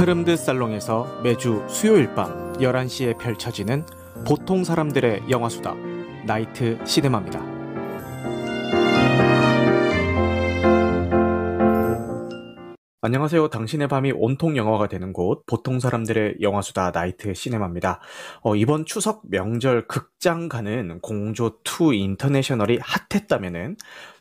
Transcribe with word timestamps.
흐름드 0.00 0.34
살롱에서 0.34 1.20
매주 1.22 1.62
수요일 1.68 2.14
밤 2.14 2.54
11시에 2.54 3.18
펼쳐지는 3.18 3.84
보통 4.26 4.64
사람들의 4.64 5.24
영화수다 5.28 5.74
나이트 6.24 6.78
시네마입니다. 6.86 7.38
안녕하세요. 13.02 13.48
당신의 13.48 13.88
밤이 13.88 14.12
온통 14.12 14.56
영화가 14.56 14.88
되는 14.88 15.12
곳, 15.12 15.44
보통 15.44 15.78
사람들의 15.78 16.36
영화수다 16.40 16.92
나이트 16.92 17.34
시네마입니다. 17.34 18.00
어, 18.40 18.56
이번 18.56 18.86
추석 18.86 19.20
명절 19.28 19.86
극장 19.86 20.48
가는 20.48 20.98
공조2 21.02 21.94
인터내셔널이 21.94 22.78
hot했다면은, 22.80 23.76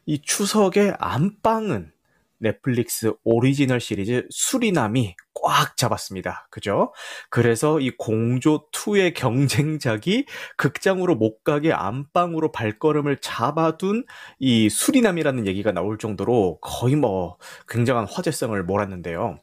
이 0.07 0.21
추석의 0.21 0.95
안방은 0.99 1.93
넷플릭스 2.39 3.13
오리지널 3.23 3.79
시리즈 3.79 4.25
수리남이 4.29 5.15
꽉 5.41 5.77
잡았습니다. 5.77 6.47
그죠? 6.49 6.93
그래서 7.29 7.79
이 7.79 7.91
공조2의 7.97 9.13
경쟁작이 9.13 10.25
극장으로 10.57 11.15
못 11.15 11.43
가게 11.43 11.71
안방으로 11.71 12.51
발걸음을 12.51 13.17
잡아둔 13.21 14.05
이 14.39 14.69
수리남이라는 14.69 15.47
얘기가 15.47 15.71
나올 15.71 15.97
정도로 15.97 16.59
거의 16.61 16.95
뭐 16.95 17.37
굉장한 17.67 18.05
화제성을 18.09 18.61
몰았는데요. 18.63 19.39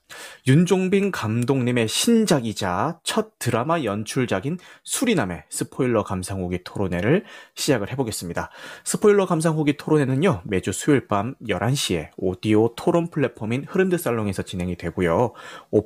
윤종빈 0.47 1.11
감독님의 1.11 1.89
신작이자 1.89 3.01
첫 3.03 3.39
드라마 3.39 3.83
연출작인 3.83 4.59
수리남의 4.85 5.45
스포일러 5.51 6.03
감상 6.05 6.41
후기 6.41 6.63
토론회를 6.63 7.25
시작을 7.55 7.91
해보겠습니다. 7.93 8.51
스포일러 8.85 9.27
감상 9.27 9.57
후기 9.57 9.77
토론회는요, 9.77 10.43
매주 10.45 10.73
수요일 10.73 11.07
밤 11.07 11.35
11시에 11.49 12.11
오디오 12.17 12.75
토론 12.75 13.09
플랫폼인 13.11 13.67
흐름드 13.69 13.99
살롱에서 13.99 14.43
진행이 14.43 14.77
되고요. 14.77 15.33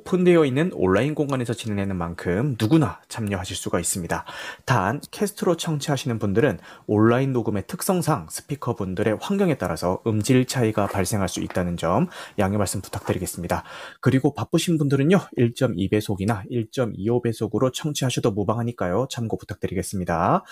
오픈되어 0.01 0.45
있는 0.45 0.71
온라인 0.73 1.15
공간에서 1.15 1.53
진행되는 1.53 1.95
만큼 1.95 2.55
누구나 2.59 3.01
참여하실 3.07 3.55
수가 3.55 3.79
있습니다. 3.79 4.25
단 4.65 5.01
캐스트로 5.11 5.57
청취하시는 5.57 6.17
분들은 6.19 6.59
온라인 6.87 7.33
녹음의 7.33 7.63
특성상 7.67 8.27
스피커분들의 8.29 9.17
환경에 9.21 9.55
따라서 9.55 10.01
음질 10.07 10.45
차이가 10.45 10.87
발생할 10.87 11.29
수 11.29 11.41
있다는 11.41 11.77
점 11.77 12.07
양해 12.39 12.57
말씀 12.57 12.81
부탁드리겠습니다. 12.81 13.63
그리고 13.99 14.33
바쁘신 14.33 14.77
분들은요 14.77 15.17
1.2배속이나 15.37 16.49
1.25배속으로 16.49 17.73
청취하셔도 17.73 18.31
무방하니까요 18.31 19.07
참고 19.09 19.37
부탁드리겠습니다. 19.37 20.43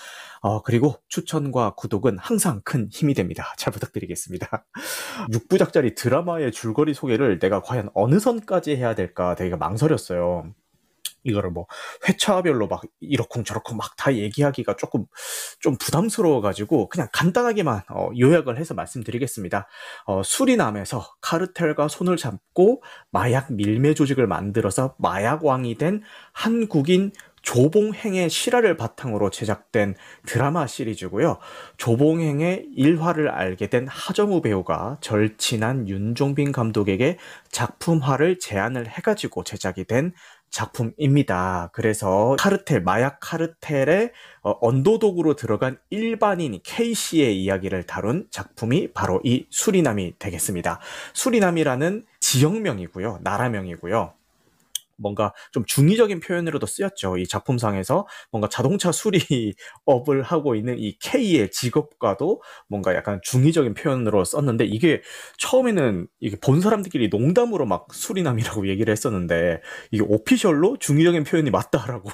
어, 0.42 0.62
그리고 0.62 0.96
추천과 1.08 1.74
구독은 1.76 2.18
항상 2.18 2.60
큰 2.64 2.88
힘이 2.90 3.14
됩니다. 3.14 3.52
잘 3.56 3.72
부탁드리겠습니다. 3.72 4.64
6부작짜리 5.32 5.94
드라마의 5.94 6.52
줄거리 6.52 6.94
소개를 6.94 7.38
내가 7.38 7.60
과연 7.60 7.90
어느 7.94 8.18
선까지 8.18 8.76
해야 8.76 8.94
될까 8.94 9.29
되게 9.34 9.56
망설였어요. 9.56 10.52
이거를 11.22 11.50
뭐 11.50 11.66
회차별로 12.08 12.66
막 12.66 12.82
이러쿵 13.00 13.44
저러쿵 13.44 13.76
막 13.76 13.90
다 13.98 14.14
얘기하기가 14.14 14.76
조금 14.76 15.04
좀 15.58 15.76
부담스러워가지고 15.76 16.88
그냥 16.88 17.08
간단하게만 17.12 17.82
어, 17.90 18.08
요약을 18.18 18.56
해서 18.56 18.72
말씀드리겠습니다. 18.72 19.68
어, 20.06 20.22
수리남에서 20.22 21.04
카르텔과 21.20 21.88
손을 21.88 22.16
잡고 22.16 22.82
마약 23.10 23.52
밀매 23.52 23.92
조직을 23.92 24.26
만들어서 24.26 24.94
마약 24.98 25.44
왕이 25.44 25.74
된 25.74 26.02
한국인 26.32 27.12
조봉행의 27.42 28.30
실화를 28.30 28.76
바탕으로 28.76 29.30
제작된 29.30 29.94
드라마 30.26 30.66
시리즈고요. 30.66 31.38
조봉행의 31.76 32.68
일화를 32.74 33.28
알게 33.30 33.68
된 33.68 33.86
하정우 33.88 34.42
배우가 34.42 34.98
절친한 35.00 35.88
윤종빈 35.88 36.52
감독에게 36.52 37.18
작품화를 37.50 38.38
제안을 38.38 38.88
해가지고 38.88 39.44
제작이 39.44 39.84
된 39.84 40.12
작품입니다. 40.50 41.70
그래서 41.72 42.36
카르텔, 42.38 42.82
마약 42.82 43.18
카르텔의 43.20 44.12
어, 44.42 44.54
언도독으로 44.60 45.36
들어간 45.36 45.78
일반인 45.90 46.58
K씨의 46.62 47.40
이야기를 47.42 47.84
다룬 47.84 48.26
작품이 48.30 48.92
바로 48.92 49.20
이 49.24 49.46
수리남이 49.50 50.14
되겠습니다. 50.18 50.80
수리남이라는 51.14 52.04
지역명이고요. 52.20 53.20
나라명이고요. 53.22 54.14
뭔가 55.00 55.32
좀 55.52 55.64
중의적인 55.66 56.20
표현으로도 56.20 56.66
쓰였죠. 56.66 57.18
이 57.18 57.26
작품상에서 57.26 58.06
뭔가 58.30 58.48
자동차 58.48 58.92
수리업을 58.92 60.22
하고 60.22 60.54
있는 60.54 60.78
이 60.78 60.96
K의 60.98 61.50
직업과도 61.50 62.42
뭔가 62.68 62.94
약간 62.94 63.20
중의적인 63.22 63.74
표현으로 63.74 64.24
썼는데 64.24 64.64
이게 64.66 65.02
처음에는 65.38 66.06
이게 66.20 66.36
본 66.40 66.60
사람들끼리 66.60 67.08
농담으로 67.08 67.66
막 67.66 67.88
수리남이라고 67.92 68.66
얘기를 68.68 68.92
했었는데 68.92 69.60
이게 69.90 70.04
오피셜로 70.06 70.76
중의적인 70.78 71.24
표현이 71.24 71.50
맞다라고 71.50 72.10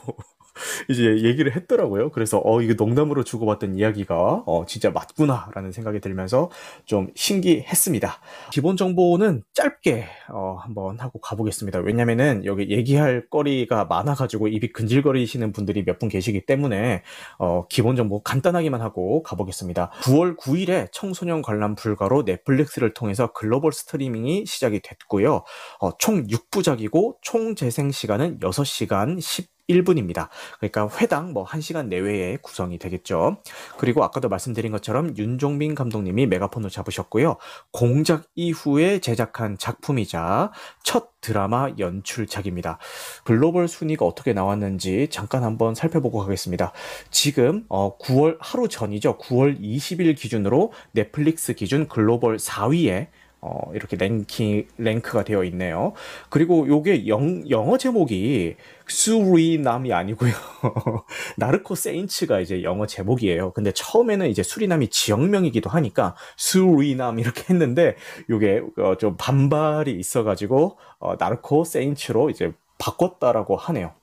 이제 0.89 1.23
얘기를 1.23 1.55
했더라고요. 1.55 2.11
그래서 2.11 2.41
어 2.45 2.61
이게 2.63 2.75
농담으로 2.75 3.25
주고받던 3.25 3.77
이야기가 3.77 4.45
어 4.47 4.65
진짜 4.67 4.91
맞구나라는 4.91 5.73
생각이 5.73 6.01
들면서 6.01 6.51
좀 6.85 7.09
신기했습니다. 7.15 8.21
기본 8.53 8.77
정보는 8.77 9.43
짧게 9.55 10.07
어 10.31 10.57
한번 10.61 10.99
하고 11.01 11.21
가보겠습니다. 11.21 11.81
왜냐면은 11.81 12.45
여기 12.45 12.71
얘기할 12.71 13.29
거리가 13.31 13.85
많아가지고 13.87 14.49
입이 14.49 14.73
근질거리시는 14.73 15.53
분들이 15.53 15.85
몇 15.85 15.97
분 15.97 16.11
계시기 16.11 16.45
때문에 16.45 17.03
어 17.39 17.67
기본 17.69 17.97
정보 17.97 18.23
간단하게만 18.23 18.83
하고 18.83 19.23
가보겠습니다. 19.23 19.91
9월 20.03 20.37
9일에 20.37 20.89
청소년 20.93 21.41
관람 21.41 21.75
불가로 21.75 22.25
넷플릭스를 22.25 22.93
통해서 22.93 23.33
글로벌 23.33 23.73
스트리밍이 23.73 24.45
시작이 24.47 24.81
됐고요. 24.83 25.43
어, 25.81 25.97
총 25.99 26.27
6부작이고 26.27 27.17
총 27.23 27.55
재생 27.55 27.91
시간은 27.91 28.41
6시간 28.41 29.21
10 29.21 29.49
1분입니다. 29.69 30.29
그러니까 30.59 30.89
회당 30.99 31.33
뭐 31.33 31.45
1시간 31.45 31.89
내외에 31.89 32.37
구성이 32.41 32.79
되겠죠. 32.79 33.39
그리고 33.79 34.05
아까도 34.05 34.29
말씀드린 34.29 34.73
것처럼 34.73 35.17
윤종빈 35.17 35.75
감독님이 35.75 36.27
메가폰을 36.27 36.71
잡으셨고요. 36.71 37.37
공작 37.73 38.25
이후에 38.35 39.01
제작한 39.01 39.59
작품이자 39.59 40.53
첫 40.83 41.11
드라마 41.21 41.71
연출작입니다. 41.79 42.79
글로벌 43.25 43.67
순위가 43.67 44.05
어떻게 44.05 44.33
나왔는지 44.33 45.09
잠깐 45.11 45.43
한번 45.43 45.75
살펴보고 45.75 46.21
가겠습니다. 46.21 46.73
지금 47.11 47.65
어 47.69 47.99
9월 47.99 48.37
하루 48.41 48.69
전이죠. 48.69 49.19
9월 49.19 49.61
20일 49.61 50.17
기준으로 50.17 50.73
넷플릭스 50.93 51.55
기준 51.55 51.89
글로벌 51.89 52.37
4위에 52.37 53.09
어, 53.49 53.71
이렇게 53.75 53.97
랭킹, 53.97 54.67
랭크가 54.77 55.23
되어 55.23 55.45
있네요. 55.45 55.93
그리고 56.31 56.67
요게 56.67 57.07
영, 57.07 57.49
영어 57.49 57.79
제목이 57.79 58.57
수리남이 58.89 59.93
아니고요. 59.93 60.33
나르코 61.39 61.77
세인츠가 61.77 62.41
이제 62.41 62.65
영어 62.65 62.87
제목이에요. 62.87 63.53
근데 63.53 63.71
처음에는 63.73 64.29
이제 64.29 64.43
수리남이 64.43 64.89
지역명이기도 64.89 65.71
하니까 65.71 66.17
수리남 66.37 67.21
이렇게 67.21 67.45
했는데 67.49 67.95
요게 68.29 68.63
어, 68.79 68.97
좀 68.97 69.17
반발이 69.17 69.93
있어가지고 69.93 70.79
어, 70.99 71.15
나르코 71.17 71.63
세인츠로 71.63 72.31
이제 72.31 72.53
바꿨다라고 72.79 73.57
하네요. 73.57 73.95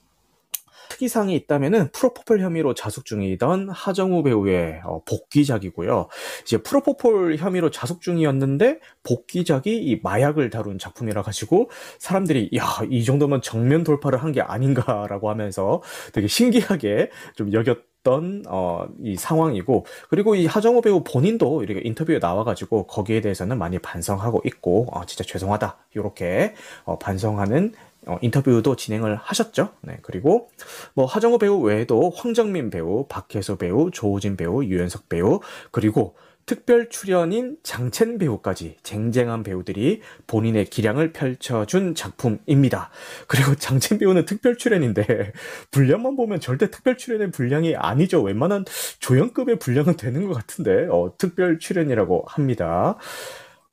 특이사항이 0.94 1.36
있다면은 1.36 1.90
프로포폴 1.92 2.40
혐의로 2.40 2.74
자숙 2.74 3.06
중이던 3.06 3.70
하정우 3.70 4.24
배우의 4.24 4.82
어, 4.86 5.02
복귀작이고요. 5.06 6.08
이제 6.44 6.58
프로포폴 6.58 7.38
혐의로 7.38 7.72
자숙 7.72 8.02
중이었는데 8.02 8.80
복귀작이 9.04 9.76
이 9.78 10.00
마약을 10.04 10.50
다룬 10.50 10.78
작품이라 10.78 11.24
가지고 11.24 11.70
사람들이 12.00 12.50
야 12.56 12.64
이 12.90 13.04
정도면 13.06 13.42
정면 13.42 13.84
돌파를 13.84 14.22
한 14.22 14.34
게 14.34 14.42
아닌가라고 14.42 15.30
하면서 15.30 15.82
되게 16.12 16.28
신기하게 16.28 17.10
좀 17.36 17.54
여겼. 17.54 17.78
던, 18.04 18.44
어, 18.50 18.86
이 19.02 19.16
상황이고, 19.16 19.86
그리고 20.10 20.36
이 20.36 20.46
하정우 20.46 20.82
배우 20.82 21.06
본인도 21.06 21.64
이렇게 21.64 21.80
인터뷰에 21.86 22.20
나와가지고 22.20 22.86
거기에 22.88 23.22
대해서는 23.22 23.58
많이 23.58 23.80
반성하고 23.80 24.42
있고, 24.44 24.88
어, 24.92 25.06
진짜 25.06 25.24
죄송하다. 25.24 25.78
이렇게, 25.96 26.54
어, 26.84 27.00
반성하는 27.00 27.72
어, 28.06 28.18
인터뷰도 28.22 28.76
진행을 28.76 29.16
하셨죠. 29.16 29.70
네, 29.82 30.00
그리고 30.02 30.50
뭐 30.94 31.06
하정우 31.06 31.38
배우 31.38 31.60
외에도 31.60 32.12
황정민 32.16 32.70
배우, 32.70 33.06
박혜수 33.08 33.58
배우, 33.58 33.92
조우진 33.92 34.38
배우, 34.38 34.64
유연석 34.64 35.10
배우, 35.10 35.40
그리고 35.72 36.16
특별 36.46 36.90
출연인 36.90 37.58
장첸 37.64 38.18
배우까지 38.18 38.78
쟁쟁한 38.84 39.44
배우들이 39.44 40.02
본인의 40.28 40.66
기량을 40.66 41.14
펼쳐준 41.14 41.96
작품입니다. 41.96 42.90
그리고 43.28 43.56
장첸 43.56 44.00
배우는 44.00 44.26
특별 44.26 44.58
출연인데 44.58 45.32
분량만 45.72 46.16
보면 46.16 46.40
절대 46.40 46.70
특별 46.70 46.98
출연의 46.98 47.32
분량이 47.32 47.76
아니죠. 47.76 48.22
웬만한 48.22 48.66
조연급의 49.00 49.60
분량은 49.60 49.96
되는 49.96 50.28
것 50.28 50.34
같은데 50.34 50.88
어, 50.90 51.14
특별 51.18 51.60
출연이라고 51.60 52.26
합니다. 52.28 52.98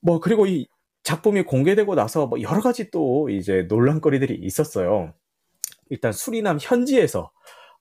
뭐 0.01 0.21
그리고 0.21 0.47
이 0.47 0.67
작품이 1.03 1.43
공개되고 1.43 1.95
나서 1.95 2.27
뭐 2.27 2.41
여러 2.43 2.61
가지 2.61 2.91
또 2.91 3.29
이제 3.31 3.67
논란거리들이 3.69 4.35
있었어요. 4.35 5.13
일단 5.89 6.13
수리남 6.13 6.59
현지에서 6.61 7.31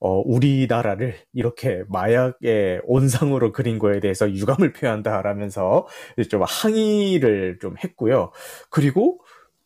어, 0.01 0.21
우리나라를 0.25 1.15
이렇게 1.33 1.83
마약의 1.89 2.81
온상으로 2.85 3.51
그린 3.51 3.79
거에 3.79 3.99
대해서 3.99 4.31
유감을 4.31 4.71
표한다라면서 4.71 5.87
좀 6.29 6.43
항의를 6.47 7.59
좀 7.59 7.75
했고요. 7.83 8.31
그리고 8.69 9.19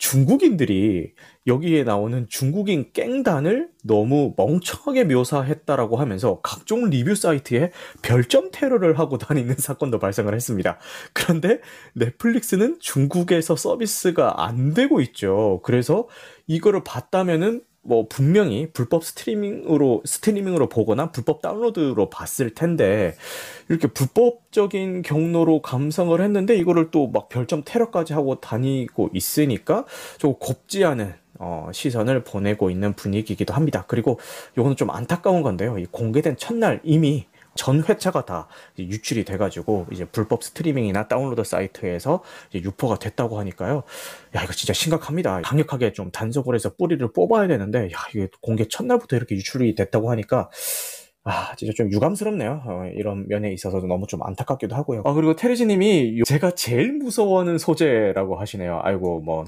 중국인들이 0.04 1.14
여기에 1.48 1.86
나오는 1.86 2.28
중국인 2.28 2.92
깽단을 2.92 3.70
너무 3.86 4.34
멍청하게 4.36 5.06
묘사했다라고 5.06 5.96
하면서 5.96 6.42
각종 6.44 6.90
리뷰 6.90 7.16
사이트에 7.16 7.72
별점 8.02 8.50
테러를 8.52 9.00
하고 9.00 9.18
다니는 9.18 9.56
사건도 9.58 10.00
발생을 10.00 10.36
했습니다. 10.36 10.78
그런데 11.14 11.62
넷플릭스는 11.94 12.80
중국에서 12.82 13.56
서비스가 13.56 14.44
안 14.46 14.74
되고 14.74 15.00
있죠. 15.00 15.62
그래서 15.64 16.10
이거를 16.48 16.84
봤다면은 16.84 17.62
뭐 17.86 18.06
분명히 18.08 18.70
불법 18.72 19.04
스트리밍으로 19.04 20.04
스트리밍으로 20.06 20.70
보거나 20.70 21.12
불법 21.12 21.42
다운로드로 21.42 22.10
봤을 22.10 22.54
텐데 22.54 23.16
이렇게 23.70 23.88
불법적인 23.88 25.02
경로로 25.02 25.62
감상을 25.62 26.20
했는데 26.22 26.56
이거를 26.56 26.92
또 26.92 27.08
막 27.14 27.30
별점 27.30 27.64
테러까지 27.66 28.14
하고 28.14 28.40
다니고 28.40 29.10
있으니까 29.14 29.86
좀 30.18 30.34
곱지 30.40 30.84
않은 30.86 31.14
어, 31.40 31.70
시선을 31.74 32.24
보내고 32.24 32.70
있는 32.70 32.94
분위기이기도 32.94 33.54
합니다. 33.54 33.84
그리고 33.88 34.20
이거는 34.58 34.76
좀 34.76 34.90
안타까운 34.92 35.42
건데요. 35.42 35.78
이 35.78 35.86
공개된 35.86 36.38
첫날 36.38 36.80
이미 36.84 37.26
전 37.56 37.84
회차가 37.84 38.26
다 38.26 38.48
유출이 38.78 39.26
돼가지고 39.26 39.88
이제 39.92 40.06
불법 40.06 40.44
스트리밍이나 40.44 41.08
다운로드 41.08 41.44
사이트에서 41.44 42.24
유포가 42.54 42.98
됐다고 42.98 43.40
하니까요. 43.40 43.84
야 44.36 44.44
이거 44.44 44.54
진짜 44.54 44.74
심각합니다. 44.74 45.42
강력하게 45.42 45.94
좀 45.94 46.12
단속을 46.12 46.56
해서 46.56 46.74
뿌리를 46.76 47.06
뽑아야 47.14 47.48
되는데 47.48 47.92
야 47.92 47.98
이게 48.14 48.28
공개 48.42 48.68
첫날부터 48.68 49.16
이렇게 49.16 49.36
유출이 49.36 49.76
됐다고 49.76 50.10
하니까 50.12 50.50
아, 51.26 51.56
진짜 51.56 51.72
좀 51.76 51.90
유감스럽네요. 51.92 52.64
어, 52.66 52.86
이런 52.96 53.28
면에 53.30 53.54
있어서도 53.54 53.88
너무 53.88 54.08
좀 54.08 54.22
안타깝기도 54.24 54.76
하고요. 54.76 55.04
아, 55.06 55.14
그리고 55.14 55.36
테레지님이 55.36 56.22
제가 56.26 56.52
제일 56.52 56.92
무서워하는 56.92 57.58
소재라고 57.58 58.36
하시네요. 58.36 58.82
아이고, 58.84 59.22
뭐, 59.22 59.46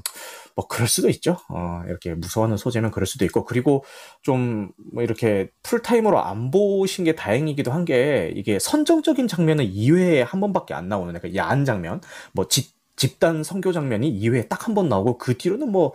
뭐, 0.56 0.68
그럴 0.68 0.88
수도 0.88 1.10
있죠. 1.10 1.38
어, 1.50 1.82
이렇게 1.88 2.14
무서워하는 2.16 2.58
소재면 2.58 2.92
그럴 2.92 3.06
수도 3.08 3.26
있고. 3.26 3.44
그리고 3.46 3.84
좀, 4.22 4.72
뭐, 4.94 5.04
이렇게 5.04 5.50
풀타임으로 5.64 6.20
안 6.24 6.50
보신 6.52 7.04
게 7.06 7.14
다행이기도 7.16 7.72
한 7.72 7.84
게, 7.86 8.32
이게 8.36 8.58
선정적인 8.60 9.28
장면은 9.28 9.66
2회에 9.66 10.24
한 10.24 10.40
번밖에 10.42 10.74
안 10.74 10.88
나오는, 10.90 11.14
그러니까 11.14 11.36
야한 11.42 11.66
장면, 11.66 12.02
뭐, 12.34 12.48
집, 12.48 12.74
집단 12.96 13.44
성교 13.44 13.74
장면이 13.74 14.10
2회에 14.22 14.48
딱 14.50 14.68
한 14.70 14.76
번 14.76 14.88
나오고, 14.90 15.18
그 15.18 15.38
뒤로는 15.38 15.72
뭐, 15.72 15.94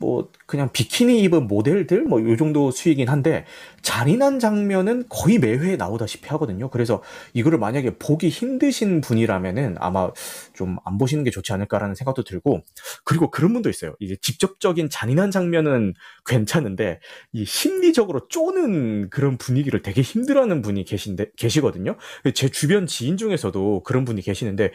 뭐 0.00 0.30
그냥 0.46 0.70
비키니 0.72 1.20
입은 1.22 1.48
모델들 1.48 2.04
뭐 2.04 2.20
요 2.20 2.36
정도 2.36 2.70
수이긴 2.70 3.08
한데 3.08 3.44
잔인한 3.82 4.38
장면은 4.38 5.04
거의 5.08 5.38
매회 5.38 5.76
나오다시피 5.76 6.28
하거든요. 6.28 6.70
그래서 6.70 7.02
이거를 7.34 7.58
만약에 7.58 7.98
보기 7.98 8.28
힘드신 8.28 9.00
분이라면은 9.00 9.76
아마 9.80 10.10
좀 10.54 10.78
안 10.84 10.98
보시는 10.98 11.24
게 11.24 11.30
좋지 11.30 11.52
않을까라는 11.52 11.94
생각도 11.96 12.22
들고 12.24 12.62
그리고 13.04 13.30
그런 13.30 13.52
분도 13.52 13.68
있어요. 13.70 13.94
이제 14.00 14.16
직접적인 14.22 14.88
잔인한 14.90 15.30
장면은 15.30 15.94
괜찮은데 16.26 17.00
이 17.32 17.44
심리적으로 17.44 18.28
쪼는 18.28 19.10
그런 19.10 19.36
분위기를 19.38 19.82
되게 19.82 20.02
힘들어하는 20.02 20.62
분이 20.62 20.84
계신데 20.84 21.32
계시거든요. 21.36 21.96
제 22.34 22.48
주변 22.48 22.86
지인 22.86 23.16
중에서도 23.16 23.82
그런 23.84 24.04
분이 24.04 24.22
계시는데 24.22 24.70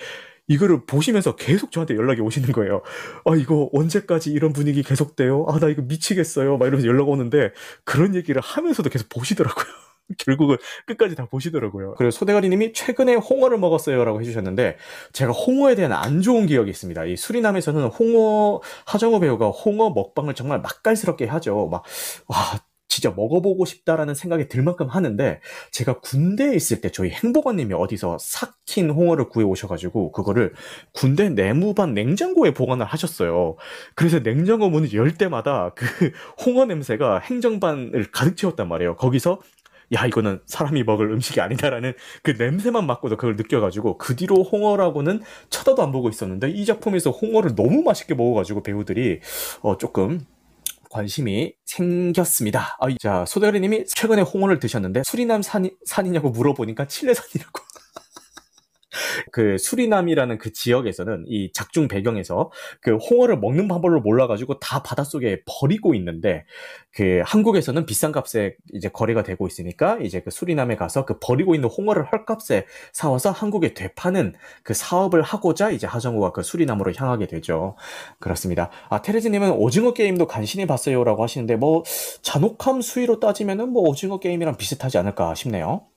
이거를 0.48 0.86
보시면서 0.86 1.36
계속 1.36 1.72
저한테 1.72 1.96
연락이 1.96 2.22
오시는 2.22 2.52
거예요. 2.52 2.82
아, 3.26 3.36
이거 3.36 3.70
언제까지 3.74 4.32
이런 4.32 4.54
분위기 4.54 4.84
계속돼요? 4.84 5.46
아, 5.48 5.60
나 5.60 5.70
이거 5.70 5.82
미치겠어요. 5.84 6.58
막 6.58 6.66
이러면서 6.66 6.88
연락 6.88 7.10
오는데 7.10 7.52
그런 7.86 8.16
얘기를 8.16 8.42
하면서도 8.42 8.90
계속 8.90 9.10
보시더라고요. 9.10 9.66
결국은 10.18 10.58
끝까지 10.86 11.16
다 11.16 11.26
보시더라고요. 11.26 11.96
그리고 11.98 12.12
소대가리님이 12.12 12.74
최근에 12.74 13.16
홍어를 13.16 13.58
먹었어요라고 13.58 14.20
해주셨는데 14.22 14.78
제가 15.14 15.32
홍어에 15.32 15.76
대한 15.76 15.94
안 15.94 16.22
좋은 16.22 16.46
기억이 16.46 16.70
있습니다. 16.70 17.06
이 17.06 17.16
수리남에서는 17.16 17.86
홍어 17.88 18.62
하정우 18.86 19.22
배우가 19.22 19.48
홍어 19.50 19.92
먹방을 19.92 20.34
정말 20.34 20.60
맛깔스럽게 20.60 21.26
하죠. 21.26 21.70
막 21.72 21.84
와. 22.28 22.60
진짜 22.94 23.10
먹어보고 23.16 23.66
싶다라는 23.66 24.14
생각이 24.14 24.48
들 24.48 24.62
만큼 24.62 24.88
하는데 24.88 25.40
제가 25.72 26.00
군대에 26.00 26.54
있을 26.54 26.80
때 26.80 26.92
저희 26.92 27.10
행복원님이 27.10 27.74
어디서 27.74 28.18
삭힌 28.20 28.92
홍어를 28.92 29.30
구해 29.30 29.44
오셔가지고 29.44 30.12
그거를 30.12 30.54
군대 30.92 31.30
내무반 31.30 31.96
냉장고에 31.96 32.54
보관을 32.54 32.86
하셨어요. 32.86 33.56
그래서 33.96 34.20
냉장고 34.20 34.70
문을 34.70 34.94
열 34.94 35.16
때마다 35.16 35.72
그 35.76 35.86
홍어 36.46 36.66
냄새가 36.66 37.18
행정반을 37.18 38.12
가득 38.12 38.38
채웠단 38.38 38.70
말이에요. 38.70 38.96
거기서 38.96 39.40
야 39.96 40.06
이거는 40.06 40.40
사람이 40.46 40.84
먹을 40.84 41.12
음식이 41.12 41.42
아니다라는 41.42 41.94
그 42.22 42.32
냄새만 42.38 42.86
맡고도 42.86 43.18
그걸 43.18 43.36
느껴가지고 43.36 43.98
그 43.98 44.16
뒤로 44.16 44.44
홍어라고는 44.44 45.22
쳐다도 45.50 45.82
안 45.82 45.92
보고 45.92 46.10
있었는데 46.10 46.52
이 46.52 46.66
작품에서 46.66 47.10
홍어를 47.10 47.56
너무 47.56 47.82
맛있게 47.82 48.14
먹어가지고 48.14 48.62
배우들이 48.64 49.20
어 49.62 49.78
조금 49.78 50.26
관심이 50.94 51.54
생겼습니다. 51.66 52.78
아, 52.80 52.88
자, 53.00 53.26
소대리님이 53.26 53.86
최근에 53.88 54.22
홍어를 54.22 54.60
드셨는데 54.60 55.02
수리남 55.04 55.42
산, 55.42 55.70
산이냐고 55.86 56.30
물어보니까 56.30 56.88
칠레산이라고. 56.88 57.62
그 59.32 59.58
수리남이라는 59.58 60.38
그 60.38 60.52
지역에서는 60.54 61.26
이 61.28 61.52
작중 61.54 61.88
배경에서 61.88 62.52
그 62.82 62.96
홍어를 62.96 63.40
먹는 63.40 63.68
방법을 63.68 64.02
몰라가지고 64.02 64.60
다 64.60 64.84
바닷속에 64.84 65.42
버리고 65.46 65.96
있는데 65.96 66.46
그 66.92 67.22
한국에서는 67.26 67.86
비싼 67.86 68.12
값에 68.12 68.56
이제 68.74 68.90
거래가 68.90 69.24
되고 69.24 69.48
있으니까 69.48 69.98
이제 70.02 70.22
그 70.22 70.30
수리남에 70.30 70.76
가서 70.76 71.06
그 71.06 71.18
버리고 71.20 71.56
있는 71.56 71.70
홍어를 71.70 72.06
헐값에 72.12 72.66
사와서 72.92 73.32
한국에 73.32 73.74
되파는 73.74 74.34
그 74.64 74.74
사업을 74.74 75.22
하고자 75.22 75.72
이제 75.72 75.88
하정우가 75.88 76.32
그 76.32 76.44
수리남으로 76.44 76.94
향하게 76.96 77.28
되죠. 77.28 77.76
그렇습니다. 78.20 78.70
아 78.90 79.02
테레즈님은 79.02 79.52
오징어 79.52 79.94
게임도 79.94 80.28
간신히 80.28 80.66
봤어요라고 80.68 81.24
하시는데 81.24 81.56
뭐 81.56 81.84
잔혹함 82.22 82.82
수위로 82.82 83.20
따지면은 83.20 83.70
뭐 83.70 83.84
오징어 83.90 84.20
게임이랑 84.20 84.58
비슷하지 84.58 84.98
않을까 84.98 85.34
싶네요. 85.36 85.93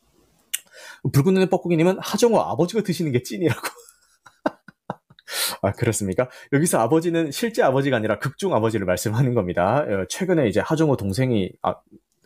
붉은 1.12 1.34
눈의 1.34 1.48
뻐꾸기님은 1.48 1.98
하정우 2.00 2.38
아버지가 2.38 2.82
드시는 2.82 3.12
게 3.12 3.22
찐이라고. 3.22 3.60
아, 5.62 5.72
그렇습니까? 5.72 6.28
여기서 6.52 6.78
아버지는 6.78 7.30
실제 7.30 7.62
아버지가 7.62 7.96
아니라 7.96 8.18
극중 8.18 8.54
아버지를 8.54 8.86
말씀하는 8.86 9.34
겁니다. 9.34 9.78
어, 9.78 10.06
최근에 10.08 10.48
이제 10.48 10.60
하정우 10.60 10.96
동생이, 10.96 11.50
아, 11.62 11.74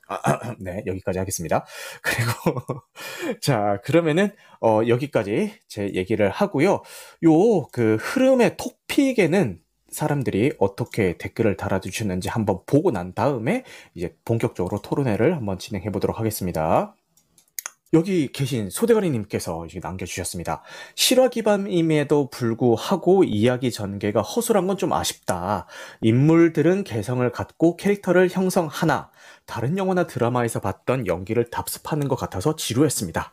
아, 0.09 0.11
네, 0.59 0.83
여기까지 0.87 1.19
하겠습니다. 1.19 1.65
그리고, 2.03 2.83
자, 3.41 3.81
그러면은, 3.85 4.31
어, 4.61 4.81
여기까지 4.87 5.53
제 5.69 5.93
얘기를 5.95 6.31
하고요. 6.31 6.83
요, 7.25 7.63
그, 7.73 7.97
흐름의 8.01 8.57
토픽에는 8.57 9.61
사람들이 9.91 10.53
어떻게 10.59 11.19
댓글을 11.19 11.57
달아주셨는지 11.57 12.29
한번 12.29 12.61
보고 12.65 12.93
난 12.93 13.13
다음에 13.13 13.65
이제 13.95 14.15
본격적으로 14.25 14.81
토론회를 14.83 15.37
한번 15.37 15.59
진행해 15.59 15.91
보도록 15.91 16.21
하겠습니다. 16.21 16.95
여기 17.93 18.31
계신 18.31 18.71
소대가리님께서 18.71 19.67
남겨주셨습니다. 19.83 20.63
실화 20.95 21.29
기반임에도 21.29 22.31
불구하고 22.31 23.25
이야기 23.25 23.73
전개가 23.73 24.23
허술한 24.23 24.67
건 24.69 24.77
좀 24.79 24.93
아쉽다. 24.93 25.67
인물들은 26.01 26.85
개성을 26.85 27.29
갖고 27.33 27.77
캐릭터를 27.77 28.29
형성하나 28.31 29.11
다른 29.45 29.77
영화나 29.77 30.07
드라마에서 30.07 30.61
봤던 30.61 31.09
연기를 31.09 31.51
답습하는 31.51 32.07
것 32.07 32.15
같아서 32.15 32.55
지루했습니다. 32.55 33.33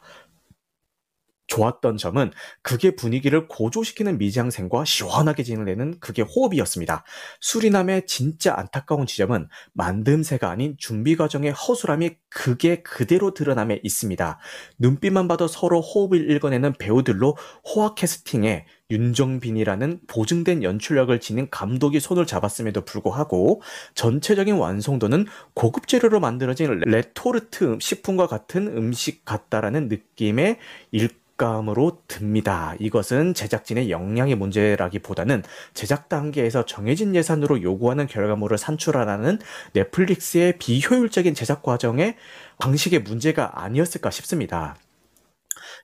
좋았던 1.47 1.97
점은 1.97 2.31
그게 2.61 2.95
분위기를 2.95 3.47
고조시키는 3.47 4.17
미장센과 4.17 4.85
시원하게 4.85 5.43
진행되는 5.43 5.99
그게 5.99 6.21
호흡이었습니다. 6.21 7.03
수리남의 7.41 8.05
진짜 8.05 8.53
안타까운 8.55 9.05
지점은 9.05 9.47
만듦새가 9.77 10.43
아닌 10.43 10.75
준비 10.77 11.15
과정의 11.15 11.51
허술함이 11.51 12.11
그게 12.29 12.81
그대로 12.83 13.33
드러남에 13.33 13.79
있습니다. 13.83 14.39
눈빛만 14.77 15.27
봐도 15.27 15.47
서로 15.47 15.81
호흡을 15.81 16.29
읽어내는 16.31 16.73
배우들로 16.73 17.37
호화 17.63 17.95
캐스팅에 17.95 18.65
윤정빈이라는 18.89 19.99
보증된 20.07 20.63
연출력을 20.63 21.19
지닌 21.19 21.47
감독이 21.51 21.99
손을 21.99 22.25
잡았음에도 22.25 22.81
불구하고 22.81 23.61
전체적인 23.95 24.55
완성도는 24.55 25.25
고급 25.53 25.87
재료로 25.87 26.19
만들어진 26.19 26.79
레토르트 26.79 27.77
식품과 27.81 28.27
같은 28.27 28.67
음식 28.67 29.25
같다라는 29.25 29.89
느낌이 29.89 30.57
일감으로 30.91 32.01
듭니다. 32.07 32.73
이것은 32.79 33.35
제작진의 33.35 33.91
역량의 33.91 34.33
문제라기보다는 34.35 35.43
제작 35.75 36.09
단계에서 36.09 36.65
정해진 36.65 37.13
예산으로 37.13 37.61
요구하는 37.61 38.07
결과물을 38.07 38.57
산출하라는 38.57 39.37
넷플릭스의 39.73 40.57
비효율적인 40.57 41.35
제작 41.35 41.61
과정의 41.61 42.15
방식의 42.57 43.03
문제가 43.03 43.51
아니었을까 43.61 44.09
싶습니다. 44.09 44.77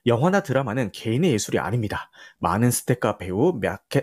영화나 0.06 0.42
드라마는 0.42 0.92
개인의 0.92 1.32
예술이 1.32 1.58
아닙니다. 1.58 2.10
많은 2.38 2.70
스태프과 2.70 3.18
배우, 3.18 3.60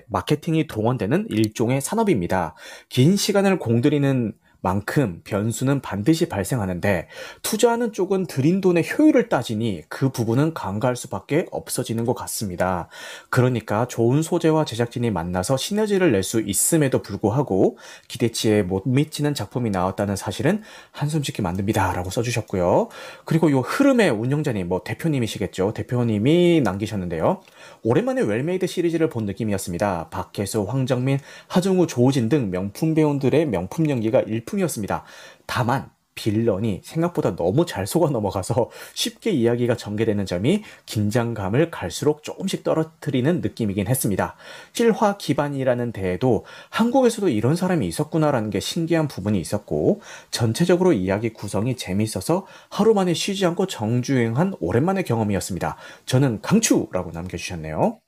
마케팅이 0.07 0.67
동원되는 0.67 1.27
일종의 1.29 1.81
산업입니다. 1.81 2.55
긴 2.89 3.15
시간을 3.15 3.59
공들이는 3.59 4.33
만큼 4.61 5.21
변수는 5.23 5.81
반드시 5.81 6.29
발생하는데 6.29 7.07
투자하는 7.41 7.93
쪽은 7.93 8.27
들인 8.27 8.61
돈의 8.61 8.83
효율을 8.97 9.29
따지니 9.29 9.83
그 9.89 10.09
부분은 10.09 10.53
간과할 10.53 10.95
수밖에 10.95 11.47
없어지는 11.51 12.05
것 12.05 12.13
같습니다. 12.13 12.87
그러니까 13.29 13.87
좋은 13.87 14.21
소재와 14.21 14.65
제작진이 14.65 15.11
만나서 15.11 15.57
시너지를 15.57 16.11
낼 16.11 16.21
수 16.21 16.39
있음에도 16.39 17.01
불구하고 17.01 17.79
기대치에 18.07 18.61
못 18.61 18.83
미치는 18.85 19.33
작품이 19.33 19.71
나왔다는 19.71 20.15
사실은 20.15 20.61
한숨 20.91 21.23
짓게 21.23 21.41
만듭니다. 21.41 21.93
라고 21.93 22.11
써주셨고요. 22.11 22.89
그리고 23.25 23.49
이 23.49 23.53
흐름의 23.53 24.11
운영자님, 24.11 24.67
뭐 24.67 24.83
대표님이시겠죠. 24.83 25.73
대표님이 25.73 26.61
남기셨는데요. 26.61 27.41
오랜만에 27.81 28.21
well-made 28.21 28.67
시리즈를 28.67 29.09
본 29.09 29.25
느낌이었습니다. 29.25 30.09
박해수, 30.11 30.63
황정민, 30.69 31.17
하정우, 31.47 31.87
조우진 31.87 32.29
등 32.29 32.51
명품 32.51 32.93
배우들의 32.93 33.47
명품 33.47 33.89
연기가 33.89 34.21
일품 34.21 34.50
작품이었습니다. 34.51 35.03
다만 35.45 35.89
villain이 36.13 36.81
생각보다 36.83 37.37
너무 37.37 37.65
잘 37.65 37.87
속아 37.87 38.09
넘어가서 38.09 38.69
쉽게 38.93 39.31
이야기가 39.31 39.77
전개되는 39.77 40.25
점이 40.25 40.63
긴장감을 40.85 41.71
갈수록 41.71 42.21
조금씩 42.23 42.63
떨어뜨리는 42.63 43.39
느낌이긴 43.39 43.87
했습니다. 43.87 44.35
실화 44.73 45.17
기반이라는 45.17 45.93
데에도 45.93 46.45
한국에서도 46.69 47.29
이런 47.29 47.55
사람이 47.55 47.87
있었구나라는 47.87 48.49
게 48.49 48.59
신기한 48.59 49.07
부분이 49.07 49.39
있었고 49.39 50.01
전체적으로 50.31 50.91
이야기 50.91 51.31
구성이 51.31 51.77
재미있어서 51.77 52.45
하루 52.69 52.93
만에 52.93 53.13
쉬지 53.13 53.45
않고 53.45 53.67
정주행한 53.67 54.55
오랜만의 54.59 55.05
경험이었습니다. 55.05 55.77
저는 56.05 56.41
강추라고 56.41 57.11
남겨주셨네요. 57.11 57.99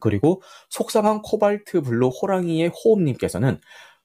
그리고 0.00 0.42
속상한 0.68 1.22
코발트 1.22 1.80
블루 1.80 2.08
호랑이의 2.08 2.72
호흡님께서는 2.84 3.60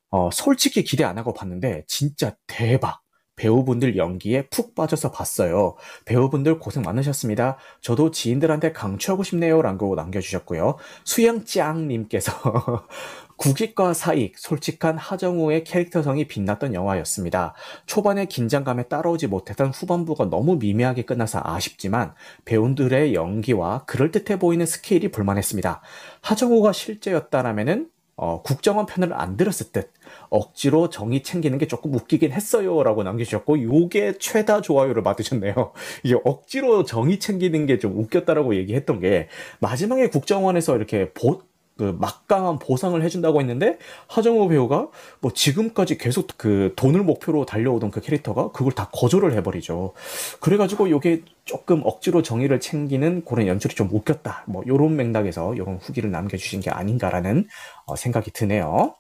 어, 0.10 0.30
솔직히 0.32 0.84
기대 0.84 1.04
안 1.04 1.18
하고 1.18 1.34
봤는데 1.34 1.84
진짜 1.88 2.36
대박. 2.48 3.02
배우분들 3.38 3.98
연기에 3.98 4.48
푹 4.48 4.74
빠져서 4.74 5.12
봤어요. 5.12 5.76
배우분들 6.06 6.60
고생 6.60 6.82
많으셨습니다. 6.82 7.58
저도 7.82 8.10
지인들한테 8.12 8.74
강추하고 8.74 9.24
싶네요. 9.24 9.62
라고 9.62 9.96
남겨주셨고요. 9.96 10.78
수영짱님께서 11.06 12.34
국익과 13.38 13.94
사익, 13.94 14.40
솔직한 14.40 14.98
하정우의 14.98 15.64
캐릭터성이 15.64 16.28
빛났던 16.28 16.74
영화였습니다. 16.74 17.54
초반에 17.86 18.26
긴장감에 18.26 18.88
따라오지 18.88 19.28
못했던 19.28 19.70
후반부가 19.70 20.26
너무 20.26 20.58
미미하게 20.58 21.04
끝나서 21.04 21.40
아쉽지만 21.44 22.16
배우들의 22.46 23.14
연기와 23.14 23.86
그럴듯해 23.86 24.40
보이는 24.40 24.66
스케일이 24.66 25.10
불만했습니다. 25.12 25.82
하정우가 26.22 26.74
실제였다라면은 26.74 27.92
어, 28.16 28.42
국정원 28.42 28.88
편을 28.88 29.14
안 29.14 29.38
들었을 29.38 29.72
듯 29.72 29.92
억지로 30.30 30.90
정의 30.90 31.24
챙기는 31.24 31.58
게 31.58 31.68
조금 31.68 31.94
웃기긴 31.94 32.32
했어요 32.32 32.84
라고 32.84 33.04
남겨주셨고 33.04 33.62
요게 33.64 34.18
최다 34.20 34.62
좋아요를 34.62 35.04
받으셨네요 35.04 35.72
이게 36.04 36.16
억지로 36.26 36.84
정의 36.84 37.20
챙기는 37.20 37.66
게 37.66 37.78
좀 37.78 37.98
웃겼다라고 37.98 38.56
얘기했던 38.56 39.00
게 39.00 39.28
마지막에 39.60 40.10
국정원에서 40.10 40.76
이렇게 40.76 41.12
보, 41.14 41.42
그 41.78 41.96
막강한 42.00 42.58
보상을 42.58 43.00
해준다고 43.04 43.40
했는데 43.40 43.78
하정우 44.08 44.50
배우가 44.50 44.90
뭐 45.20 45.32
지금까지 45.32 45.98
계속 46.00 46.28
그 46.38 46.74
돈을 46.76 47.04
목표로 47.04 47.46
달려오던 47.46 47.92
그 47.92 48.02
캐릭터가 48.02 48.52
그걸 48.52 48.74
다 48.74 48.90
거절을 48.92 49.34
해버리죠. 49.34 49.94
그래가지고 50.40 50.88
이게 50.88 51.22
조금 51.46 51.82
억지로 51.86 52.24
정의를 52.24 52.60
챙기는 52.60 53.24
그런 53.26 53.46
연출이 53.48 53.76
좀 53.76 53.90
웃겼다. 53.92 54.46
뭐 54.48 54.64
요런 54.66 54.96
맥락에서 54.96 55.56
요런 55.56 55.78
후기를 55.78 56.10
남겨주신 56.10 56.62
게 56.62 56.72
아닌가라는 56.72 57.48
어, 57.86 57.96
생각이 57.96 58.32
드네요. 58.32 58.96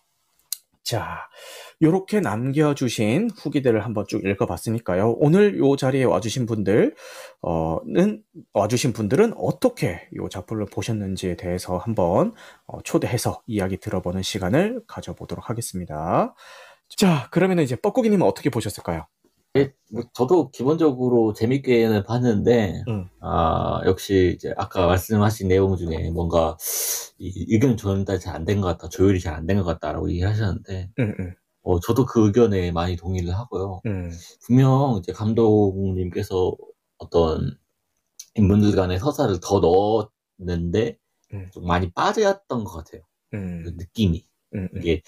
자, 0.87 1.27
요렇게 1.81 2.21
남겨주신 2.21 3.31
후기들을 3.35 3.83
한번 3.83 4.05
쭉 4.07 4.23
읽어봤으니까요. 4.23 5.17
오늘 5.19 5.57
요 5.57 5.75
자리에 5.75 6.05
와주신 6.05 6.45
분들, 6.45 6.95
어,는, 7.41 8.23
와주신 8.53 8.93
분들은 8.93 9.33
어떻게 9.35 10.07
요 10.15 10.29
작품을 10.29 10.65
보셨는지에 10.67 11.35
대해서 11.35 11.77
한번 11.77 12.31
어, 12.67 12.81
초대해서 12.83 13.41
이야기 13.47 13.75
들어보는 13.77 14.21
시간을 14.21 14.83
가져보도록 14.87 15.49
하겠습니다. 15.49 16.33
자, 16.87 17.27
그러면 17.31 17.59
이제 17.59 17.75
뻐꾸기님은 17.75 18.25
어떻게 18.25 18.49
보셨을까요? 18.49 19.07
예, 19.57 19.73
뭐 19.91 20.03
저도 20.13 20.51
기본적으로 20.51 21.33
재밌게는 21.33 22.03
봤는데, 22.03 22.83
음. 22.87 23.09
아, 23.21 23.81
역시 23.85 24.33
이제 24.35 24.53
아까 24.57 24.87
말씀하신 24.87 25.47
내용 25.47 25.75
중에 25.77 26.09
뭔가 26.11 26.57
이 27.19 27.45
의견 27.49 27.77
전달이 27.77 28.19
잘 28.19 28.35
안 28.35 28.45
된 28.45 28.61
것 28.61 28.67
같다, 28.67 28.89
조율이 28.89 29.19
잘 29.19 29.33
안 29.35 29.45
된 29.47 29.57
것 29.57 29.63
같다라고 29.65 30.09
얘기하셨는데, 30.11 30.91
음, 30.99 31.15
음. 31.19 31.33
어, 31.63 31.79
저도 31.79 32.05
그 32.05 32.25
의견에 32.27 32.71
많이 32.71 32.95
동의를 32.95 33.33
하고요. 33.37 33.81
음. 33.85 34.11
분명 34.45 34.97
이제 34.99 35.11
감독님께서 35.13 36.55
어떤 36.97 37.57
인물들 38.35 38.75
간의 38.75 38.99
서사를 38.99 39.39
더 39.41 39.59
넣었는데, 40.39 40.97
음. 41.33 41.49
좀 41.53 41.65
많이 41.65 41.91
빠졌던 41.91 42.63
것 42.63 42.71
같아요. 42.73 43.01
음. 43.33 43.63
그 43.65 43.71
느낌이. 43.77 44.25
이게 44.77 45.01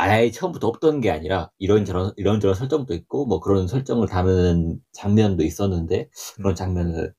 아예 0.00 0.30
처음부터 0.30 0.68
없던 0.68 1.00
게 1.00 1.10
아니라 1.10 1.50
이런저런 1.58 2.12
이런저런 2.16 2.54
설정도 2.54 2.94
있고 2.94 3.26
뭐 3.26 3.40
그런 3.40 3.68
설정을 3.68 4.08
담은 4.08 4.80
장면도 4.92 5.44
있었는데 5.44 6.08
그런 6.36 6.54
장면을 6.54 7.14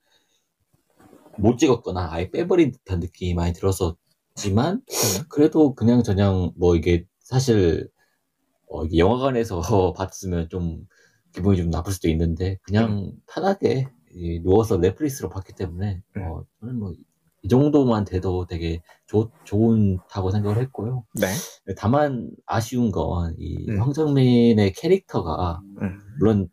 못 1.37 1.57
찍었거나 1.57 2.11
아예 2.11 2.31
빼버린 2.31 2.71
듯한 2.71 2.99
느낌이 2.99 3.33
많이 3.35 3.53
들었었지만 3.53 4.81
그래도 5.29 5.75
그냥 5.75 6.03
저냥 6.03 6.51
뭐 6.55 6.75
이게 6.75 7.05
사실 7.19 7.89
어 8.69 8.85
이게 8.85 8.97
영화관에서 8.97 9.61
봤으면 9.97 10.49
좀 10.49 10.87
기분이 11.33 11.57
좀 11.57 11.69
나쁠 11.69 11.93
수도 11.93 12.09
있는데 12.09 12.57
그냥 12.63 13.11
편하게 13.31 13.89
누워서 14.43 14.77
넷플릭스로 14.77 15.29
봤기 15.29 15.53
때문에 15.53 16.01
어 16.17 16.43
저는 16.59 16.79
뭐 16.79 16.93
이 17.43 17.47
정도만 17.47 18.05
돼도 18.05 18.45
되게 18.45 18.81
좋, 19.07 19.31
좋다고 19.45 20.31
생각을 20.31 20.61
했고요. 20.63 21.03
네. 21.15 21.27
다만 21.77 22.29
아쉬운 22.45 22.91
건이 22.91 23.65
음. 23.69 23.81
황정민의 23.81 24.73
캐릭터가 24.73 25.61
음. 25.81 25.99
물론 26.19 26.49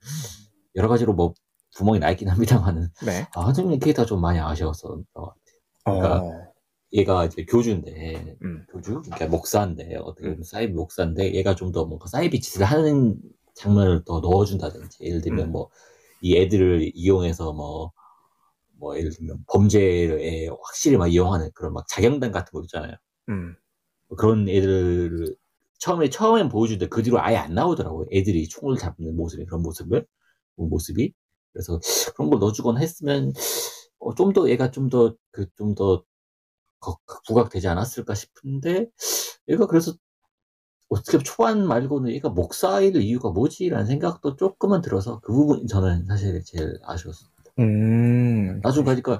여러 0.77 0.89
가지로 0.89 1.13
뭐 1.15 1.35
구멍이 1.77 1.99
나 1.99 2.11
있긴 2.11 2.29
합니다만은 2.29 2.89
네. 3.05 3.27
아, 3.35 3.41
황정민 3.43 3.79
캐릭터 3.81 4.07
좀 4.07 4.21
많이 4.21 4.39
아쉬웠었던 4.39 5.05
것 5.13 5.23
같아요. 5.23 5.39
그러니까 5.85 6.23
어. 6.25 6.49
얘가 6.95 7.27
이제 7.27 7.45
교주인데 7.45 8.37
음. 8.43 8.65
교주 8.73 9.03
그러니까 9.03 9.27
목사인데 9.27 9.97
어떻게 9.97 10.23
보면 10.23 10.39
음. 10.39 10.43
사이비 10.43 10.73
목사인데 10.73 11.35
얘가 11.35 11.55
좀 11.55 11.73
더 11.73 11.85
뭔가 11.85 12.07
사이비 12.07 12.41
짓을 12.41 12.65
하는 12.65 13.17
장면을 13.55 14.05
더 14.05 14.21
넣어준다든지 14.21 15.05
예를 15.05 15.21
들면 15.21 15.49
음. 15.49 15.53
뭐이 15.53 16.37
애들을 16.37 16.93
이용해서 16.95 17.53
뭐 17.53 17.93
뭐 18.79 18.97
예를 18.99 19.11
들면 19.13 19.45
범죄에 19.49 20.49
확실히 20.63 20.97
막 20.97 21.09
이용하는 21.09 21.51
그런 21.55 21.73
막 21.75 21.87
자경단 21.89 22.33
같은 22.33 22.53
거 22.53 22.63
있잖아요. 22.65 22.95
음. 23.31 23.57
뭐 24.09 24.17
그런 24.19 24.49
애들을 24.49 25.37
처음에 25.81 26.11
처음엔 26.11 26.49
보여주는데 26.49 26.89
그 26.89 27.03
뒤로 27.03 27.21
아예 27.21 27.37
안 27.37 27.55
나오더라고요. 27.55 28.07
애들이 28.13 28.49
총을 28.49 28.77
잡는 28.79 29.17
모습이 29.17 29.45
그런 29.47 29.63
모습을 29.63 30.07
그 30.57 30.63
모습이 30.63 31.13
그래서 31.53 31.81
그런 32.17 32.31
걸 32.31 32.41
넣어주곤 32.41 32.79
했으면 32.79 33.33
어, 34.01 34.15
좀 34.15 34.33
더 34.33 34.49
얘가 34.51 34.71
좀 34.71 34.89
더 34.91 35.17
그 35.33 35.47
좀 35.57 35.75
더 35.75 36.05
부각되지 37.27 37.69
않았을까 37.69 38.15
싶은데 38.15 38.87
얘가 39.49 39.67
그래서 39.67 39.95
어떻게 40.89 41.19
초반 41.19 41.67
말고는 41.67 42.13
얘가 42.13 42.29
목사일 42.31 42.97
이유가 42.97 43.31
뭐지라는 43.31 43.87
생각도 43.87 44.37
조금은 44.37 44.81
들어서 44.83 45.21
그 45.21 45.33
부분이 45.33 45.67
저는 45.67 46.07
사실 46.07 46.43
제일 46.45 46.79
아쉬웠어요. 46.85 47.31
음. 47.59 48.61
나중에 48.63 48.85
가니까 48.85 49.19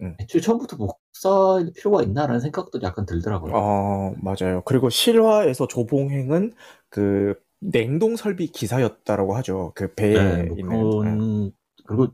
음. 0.00 0.16
애초에 0.20 0.40
처음부터 0.40 0.76
목사일 0.76 1.72
필요가 1.72 2.02
있나라는 2.02 2.40
생각도 2.40 2.80
약간 2.82 3.06
들더라고요. 3.06 3.52
어, 3.54 4.14
맞아요. 4.22 4.62
그리고 4.64 4.90
실화에서 4.90 5.66
조봉행은 5.66 6.52
그 6.88 7.34
냉동 7.60 8.16
설비 8.16 8.46
기사였다라고 8.46 9.36
하죠. 9.36 9.72
그 9.74 9.94
배에 9.94 10.12
네, 10.12 10.42
뭐 10.44 10.58
있는. 10.58 10.68
그런, 10.68 11.44
네. 11.44 11.50
그리고 11.86 12.08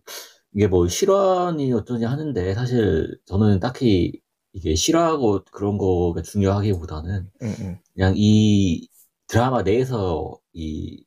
이게 0.55 0.67
뭐 0.67 0.89
실화니 0.89 1.73
어쩌지 1.73 2.05
하는데 2.05 2.55
사실 2.55 3.19
저는 3.27 3.61
딱히 3.61 4.21
이게 4.53 4.75
싫어하고 4.75 5.45
그런 5.53 5.77
거가 5.77 6.23
중요하기보다는 6.23 7.31
음, 7.43 7.55
음. 7.61 7.79
그냥 7.95 8.15
이 8.17 8.89
드라마 9.29 9.63
내에서 9.63 10.39
이 10.53 11.05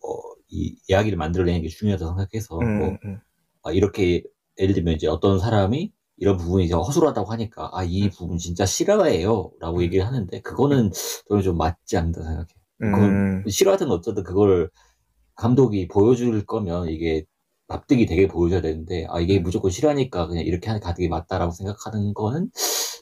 뭐, 0.00 0.20
이 0.48 0.76
이야기를 0.88 1.16
만들어내는 1.16 1.62
게 1.62 1.68
중요하다고 1.68 2.10
생각해서, 2.10 2.58
음, 2.58 2.78
뭐, 2.78 2.88
음, 2.88 2.98
음. 3.04 3.20
아, 3.62 3.72
이렇게, 3.72 4.22
예를 4.58 4.74
들면 4.74 4.94
이제 4.94 5.06
어떤 5.06 5.38
사람이 5.38 5.92
이런 6.16 6.36
부분이 6.36 6.70
허술하다고 6.70 7.30
하니까, 7.32 7.70
아, 7.72 7.82
이 7.84 8.04
음. 8.04 8.10
부분 8.10 8.38
진짜 8.38 8.66
싫어해요. 8.66 9.52
라고 9.60 9.82
얘기를 9.82 10.06
하는데, 10.06 10.40
그거는 10.42 10.90
저는 11.28 11.42
좀 11.42 11.56
맞지 11.56 11.96
않는다 11.96 12.22
생각해. 12.22 12.46
그건 12.78 13.44
싫어하든 13.48 13.90
어쩌든 13.90 14.22
그걸 14.22 14.70
감독이 15.34 15.88
보여줄 15.88 16.44
거면 16.46 16.88
이게 16.88 17.24
납득이 17.68 18.06
되게 18.06 18.26
보여줘야 18.26 18.60
되는데, 18.60 19.06
아, 19.08 19.20
이게 19.20 19.38
무조건 19.38 19.70
싫어하니까 19.70 20.26
그냥 20.26 20.44
이렇게 20.44 20.68
하는 20.68 20.80
가득이 20.80 21.08
맞다라고 21.08 21.52
생각하는 21.52 22.14
거는 22.14 22.50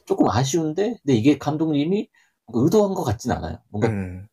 조금 0.05 0.29
아쉬운데, 0.29 0.97
근데 1.03 1.13
이게 1.15 1.37
감독님이 1.37 2.07
의도한 2.53 2.93
것 2.93 3.03
같진 3.03 3.31
않아요. 3.31 3.57
뭔가 3.69 3.89
음. 3.89 4.27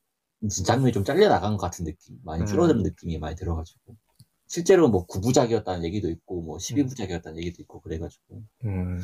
장면이 0.64 0.92
좀 0.92 1.04
잘려 1.04 1.28
나간 1.28 1.56
것 1.56 1.62
같은 1.62 1.84
느낌, 1.84 2.16
많이 2.24 2.42
음. 2.42 2.46
줄어드는 2.46 2.82
느낌이 2.82 3.18
많이 3.18 3.34
들어가지고. 3.36 3.96
실제로 4.46 4.88
뭐 4.88 5.06
9부작이었다는 5.06 5.84
얘기도 5.84 6.08
있고, 6.10 6.42
뭐 6.42 6.58
12부작이었다는 6.58 7.38
얘기도 7.38 7.62
있고, 7.62 7.80
그래가지고. 7.80 8.42
음. 8.64 9.00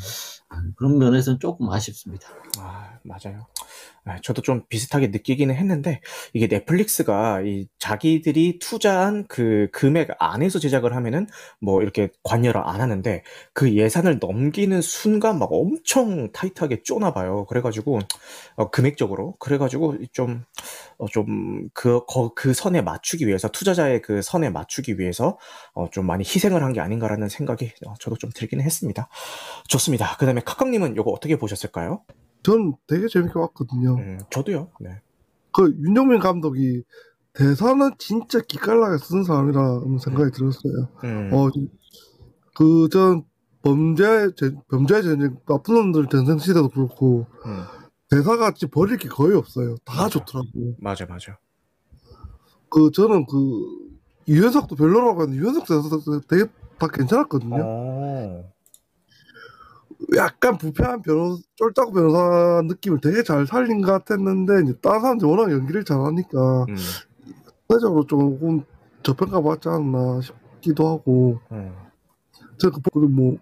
아, 0.49 0.62
그런 0.76 0.99
면에서는 0.99 1.40
조금 1.40 1.68
아쉽습니다. 1.70 2.28
아, 2.58 2.99
맞아요. 3.02 3.46
아, 4.04 4.18
저도 4.21 4.42
좀 4.42 4.64
비슷하게 4.68 5.09
느끼기는 5.09 5.54
했는데 5.54 6.00
이게 6.32 6.49
넷플릭스가 6.49 7.42
이 7.42 7.68
자기들이 7.78 8.59
투자한 8.59 9.26
그 9.28 9.68
금액 9.73 10.11
안에서 10.18 10.59
제작을 10.59 10.97
하면은 10.97 11.28
뭐 11.61 11.82
이렇게 11.82 12.09
관여를 12.25 12.61
안 12.64 12.80
하는데 12.80 13.23
그 13.52 13.73
예산을 13.75 14.18
넘기는 14.21 14.80
순간 14.82 15.38
막 15.38 15.49
엄청 15.52 16.32
타이트하게 16.32 16.82
쪼나 16.82 17.12
봐요. 17.12 17.47
그래가지고 17.47 18.00
어, 18.56 18.71
금액적으로 18.71 19.35
그래가지고 19.38 19.99
좀 20.12 20.44
어, 20.99 21.06
좀그 21.06 22.00
그 22.35 22.54
선에 22.54 22.82
맞추기 22.82 23.26
위해서 23.28 23.49
투자자의 23.49 24.02
그 24.02 24.21
선에 24.21 24.50
맞추기 24.50 24.99
위해서 24.99 25.38
어, 25.75 25.88
좀 25.90 26.06
많이 26.06 26.25
희생을 26.25 26.62
한 26.62 26.73
게 26.73 26.80
아닌가라는 26.80 27.28
생각이 27.28 27.71
어, 27.87 27.94
저도 28.00 28.16
좀 28.16 28.30
들기는 28.35 28.64
했습니다. 28.64 29.09
좋습니다. 29.68 30.16
그다음에 30.16 30.40
카카님은 30.44 30.94
이거 30.94 31.11
어떻게 31.11 31.37
보셨을까요? 31.37 32.02
전 32.42 32.75
되게 32.87 33.08
재밌게 33.08 33.34
봤거든요. 33.34 33.94
음, 33.96 34.18
저도요. 34.30 34.70
네. 34.80 35.00
그 35.52 35.70
윤정민 35.80 36.18
감독이 36.20 36.82
대사는 37.34 37.90
진짜 37.99 38.40
기깔나게 38.40 38.99
쓴 38.99 39.25
사람이라는 39.25 39.99
생각이 39.99 40.30
들었어요. 40.32 40.88
음. 41.04 41.30
어, 41.32 41.49
그 42.54 42.88
전 42.90 43.25
범죄 43.62 44.28
범죄 44.68 45.02
전쟁 45.02 45.37
나쁜 45.46 45.75
놈들 45.75 46.08
전쟁 46.08 46.38
시대도 46.38 46.68
그렇고 46.70 47.26
음. 47.46 47.62
대사같이 48.11 48.66
버릴 48.66 48.99
게 48.99 49.08
거의 49.08 49.37
없어요. 49.37 49.76
다 49.84 50.02
맞아. 50.02 50.08
좋더라고. 50.08 50.49
맞아, 50.78 51.06
맞아. 51.06 51.38
그 52.68 52.90
저는 52.90 53.26
그 53.26 53.92
이현석도 54.26 54.76
별로라고 54.76 55.22
하는데 55.22 55.40
이현석 55.40 55.66
대사 55.66 56.20
되게 56.28 56.44
다 56.78 56.88
괜찮았거든요. 56.88 57.62
어. 57.64 58.52
약간 60.16 60.59
부패한 60.59 61.02
변호 61.02 61.38
쫄딱 61.56 61.92
변호사 61.92 62.62
느낌을 62.64 63.00
되게 63.00 63.23
잘 63.23 63.47
살린 63.47 63.82
것 63.82 63.92
같았는데 63.92 64.62
이제 64.64 64.75
다른 64.80 65.00
사람들이 65.00 65.30
워낙 65.30 65.52
연기를 65.52 65.85
잘하니까 65.85 66.66
음. 66.68 66.76
상대적으로 67.68 68.06
조금 68.06 68.64
저평가 69.02 69.40
받지 69.40 69.68
않나 69.68 70.21
싶기도 70.21 70.88
하고 70.88 71.40
음. 71.52 71.73
제가 72.59 72.78
그, 72.92 72.99
뭐 72.99 73.37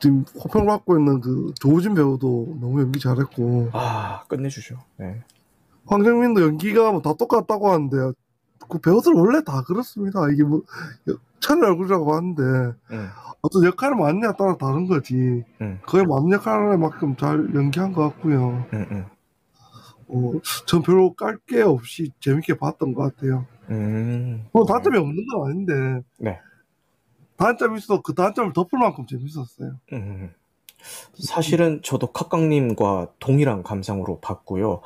지금 0.00 0.24
호평 0.42 0.66
받고 0.66 0.98
있는 0.98 1.20
그 1.20 1.52
조우진 1.60 1.94
배우도 1.94 2.58
너무 2.60 2.80
연기 2.80 3.00
잘했고 3.00 3.70
아 3.72 4.24
끝내주죠. 4.28 4.78
네. 4.98 5.22
황정민도 5.86 6.42
연기가 6.42 6.90
뭐 6.92 7.00
다 7.00 7.14
똑같다고 7.14 7.70
하는데 7.70 8.12
그 8.68 8.78
배우들 8.78 9.12
원래 9.14 9.42
다 9.44 9.62
그렇습니다. 9.62 10.28
이게 10.30 10.42
뭐 10.42 10.62
천의 11.40 11.64
얼굴이라고 11.70 12.14
하는데 12.14 12.42
음. 12.42 13.08
어떤 13.42 13.64
역할을 13.64 13.96
맡느냐에 13.96 14.32
따라 14.38 14.56
다른 14.56 14.86
거지. 14.86 15.44
음. 15.60 15.80
그에 15.86 16.04
맞는 16.04 16.32
역할만큼 16.32 17.16
잘 17.16 17.54
연기한 17.54 17.92
것 17.92 18.02
같고요. 18.10 18.66
음, 18.72 18.86
음. 18.90 19.04
어, 20.08 20.32
전 20.66 20.82
별로 20.82 21.14
깔 21.14 21.38
게 21.46 21.62
없이 21.62 22.10
재밌게 22.20 22.58
봤던 22.58 22.94
것 22.94 23.14
같아요. 23.14 23.46
음. 23.70 24.46
뭐 24.52 24.64
단점이 24.64 24.96
없는 24.98 25.16
건 25.32 25.46
아닌데. 25.50 25.72
네. 26.18 26.38
단점이 27.36 27.78
있어 27.78 28.00
그 28.02 28.14
단점을 28.14 28.52
덮을 28.52 28.78
만큼 28.78 29.06
재밌었어요. 29.06 29.78
음. 29.92 30.32
사실은 31.18 31.80
저도 31.82 32.12
카깡님과 32.12 33.12
동일한 33.18 33.62
감상으로 33.62 34.20
봤고요. 34.20 34.80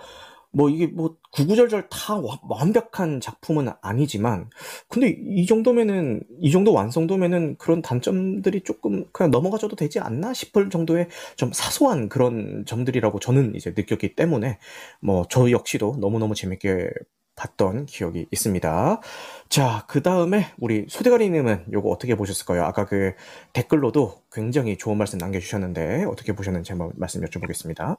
뭐 0.53 0.69
이게 0.69 0.87
뭐 0.89 1.17
구구절절 1.33 1.89
다 1.91 2.21
완벽한 2.49 3.21
작품은 3.21 3.69
아니지만 3.83 4.51
근데 4.89 5.09
이 5.09 5.47
정도면은 5.47 6.23
이 6.41 6.51
정도 6.51 6.73
완성도면은 6.73 7.57
그런 7.57 7.83
단점들이 7.83 8.63
조금 8.63 9.05
그냥 9.13 9.31
넘어가줘도 9.31 9.77
되지 9.77 10.01
않나 10.01 10.33
싶을 10.35 10.71
정도의 10.71 11.09
좀 11.37 11.53
사소한 11.53 12.09
그런 12.09 12.65
점들이라고 12.67 13.21
저는 13.21 13.55
이제 13.55 13.73
느꼈기 13.77 14.17
때문에 14.17 14.59
뭐 15.01 15.25
저 15.31 15.51
역시도 15.51 15.97
너무너무 16.01 16.35
재밌게 16.35 16.91
봤던 17.37 17.87
기억이 17.87 18.27
있습니다. 18.31 19.01
자, 19.49 19.85
그 19.89 20.03
다음에 20.03 20.47
우리 20.59 20.87
소대가리님은 20.89 21.67
요거 21.73 21.89
어떻게 21.89 22.15
보셨을까요? 22.15 22.65
아까 22.65 22.85
그 22.85 23.15
댓글로도 23.55 24.25
굉장히 24.33 24.77
좋은 24.77 24.99
말씀 24.99 25.19
남겨주셨는데 25.19 26.05
어떻게 26.05 26.35
보셨는지 26.35 26.73
한번 26.73 26.93
말씀 26.97 27.23
여쭤보겠습니다. 27.23 27.97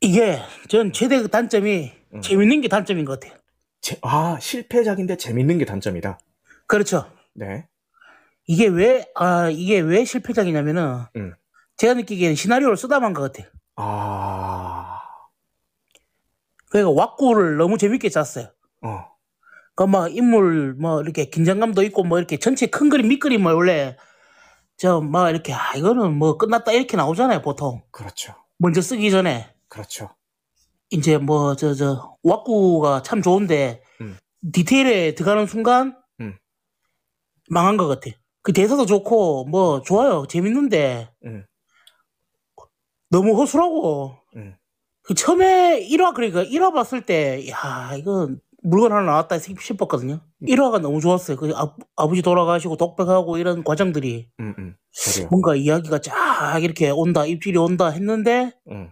이게 0.00 0.38
전 0.68 0.92
최대 0.92 1.20
그 1.20 1.28
단점이 1.28 1.92
음. 2.14 2.20
재밌는 2.20 2.60
게 2.60 2.68
단점인 2.68 3.04
것 3.04 3.18
같아요. 3.20 3.38
제, 3.80 3.96
아, 4.02 4.38
실패작인데 4.40 5.16
재밌는 5.16 5.58
게 5.58 5.64
단점이다. 5.64 6.18
그렇죠. 6.66 7.10
네. 7.34 7.66
이게 8.46 8.66
왜, 8.66 9.06
아, 9.14 9.48
이게 9.50 9.78
왜 9.80 10.04
실패작이냐면은, 10.04 11.04
음. 11.16 11.34
제가 11.76 11.94
느끼기에는 11.94 12.34
시나리오를 12.34 12.76
쓰다만 12.76 13.12
것 13.12 13.22
같아요. 13.22 13.50
아. 13.76 15.00
그러니까 16.70 16.90
왁구를 16.90 17.56
너무 17.56 17.78
재밌게 17.78 18.08
짰어요. 18.10 18.50
어. 18.82 19.04
그막 19.76 20.14
인물 20.14 20.74
뭐 20.74 21.00
이렇게 21.00 21.26
긴장감도 21.26 21.82
있고 21.84 22.02
뭐 22.02 22.18
이렇게 22.18 22.36
전체 22.36 22.66
큰 22.66 22.88
그림 22.90 23.08
밑그림을 23.08 23.52
원래 23.54 23.96
저 24.76 25.00
막 25.00 25.30
이렇게 25.30 25.52
아 25.52 25.74
이거는 25.76 26.14
뭐 26.14 26.36
끝났다 26.36 26.72
이렇게 26.72 26.96
나오잖아요 26.96 27.42
보통. 27.42 27.82
그렇죠. 27.92 28.34
먼저 28.58 28.80
쓰기 28.80 29.10
전에. 29.10 29.54
그렇죠. 29.68 30.10
이제 30.90 31.18
뭐 31.18 31.54
저 31.54 31.74
저 31.74 32.16
왁구가 32.22 33.02
참 33.02 33.22
좋은데 33.22 33.82
음. 34.00 34.16
디테일에 34.52 35.14
들어가는 35.14 35.46
순간 35.46 35.96
음. 36.20 36.36
망한 37.50 37.76
것 37.76 37.88
같아. 37.88 38.10
그 38.42 38.52
대사도 38.52 38.86
좋고 38.86 39.44
뭐 39.46 39.82
좋아요 39.82 40.26
재밌는데 40.28 41.10
음. 41.26 41.44
너무 43.10 43.38
허술하고 43.40 44.16
음. 44.36 44.56
그 45.02 45.14
처음에 45.14 45.86
1화 45.88 46.14
그러니까 46.14 46.44
1화 46.44 46.72
봤을 46.74 47.02
때 47.02 47.46
야 47.48 47.94
이건 47.96 48.40
물건 48.62 48.92
하나 48.92 49.02
나왔다 49.02 49.38
싶었거든요. 49.38 50.20
1화가 50.42 50.80
너무 50.80 51.00
좋았어요. 51.00 51.36
그 51.36 51.52
아, 51.54 51.74
아버지 51.96 52.22
돌아가시고 52.22 52.76
독백하고 52.76 53.38
이런 53.38 53.62
과정들이 53.64 54.28
음, 54.40 54.54
음. 54.58 54.76
뭔가 55.30 55.54
이야기가 55.54 56.00
쫙 56.00 56.58
이렇게 56.62 56.90
온다 56.90 57.24
입질이 57.24 57.56
온다 57.58 57.88
했는데 57.88 58.52
음. 58.70 58.90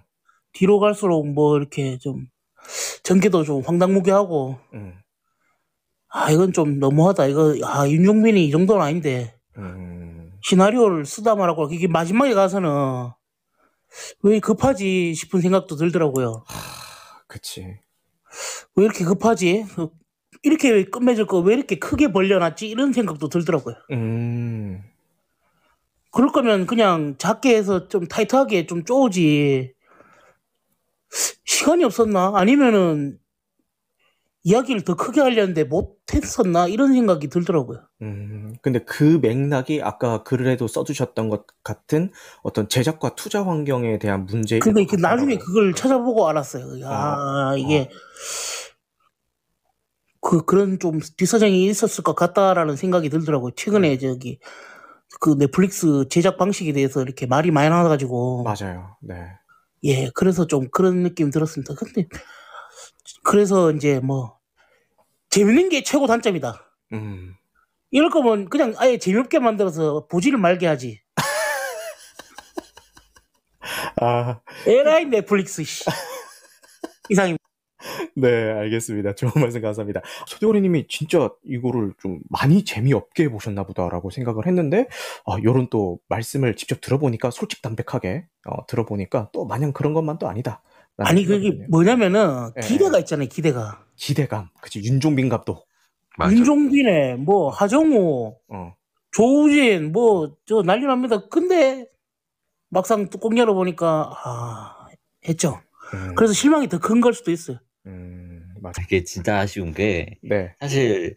뒤로 0.57 0.79
갈수록 0.81 1.27
뭐 1.29 1.59
이렇게 1.59 1.99
좀 1.99 2.27
전개도 3.03 3.45
좀 3.45 3.63
황당무계하고 3.63 4.59
음. 4.73 4.95
아 6.09 6.31
이건 6.31 6.55
좀 6.55 6.79
너무하다 6.79 7.27
이거 7.27 7.55
아 7.65 7.87
윤종민이 7.87 8.47
이 8.47 8.51
정도는 8.51 8.81
아닌데 8.83 9.35
음. 9.59 10.33
시나리오를 10.43 11.05
쓰다 11.05 11.35
말하고 11.35 11.69
이게 11.73 11.89
마지막에 11.89 12.33
가서는 12.33 13.11
왜 14.23 14.41
급하지 14.41 15.15
싶은 15.15 15.41
생각도 15.43 15.77
들더라고요. 15.77 16.43
하, 16.47 17.23
그치. 17.27 17.79
왜 18.77 18.85
이렇게 18.85 19.05
급하지? 19.05 19.67
그 19.75 19.89
이렇게 20.43 20.85
끝맺을 20.85 21.27
거 21.27 21.41
왜 21.41 21.55
이렇게 21.55 21.79
크게 21.79 22.13
벌려놨지? 22.13 22.67
이런 22.69 22.93
생각도 22.95 23.29
들더라고요. 23.29 23.75
음. 23.93 24.83
그럴 26.13 26.33
거면 26.33 26.67
그냥 26.67 27.17
작게 27.19 27.55
해서 27.55 27.89
좀 27.89 28.07
타이트하게 28.07 28.67
좀 28.67 28.85
쪼지. 28.85 29.76
시간이 31.45 31.85
없었나? 31.85 32.33
아니면은 32.35 33.19
이야기를 34.43 34.83
더 34.85 34.95
크게 34.95 35.21
하려는데 35.21 35.65
못했었나? 35.65 36.69
이런 36.69 36.93
생각이 36.93 37.29
들더라고요. 37.29 37.81
음, 38.03 38.55
근데 38.63 38.79
그 38.85 39.19
맥락이 39.21 39.83
아까 39.83 40.23
글에도 40.23 40.69
써주셨던 40.69 41.31
것 41.31 41.47
같은 41.65 42.13
어떤 42.45 42.69
제작과 42.69 43.17
투자 43.17 43.45
환경에 43.45 43.99
대한 43.99 44.25
문제. 44.25 44.61
근데 44.61 44.87
그 44.87 44.95
나중에 44.95 45.37
그걸 45.37 45.75
찾아보고 45.75 46.29
알았어요. 46.29 46.81
야, 46.83 46.89
아, 46.89 47.57
이게, 47.59 47.89
어. 47.91 47.97
그, 50.21 50.45
그런 50.45 50.79
좀 50.79 51.01
뒷사정이 51.17 51.67
있었을 51.67 52.05
것 52.05 52.15
같다라는 52.15 52.77
생각이 52.77 53.09
들더라고요. 53.09 53.51
최근에 53.57 53.99
저기, 53.99 54.39
그 55.21 55.37
넷플릭스 55.39 56.07
제작 56.09 56.37
방식에 56.37 56.73
대해서 56.73 57.03
이렇게 57.03 57.27
말이 57.27 57.51
많이 57.51 57.69
나와가지고 57.69 58.45
맞아요. 58.45 58.97
네. 59.01 59.15
예, 59.85 60.11
그래서 60.15 60.47
좀 60.47 60.69
그런 60.71 61.03
느낌 61.03 61.31
들었습니다. 61.31 61.75
근데 61.75 62.09
그래서 63.23 63.73
이제 63.73 64.01
뭐 64.01 64.39
재밌는 65.31 65.69
게 65.69 65.83
최고 65.83 66.07
단점이다. 66.07 66.73
음. 66.93 67.35
이럴 67.91 68.11
거면 68.11 68.49
그냥 68.49 68.75
아예 68.79 68.99
재미없게 68.99 69.39
만들어서 69.39 70.07
보지를 70.09 70.39
말게 70.39 70.67
하지. 70.67 71.03
아. 74.01 74.41
에라이 74.67 75.07
넷플릭스 75.07 75.65
씨. 75.65 75.85
이상입니다. 77.09 77.36
네, 78.15 78.29
알겠습니다. 78.53 79.15
좋은 79.15 79.33
말씀 79.51 79.61
감사합니다. 79.63 80.01
소대고리님이 80.27 80.87
진짜 80.89 81.31
이거를 81.45 81.93
좀 82.01 82.21
많이 82.31 82.65
재미없게 82.65 83.29
보셨나 83.31 83.65
보다라고 83.65 84.11
생각을 84.11 84.47
했는데, 84.47 84.89
아, 85.27 85.37
요런 85.43 85.69
또 85.71 85.99
말씀을 86.09 86.57
직접 86.57 86.81
들어보니까 86.81 87.31
솔직 87.31 87.63
담백하게 87.63 88.27
어, 88.49 88.67
들어보니까 88.67 89.31
또 89.33 89.45
마냥 89.47 89.73
그런 89.73 89.93
것만 89.95 90.19
또 90.19 90.29
아니다. 90.29 90.63
아니, 90.99 91.25
그게 91.25 91.53
뭐냐면은 91.69 92.53
네. 92.55 92.61
기대가 92.63 92.99
있잖아요, 93.01 93.29
기대가. 93.29 93.85
기대감. 93.97 94.49
그치, 94.61 94.81
윤종빈 94.83 95.29
감독. 95.29 95.67
맞아. 96.19 96.33
윤종빈의 96.35 97.19
뭐 97.19 97.51
하정우, 97.51 98.37
어. 98.49 98.75
조우진, 99.13 99.93
뭐 99.93 100.37
저 100.47 100.63
난리 100.63 100.87
납니다. 100.87 101.27
근데 101.29 101.87
막상 102.71 103.09
뚜껑 103.11 103.37
열어보니까 103.39 104.13
아 104.25 104.89
했죠. 105.29 105.61
음. 105.95 106.15
그래서 106.17 106.33
실망이 106.35 106.69
더 106.69 106.79
큰 106.81 107.01
걸 107.01 107.15
수도 107.15 107.31
있어요. 107.31 107.59
음, 107.87 108.43
맞아. 108.61 108.83
이게 108.83 109.05
진짜 109.05 109.39
아쉬운 109.39 109.73
게 109.73 110.19
네. 110.23 110.55
사실 110.61 111.17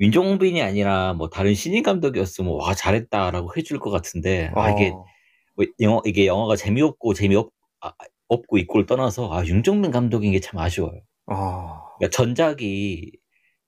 윤종빈이 0.00 0.62
아니라 0.62 1.14
뭐 1.14 1.28
다른 1.30 1.54
신인 1.54 1.82
감독이었으면 1.82 2.52
와 2.54 2.74
잘했다라고 2.74 3.52
해줄 3.56 3.78
것 3.78 3.90
같은데 3.90 4.50
아, 4.54 4.70
이게 4.70 4.90
어. 4.90 5.04
뭐 5.56 5.66
영화 5.80 6.00
이게 6.04 6.26
영화가 6.26 6.56
재미없고 6.56 7.14
재미없 7.14 7.50
아, 7.80 7.92
없고 8.28 8.58
있고를 8.58 8.86
떠나서 8.86 9.32
아 9.32 9.44
윤종빈 9.44 9.90
감독인 9.90 10.32
게 10.32 10.40
참 10.40 10.58
아쉬워요. 10.60 11.00
아. 11.26 11.80
그러니까 11.98 12.16
전작이 12.16 13.12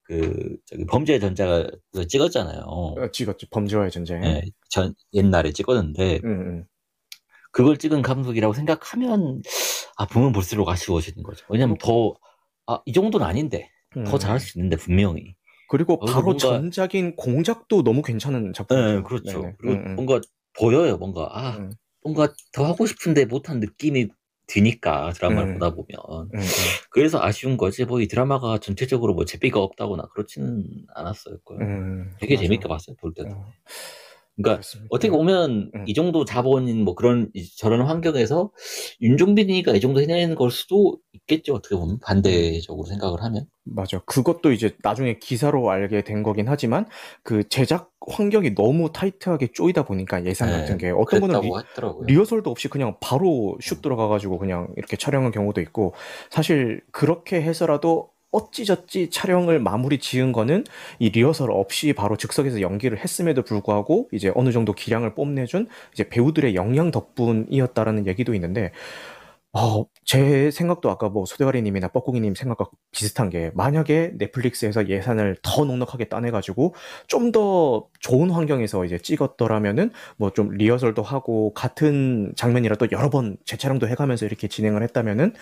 그 0.04 0.56
저기 0.66 0.84
범죄의 0.86 1.20
전작을 1.20 1.70
찍었잖아요. 2.08 2.62
어, 2.66 3.10
찍었죠. 3.12 3.46
범죄와의 3.50 3.90
전쟁. 3.92 4.20
네, 4.22 4.42
전 4.68 4.94
옛날에 5.14 5.52
찍었는데 5.52 6.20
음, 6.24 6.30
음. 6.30 6.64
그걸 7.52 7.76
찍은 7.76 8.02
감독이라고 8.02 8.52
생각하면 8.54 9.42
아 9.96 10.06
보면 10.06 10.32
볼수록 10.32 10.68
아쉬워지는 10.68 11.22
거죠. 11.22 11.44
왜냐면 11.48 11.76
더 11.80 12.14
아, 12.70 12.80
이 12.86 12.92
정도는 12.92 13.26
아닌데 13.26 13.70
더 13.92 14.00
음. 14.00 14.18
잘할 14.18 14.38
수 14.40 14.58
있는데 14.58 14.76
분명히. 14.76 15.34
그리고 15.68 15.98
바로 15.98 16.22
뭔가... 16.22 16.38
전작인 16.38 17.16
공작도 17.16 17.82
너무 17.82 18.02
괜찮은 18.02 18.52
작품이죠. 18.52 18.96
네, 18.96 19.02
그렇죠. 19.02 19.40
네네. 19.40 19.54
그리고 19.58 19.74
음, 19.74 19.86
음. 19.86 19.94
뭔가 19.96 20.20
보여요. 20.58 20.96
뭔가 20.96 21.28
아 21.32 21.56
음. 21.58 21.70
뭔가 22.02 22.32
더 22.52 22.64
하고 22.64 22.86
싶은데 22.86 23.24
못한 23.24 23.60
느낌이 23.60 24.08
드니까 24.46 25.12
드라마를 25.12 25.50
음. 25.50 25.54
보다 25.54 25.70
보면 25.70 26.30
음, 26.34 26.40
그래서 26.90 27.22
아쉬운 27.22 27.56
거지 27.56 27.84
뭐 27.84 28.00
이 28.00 28.08
드라마가 28.08 28.58
전체적으로 28.58 29.14
뭐 29.14 29.24
재미가 29.24 29.60
없다거나 29.60 30.08
그렇지는 30.12 30.64
않았어요. 30.94 31.38
되게 32.18 32.34
맞아. 32.34 32.42
재밌게 32.42 32.68
봤어요 32.68 32.96
볼 32.96 33.14
때도. 33.14 33.30
어. 34.38 34.42
그러니까 34.42 34.54
그렇습니다. 34.56 34.88
어떻게 34.90 35.10
보면 35.10 35.70
음. 35.74 35.84
이 35.86 35.94
정도 35.94 36.24
자본인 36.24 36.84
뭐 36.84 36.94
그런 36.94 37.30
저런 37.56 37.82
환경에서 37.82 38.50
윤종빈이가 39.00 39.72
이 39.72 39.80
정도 39.80 40.00
해내는 40.00 40.34
걸 40.34 40.50
수도 40.50 40.98
있겠죠. 41.12 41.54
어떻게 41.54 41.76
보면 41.76 41.98
반대적으로 42.00 42.86
생각을 42.86 43.22
하면. 43.22 43.46
맞아. 43.64 44.00
그것도 44.00 44.52
이제 44.52 44.76
나중에 44.82 45.18
기사로 45.18 45.70
알게 45.70 46.02
된 46.02 46.22
거긴 46.22 46.48
하지만 46.48 46.86
그 47.22 47.48
제작 47.48 47.92
환경이 48.08 48.54
너무 48.54 48.90
타이트하게 48.92 49.48
쪼이다 49.52 49.84
보니까 49.84 50.24
예산 50.24 50.48
네, 50.48 50.58
같은 50.58 50.78
게 50.78 50.90
어떤 50.90 51.20
분은 51.20 51.40
리, 51.42 51.50
리허설도 52.06 52.50
없이 52.50 52.68
그냥 52.68 52.96
바로 53.00 53.58
슛 53.60 53.82
들어가가지고 53.82 54.38
그냥 54.38 54.68
이렇게 54.76 54.96
촬영한 54.96 55.32
경우도 55.32 55.60
있고 55.60 55.94
사실 56.30 56.80
그렇게 56.90 57.42
해서라도 57.42 58.10
어찌저찌 58.32 59.10
촬영을 59.10 59.58
마무리 59.60 59.98
지은 59.98 60.32
거는 60.32 60.64
이 60.98 61.10
리허설 61.10 61.50
없이 61.50 61.92
바로 61.92 62.16
즉석에서 62.16 62.60
연기를 62.60 62.98
했음에도 62.98 63.42
불구하고 63.42 64.08
이제 64.12 64.32
어느 64.34 64.52
정도 64.52 64.72
기량을 64.72 65.14
뽐내준 65.14 65.68
이제 65.92 66.08
배우들의 66.08 66.54
역량 66.54 66.90
덕분이었다라는 66.90 68.06
얘기도 68.06 68.34
있는데 68.34 68.72
어, 69.52 69.84
제 70.04 70.52
생각도 70.52 70.90
아까 70.90 71.08
뭐 71.08 71.26
소대가리님이나 71.26 71.88
뻐꾸기님 71.88 72.36
생각과 72.36 72.66
비슷한 72.92 73.30
게 73.30 73.50
만약에 73.54 74.12
넷플릭스에서 74.16 74.88
예산을 74.88 75.38
더 75.42 75.64
넉넉하게 75.64 76.04
따내가지고 76.08 76.74
좀 77.08 77.32
더 77.32 77.86
좋은 78.00 78.30
환경에서 78.30 78.84
이제 78.84 78.98
찍었더라면은 78.98 79.90
뭐 80.18 80.30
좀 80.32 80.50
리허설도 80.50 81.02
하고 81.02 81.52
같은 81.54 82.32
장면이라도 82.36 82.88
여러 82.92 83.10
번 83.10 83.36
재촬영도 83.44 83.88
해가면서 83.88 84.24
이렇게 84.26 84.46
진행을 84.48 84.82
했다면은 84.84 85.34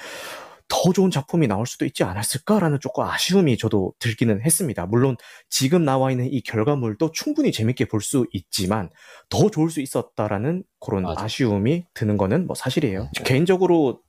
더 0.68 0.92
좋은 0.92 1.10
작품이 1.10 1.46
나올 1.46 1.66
수도 1.66 1.84
있지 1.86 2.04
않았을까라는 2.04 2.78
조금 2.80 3.04
아쉬움이 3.04 3.56
저도 3.56 3.94
들기는 3.98 4.42
했습니다. 4.42 4.84
물론 4.86 5.16
지금 5.48 5.84
나와 5.84 6.10
있는 6.10 6.30
이 6.30 6.40
결과물도 6.42 7.12
충분히 7.12 7.52
재밌게 7.52 7.86
볼 7.86 8.00
수 8.02 8.26
있지만 8.32 8.90
더 9.30 9.50
좋을 9.50 9.70
수 9.70 9.80
있었다라는 9.80 10.64
그런 10.80 11.02
맞아. 11.02 11.24
아쉬움이 11.24 11.84
드는 11.94 12.16
거는 12.16 12.46
뭐 12.46 12.54
사실이에요. 12.54 13.10
네. 13.16 13.24
개인적으로 13.24 14.00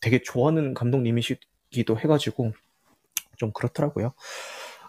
되게 0.00 0.20
좋아하는 0.22 0.74
감독님이시기도 0.74 1.98
해가지고 1.98 2.52
좀 3.38 3.52
그렇더라고요. 3.52 4.12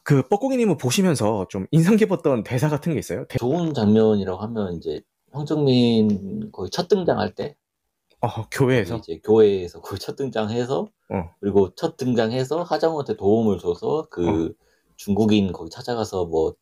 그 0.03 0.27
뻐꾸기님은 0.27 0.77
보시면서 0.77 1.47
좀 1.49 1.65
인상 1.71 1.95
깊었던 1.97 2.43
대사 2.43 2.67
같은 2.69 2.93
게 2.93 2.99
있어요? 2.99 3.25
좋은 3.39 3.73
장면이라고 3.73 4.39
하면 4.39 4.73
이제 4.75 5.01
황정민 5.31 6.51
거의 6.51 6.69
첫 6.71 6.87
등장할 6.87 7.33
때 7.35 7.55
어, 8.25 8.47
교회에서? 8.51 8.97
이제 8.97 9.19
교회에서 9.23 9.81
그 9.81 9.97
첫 9.97 10.15
등장해서 10.15 10.88
어. 11.09 11.29
그리고 11.39 11.73
첫 11.75 11.97
등장해서 11.97 12.63
하정우한테 12.63 13.15
도움을 13.17 13.59
줘서 13.59 14.07
그 14.09 14.47
어. 14.47 14.65
중국인 14.95 15.51
거기 15.51 15.69
찾아가서 15.69 16.25
뭐 16.25 16.55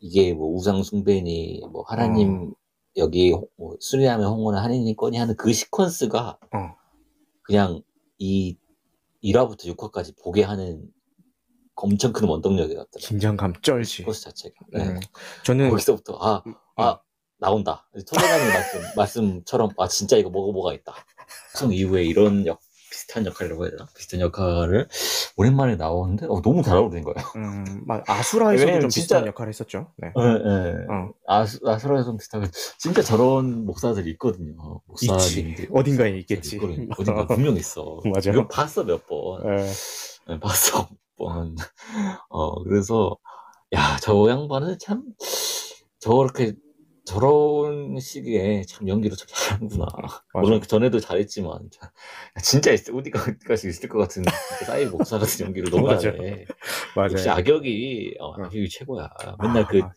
이게 0.00 0.32
뭐 0.32 0.54
우상 0.54 0.82
숭배니 0.82 1.62
뭐 1.70 1.84
하나님 1.86 2.50
어. 2.50 2.54
여기 2.96 3.34
뭐 3.56 3.76
수리남의 3.80 4.26
홍원은 4.26 4.60
하나님 4.60 4.94
거니 4.96 5.16
하는 5.18 5.36
그 5.36 5.50
시퀀스가 5.50 6.38
어. 6.54 6.76
그냥 7.42 7.82
이 8.18 8.56
1화부터 9.22 9.74
6화까지 9.76 10.16
보게 10.22 10.42
하는 10.42 10.88
엄청 11.74 12.12
큰 12.12 12.28
원동력이었더라고요. 12.28 12.98
긴장감 12.98 13.54
쩔지. 13.62 14.02
코스 14.02 14.22
자체가. 14.22 14.54
네. 14.72 14.84
음. 14.84 15.00
저는 15.44 15.70
거기서부터 15.70 16.18
아, 16.20 16.42
아 16.76 16.90
음. 16.92 16.96
나온다. 17.38 17.86
토대감님 17.94 18.48
말씀, 18.48 18.80
말씀처럼, 18.96 19.70
아, 19.78 19.88
진짜 19.88 20.16
이거 20.16 20.30
먹어보가 20.30 20.72
있다. 20.74 20.94
성 21.54 21.72
이후에 21.72 22.04
이런 22.04 22.46
역, 22.46 22.60
비슷한 22.90 23.24
역할이라고 23.26 23.64
해야 23.64 23.70
되나? 23.70 23.86
비슷한 23.96 24.20
역할을 24.20 24.88
오랜만에 25.36 25.76
나오는데, 25.76 26.26
어, 26.26 26.40
너무 26.42 26.62
잘 26.62 26.76
어울리는 26.78 27.04
거예요. 27.04 27.16
음, 27.36 27.84
아수라에서도 28.06 28.80
좀 28.80 28.90
진짜, 28.90 29.00
비슷한 29.00 29.26
역할을 29.26 29.50
했었죠. 29.50 29.92
네. 29.98 30.08
네, 30.16 30.22
네. 30.22 30.74
어. 30.90 31.10
아수, 31.26 31.60
아수라에서 31.64 32.16
비슷하게, 32.16 32.48
진짜 32.78 33.02
저런 33.02 33.66
목사들이 33.66 34.10
있거든요. 34.12 34.80
목사님들. 34.86 35.68
어딘가에 35.72 36.18
있겠지. 36.18 36.58
어딘가 36.98 37.26
분명 37.26 37.56
있어. 37.56 38.00
맞아. 38.12 38.30
이거 38.30 38.48
봤어, 38.48 38.84
몇 38.84 39.06
번. 39.06 39.46
네. 39.46 39.70
네, 40.28 40.40
봤어, 40.40 40.88
몇 40.88 41.16
번. 41.16 41.56
어, 42.30 42.62
그래서, 42.64 43.16
야, 43.74 43.96
저 44.00 44.28
양반은 44.28 44.78
참, 44.80 45.02
저렇게 46.00 46.54
저런 47.08 47.98
시기에 47.98 48.64
참 48.68 48.86
연기를 48.86 49.16
참 49.16 49.26
잘하는구나. 49.30 49.86
물론 50.34 50.60
그 50.60 50.66
전에도 50.66 51.00
잘했지만 51.00 51.70
진짜 52.42 52.70
어디까지 52.72 53.68
있을 53.68 53.88
것 53.88 53.98
같은 53.98 54.22
사이 54.66 54.84
목사 54.84 55.18
같은 55.18 55.46
연기를 55.46 55.70
너무 55.70 55.98
잘해. 55.98 56.44
맞아. 56.94 57.12
역시 57.12 57.30
악역이 57.30 58.16
어, 58.20 58.34
악역이 58.34 58.68
최고야. 58.68 59.08
맨날 59.42 59.66
그 59.66 59.80
아, 59.82 59.90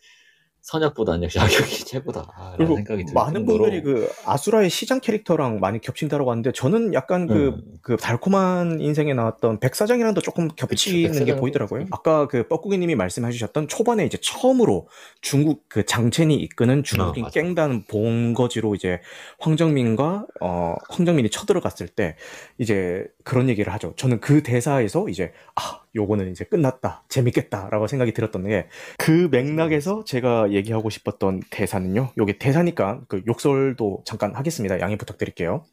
선약보다는 0.61 1.23
역시 1.23 1.39
악역이 1.39 1.85
최고다. 1.85 2.53
그리고 2.57 2.75
생각이 2.75 3.05
많은 3.13 3.45
분들이 3.45 3.81
그 3.81 4.09
아수라의 4.25 4.69
시장 4.69 4.99
캐릭터랑 4.99 5.59
많이 5.59 5.79
겹친다고 5.81 6.29
하는데 6.29 6.51
저는 6.51 6.93
약간 6.93 7.27
그, 7.27 7.47
음. 7.47 7.61
그 7.81 7.97
달콤한 7.97 8.79
인생에 8.79 9.13
나왔던 9.13 9.59
백사장이랑도 9.59 10.21
조금 10.21 10.47
겹치는 10.49 11.11
그치, 11.11 11.25
게 11.25 11.35
보이더라고요. 11.35 11.85
아까 11.91 12.27
그 12.27 12.47
뻐꾸기님이 12.47 12.95
말씀해 12.95 13.31
주셨던 13.31 13.67
초반에 13.67 14.05
이제 14.05 14.17
처음으로 14.21 14.87
중국 15.21 15.65
그 15.67 15.85
장첸이 15.85 16.35
이끄는 16.35 16.83
중국인 16.83 17.25
어, 17.25 17.29
깽단 17.29 17.85
본거지로 17.87 18.75
이제 18.75 19.01
황정민과 19.39 20.25
어 20.41 20.75
황정민이 20.89 21.29
쳐들어갔을 21.29 21.87
때 21.87 22.15
이제 22.57 23.05
그런 23.23 23.49
얘기를 23.49 23.73
하죠. 23.73 23.93
저는 23.97 24.19
그 24.19 24.43
대사에서 24.43 25.09
이제 25.09 25.31
아 25.55 25.81
요거는 25.95 26.31
이제 26.31 26.45
끝났다 26.45 27.03
재밌겠다라고 27.09 27.87
생각이 27.87 28.13
들었던 28.13 28.47
게 28.47 28.67
그 28.97 29.27
맥락에서 29.31 30.03
제가 30.05 30.50
얘기하고 30.53 30.89
싶었던 30.89 31.41
대사는요. 31.49 32.13
요게 32.17 32.37
대사니까 32.37 33.01
그 33.07 33.21
욕설도 33.27 34.03
잠깐 34.05 34.35
하겠습니다. 34.35 34.79
양해 34.79 34.95
부탁드릴게요. 34.95 35.63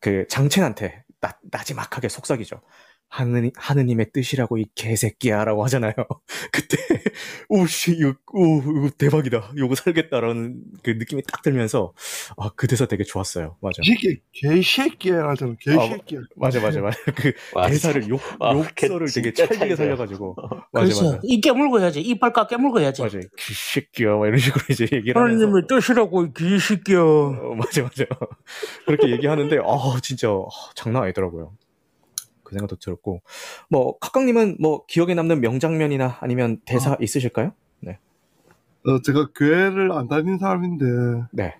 그 0.00 0.26
장첸한테 0.28 1.04
나, 1.20 1.38
나지막하게 1.50 2.08
속삭이죠. 2.08 2.60
하느님, 3.14 3.50
하느님의 3.56 4.10
뜻이라고 4.12 4.56
이 4.56 4.64
개새끼야라고 4.74 5.62
하잖아요. 5.64 5.92
그때 6.50 6.78
오씨 7.50 7.92
이거 7.98 8.14
오 8.32 8.58
이거 8.60 8.88
대박이다. 8.96 9.52
이거 9.54 9.74
살겠다라는 9.74 10.56
그 10.82 10.90
느낌이 10.92 11.22
딱 11.30 11.42
들면서 11.42 11.92
아 12.38 12.48
그 12.56 12.66
대사 12.66 12.86
되게 12.86 13.04
좋았어요. 13.04 13.56
맞아. 13.60 13.82
이게 13.84 14.20
개새끼야 14.32 15.28
하잖아. 15.28 15.54
개새끼야. 15.60 16.20
아, 16.20 16.22
맞아 16.36 16.60
맞아 16.62 16.80
맞아. 16.80 16.98
그 17.14 17.32
와, 17.52 17.68
대사를 17.68 18.08
욕 18.08 18.20
아, 18.40 18.54
욕설을 18.54 19.08
되게 19.12 19.32
찰지게 19.34 19.76
살려가지고 19.76 20.34
맞아. 20.72 21.04
맞아. 21.04 21.20
입 21.22 21.42
깨물고 21.42 21.80
해야지. 21.80 22.00
이빨 22.00 22.32
까 22.32 22.46
깨물고 22.46 22.80
해야지. 22.80 23.02
맞아. 23.02 23.18
개새끼야 23.36 24.16
막 24.16 24.26
이런 24.26 24.38
식으로 24.38 24.64
이제 24.70 24.84
얘기를 24.90 25.20
하나님의 25.20 25.64
뜻이라고 25.68 26.32
개새끼야. 26.32 26.98
어, 27.02 27.54
맞아 27.58 27.82
맞아. 27.82 28.04
그렇게 28.86 29.10
얘기하는데 29.10 29.58
아 29.58 29.98
진짜 30.02 30.28
장난 30.74 31.02
아니더라고요. 31.02 31.52
그 32.52 32.54
생각도 32.54 32.76
들었고 32.76 33.22
뭐 33.68 33.98
카깡님은 33.98 34.58
뭐 34.60 34.84
기억에 34.86 35.14
남는 35.14 35.40
명장면이나 35.40 36.18
아니면 36.20 36.60
대사 36.66 36.92
어. 36.92 36.96
있으실까요? 37.00 37.52
네. 37.80 37.98
어 38.84 39.00
제가 39.00 39.30
교회를 39.34 39.90
안 39.92 40.06
다니는 40.08 40.38
사람인데 40.38 40.84
네. 41.32 41.56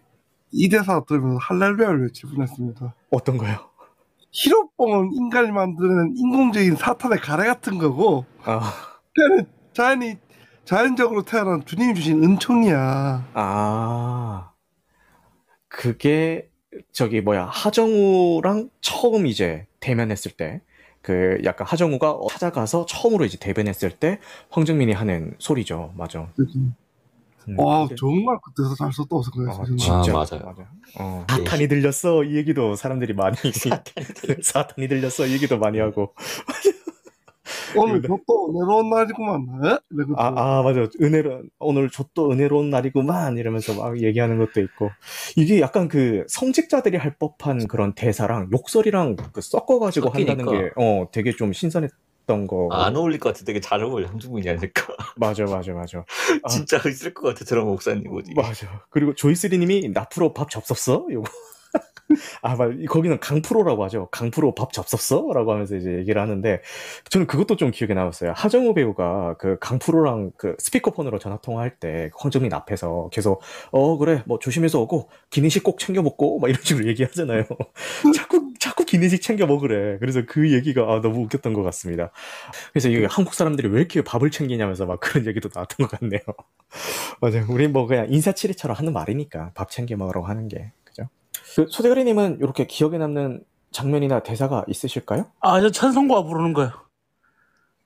이 0.50 0.68
대사 0.68 1.02
들으면서 1.04 1.38
할렐루야를 1.40 2.02
외칠 2.04 2.28
뻔했습니다. 2.28 2.94
어떤 3.10 3.38
거요? 3.38 3.56
히로뽕은 4.32 5.12
인간이 5.14 5.50
만드는 5.50 6.14
인공적인 6.16 6.76
사탄의 6.76 7.18
가래 7.18 7.46
같은 7.46 7.78
거고 7.78 8.26
아. 8.44 8.72
그는 9.14 9.46
자연이 9.72 10.16
자연적으로 10.64 11.22
태어난 11.22 11.64
주님이 11.64 11.94
주신 11.94 12.22
은총이야. 12.22 13.30
아 13.32 14.52
그게 15.68 16.50
저기 16.92 17.20
뭐야 17.20 17.46
하정우랑 17.46 18.70
처음 18.80 19.26
이제 19.26 19.66
대면했을 19.80 20.32
때 20.32 20.62
그 21.02 21.38
약간 21.44 21.66
하정우가 21.66 22.20
찾아가서 22.30 22.86
처음으로 22.86 23.24
이제 23.24 23.36
대변했을 23.38 23.90
때 23.90 24.18
황정민이 24.50 24.92
하는 24.92 25.34
소리죠. 25.38 25.92
맞아. 25.96 26.28
음, 27.48 27.58
와 27.58 27.84
이게... 27.84 27.96
정말 27.96 28.38
그때서 28.42 28.76
잘 28.76 28.92
썼다 28.92 29.08
고 29.08 29.22
생각했어요. 29.22 29.62
아, 29.62 29.76
진짜 29.76 30.12
아, 30.12 30.14
맞아요. 30.14 30.44
맞아. 30.44 30.70
어, 30.98 31.24
네. 31.28 31.36
사탄이 31.36 31.68
들렸어 31.68 32.22
이 32.24 32.36
얘기도 32.36 32.76
사람들이 32.76 33.14
많이 33.14 33.36
사탄이 34.42 34.86
들렸어 34.88 35.26
이 35.26 35.32
얘기도 35.32 35.58
많이 35.58 35.80
하고 35.80 36.14
오늘 37.76 38.02
좆도 38.02 38.50
은혜로운 38.50 38.90
날이구만. 38.90 39.46
에? 39.64 39.78
아, 40.16 40.32
아, 40.36 40.62
맞아. 40.62 40.86
은혜로, 41.00 41.42
오늘 41.58 41.90
좆도 41.90 42.30
은혜로운 42.30 42.70
날이구만. 42.70 43.36
이러면서 43.38 43.74
막 43.74 44.00
얘기하는 44.00 44.38
것도 44.38 44.60
있고. 44.60 44.90
이게 45.36 45.60
약간 45.60 45.88
그 45.88 46.24
성직자들이 46.28 46.96
할 46.96 47.16
법한 47.18 47.66
그런 47.68 47.94
대사랑 47.94 48.48
욕설이랑 48.52 49.16
그 49.32 49.40
섞어가지고 49.40 50.08
섞이니까. 50.08 50.32
한다는 50.32 50.52
게, 50.52 50.70
어, 50.76 51.06
되게 51.12 51.32
좀 51.32 51.52
신선했던 51.52 52.46
거. 52.46 52.68
아, 52.70 52.86
안 52.86 52.96
어울릴 52.96 53.18
것 53.18 53.32
같아. 53.32 53.44
되게 53.44 53.60
잘 53.60 53.82
어울려. 53.82 54.08
함중군이 54.08 54.48
아닐까. 54.48 54.86
맞아, 55.16 55.44
맞아, 55.44 55.72
맞아. 55.72 56.04
진짜 56.48 56.78
아, 56.84 56.88
있을 56.88 57.14
것 57.14 57.28
같아. 57.28 57.44
저런 57.44 57.66
목사님 57.66 58.04
뭐지. 58.04 58.34
맞아. 58.34 58.82
그리고 58.90 59.14
조이스리 59.14 59.58
님이 59.58 59.88
나프로 59.88 60.32
밥 60.32 60.50
접었어? 60.50 61.06
요거. 61.10 61.30
아, 62.42 62.56
막, 62.56 62.72
거기는 62.88 63.18
강프로라고 63.20 63.84
하죠. 63.84 64.08
강프로 64.10 64.54
밥 64.54 64.72
접었어? 64.72 65.32
라고 65.34 65.52
하면서 65.52 65.76
이제 65.76 65.92
얘기를 65.98 66.20
하는데, 66.20 66.60
저는 67.10 67.26
그것도 67.26 67.56
좀 67.56 67.70
기억에 67.70 67.94
남았어요. 67.94 68.32
하정우 68.36 68.74
배우가 68.74 69.36
그 69.38 69.58
강프로랑 69.60 70.32
그 70.36 70.56
스피커폰으로 70.58 71.18
전화통화할 71.18 71.76
때, 71.78 72.10
황정민 72.16 72.52
앞에서 72.54 73.08
계속, 73.12 73.40
어, 73.70 73.96
그래, 73.98 74.22
뭐 74.26 74.38
조심해서 74.38 74.80
오고, 74.80 75.08
기내식 75.30 75.62
꼭 75.62 75.78
챙겨 75.78 76.02
먹고, 76.02 76.38
막 76.40 76.48
이런 76.48 76.62
식으로 76.62 76.86
얘기하잖아요. 76.88 77.44
자꾸, 78.14 78.52
자꾸 78.58 78.84
기내식 78.84 79.22
챙겨 79.22 79.46
먹으래. 79.46 79.98
그래서 79.98 80.22
그 80.26 80.52
얘기가 80.52 80.82
아, 80.82 81.00
너무 81.00 81.20
웃겼던 81.24 81.52
것 81.52 81.62
같습니다. 81.64 82.10
그래서 82.72 82.88
이게 82.88 83.06
한국 83.10 83.34
사람들이 83.34 83.68
왜 83.68 83.80
이렇게 83.80 84.02
밥을 84.02 84.30
챙기냐면서 84.30 84.86
막 84.86 85.00
그런 85.00 85.26
얘기도 85.26 85.48
나왔던 85.54 85.86
것 85.88 85.98
같네요. 86.00 86.20
맞아요. 87.20 87.46
우리 87.48 87.68
뭐 87.68 87.86
그냥 87.86 88.06
인사치레처럼 88.10 88.76
하는 88.76 88.92
말이니까, 88.92 89.52
밥 89.54 89.70
챙겨 89.70 89.96
먹으라고 89.96 90.26
하는 90.26 90.48
게. 90.48 90.72
그 91.54 91.66
소대가리님은 91.68 92.38
이렇게 92.40 92.66
기억에 92.66 92.98
남는 92.98 93.42
장면이나 93.72 94.20
대사가 94.20 94.64
있으실까요? 94.68 95.26
아, 95.40 95.60
저 95.60 95.70
찬송가 95.70 96.22
부르는 96.24 96.52
거요. 96.52 96.70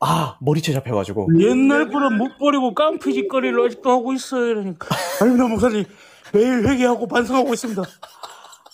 아, 0.01 0.37
머리채 0.41 0.73
잡혀가지고. 0.73 1.29
옛날 1.41 1.89
버릇 1.89 2.11
못 2.13 2.39
버리고 2.39 2.75
깡피짓거리를 2.75 3.65
아직도 3.65 3.91
하고 3.91 4.13
있어요. 4.13 4.47
이러니까. 4.47 4.89
아닙니다, 5.21 5.49
목사님. 5.49 5.85
매일 6.33 6.69
회개하고 6.69 7.07
반성하고 7.09 7.55
있습니다. 7.55 7.83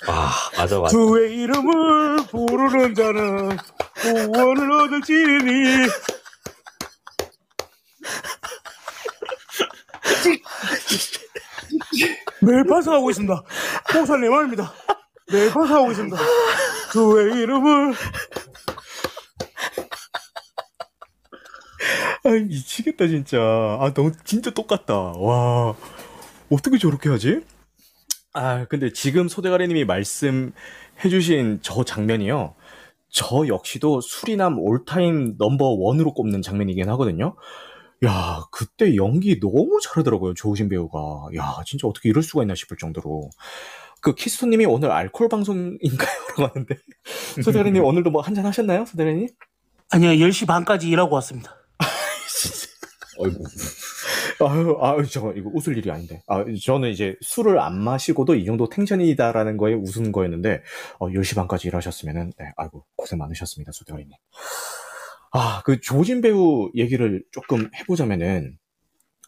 아, 0.09 0.31
맞아, 0.59 0.81
맞아. 0.81 0.91
주의 0.91 1.37
이름을 1.37 2.17
부르는 2.31 2.95
자는 2.95 3.57
구원을 4.01 4.73
얻을지니. 4.73 5.89
매일 12.43 12.65
반성하고 12.65 13.11
있습니다. 13.11 13.43
목사님 13.95 14.31
말입니다. 14.31 14.73
매일 15.33 15.51
반성하고 15.53 15.91
있습니다. 15.93 16.17
주의 16.93 17.43
이름을. 17.43 17.95
아 22.25 22.29
미치겠다 22.31 23.09
진짜. 23.09 23.39
아 23.39 23.93
너무 23.95 24.13
진짜 24.25 24.51
똑같다. 24.51 24.95
와 24.95 25.75
어떻게 26.51 26.79
저렇게 26.79 27.09
하지? 27.09 27.43
아 28.33 28.65
근데 28.67 28.93
지금 28.93 29.29
소대가리님이 29.29 29.85
말씀해주신 29.85 31.61
저 31.63 31.85
장면이요. 31.85 32.55
저 33.11 33.47
역시도 33.47 34.01
수리남 34.01 34.59
올타임 34.59 35.35
넘버 35.39 35.65
원으로 35.79 36.15
꼽는 36.15 36.43
장면이긴 36.43 36.89
하거든요. 36.91 37.37
야, 38.05 38.45
그때 38.51 38.97
연기 38.97 39.39
너무 39.39 39.79
잘하더라고요, 39.81 40.35
조우신 40.35 40.69
배우가. 40.69 41.29
야, 41.37 41.63
진짜 41.65 41.87
어떻게 41.87 42.09
이럴 42.09 42.23
수가 42.23 42.43
있나 42.43 42.55
싶을 42.55 42.77
정도로. 42.77 43.31
그 44.01 44.15
키스토님이 44.15 44.67
오늘 44.67 44.91
알콜 44.91 45.29
방송인가요? 45.29 45.79
라고 46.37 46.47
하는데. 46.47 46.77
소대리님 47.43 47.83
오늘도 47.85 48.11
뭐 48.11 48.21
한잔 48.21 48.45
하셨나요, 48.45 48.85
소대리님? 48.87 49.29
아니요, 49.91 50.11
10시 50.11 50.47
반까지 50.49 50.89
일하고 50.89 51.15
왔습니다. 51.15 51.57
어이구. 53.19 53.45
아유, 54.41 54.77
아유, 54.81 55.07
저 55.07 55.33
이거 55.37 55.51
웃을 55.55 55.77
일이 55.77 55.89
아닌데. 55.91 56.23
아, 56.27 56.45
저는 56.65 56.91
이제 56.91 57.15
술을 57.21 57.61
안 57.61 57.79
마시고도 57.79 58.35
이 58.35 58.45
정도 58.45 58.69
텐션이다라는 58.69 59.57
거에 59.57 59.75
웃은 59.75 60.11
거였는데, 60.11 60.63
어, 60.99 61.09
10시 61.09 61.37
반까지 61.37 61.69
일하셨으면은, 61.69 62.33
네, 62.37 62.53
아이고, 62.57 62.85
고생 62.97 63.19
많으셨습니다, 63.21 63.71
소대리님. 63.73 64.11
아, 65.33 65.63
그 65.65 65.81
조진 65.81 66.21
배우 66.21 66.71
얘기를 66.75 67.25
조금 67.33 67.69
해보자면은 67.75 68.59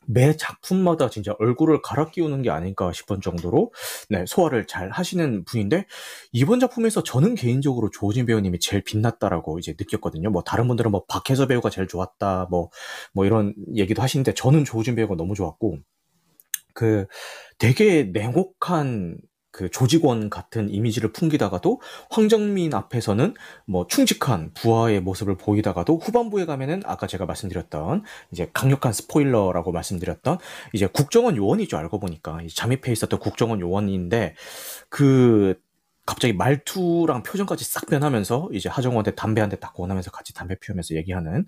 매 0.07 0.37
작품마다 0.37 1.09
진짜 1.09 1.35
얼굴을 1.38 1.81
갈아 1.81 2.11
끼우는 2.11 2.43
게 2.43 2.51
아닐까 2.51 2.93
싶은 2.93 3.23
정도로 3.23 3.73
네, 4.11 4.25
소화를 4.27 4.67
잘 4.67 4.90
하시는 4.90 5.45
분인데 5.45 5.87
이번 6.31 6.61
작품에서 6.61 7.03
저는 7.03 7.35
개인적으로 7.35 7.88
조진 7.90 8.27
배우님이 8.27 8.59
제일 8.61 8.83
빛났다라고 8.85 9.59
이제 9.59 9.75
느꼈거든요. 9.79 10.31
뭐 10.31 10.43
다른 10.43 10.69
분들은 10.69 10.90
뭐 10.90 11.05
박혜서 11.09 11.47
배우가 11.47 11.71
제일 11.71 11.88
좋았다 11.88 12.49
뭐뭐 12.51 12.71
뭐 13.14 13.25
이런 13.25 13.55
얘기도 13.77 14.03
하시는데 14.03 14.35
저는 14.35 14.64
조진 14.67 14.95
배우가 14.95 15.14
너무 15.17 15.35
좋았고 15.35 15.79
그 16.75 17.07
되게 17.59 18.11
냉혹한 18.12 19.17
그 19.55 19.71
조직원 19.71 20.31
같은 20.31 20.69
이미지를 20.69 21.12
풍기다가도 21.12 21.81
황정민 22.11 22.75
앞에서는 22.75 23.35
뭐 23.67 23.87
충직한 23.87 24.51
부하의 24.53 25.01
모습을 25.01 25.37
보이다가도 25.37 25.99
후반부에 25.99 26.45
가면은 26.45 26.83
아까 26.85 27.07
제가 27.07 27.25
말씀드렸던 27.25 28.03
이제 28.33 28.51
강력한 28.53 28.93
스포일러라고 28.93 29.71
말씀드렸던 29.71 30.38
이제 30.73 30.88
국정원 30.88 31.37
요원이죠 31.37 31.79
알고 31.79 32.01
보니까. 32.01 32.40
잠입해 32.53 32.90
있었던 32.90 33.21
국정원 33.21 33.61
요원인데 33.61 34.35
그 34.88 35.55
갑자기 36.07 36.35
말투랑 36.35 37.23
표정까지 37.23 37.64
싹 37.64 37.87
변하면서 37.87 38.51
이제 38.53 38.69
하정우한테 38.69 39.12
담배 39.14 39.40
한 39.40 39.49
대 39.51 39.57
딱 39.57 39.73
권하면서 39.75 40.11
같이 40.11 40.35
담배 40.35 40.55
피우면서 40.59 40.95
얘기하는 40.97 41.47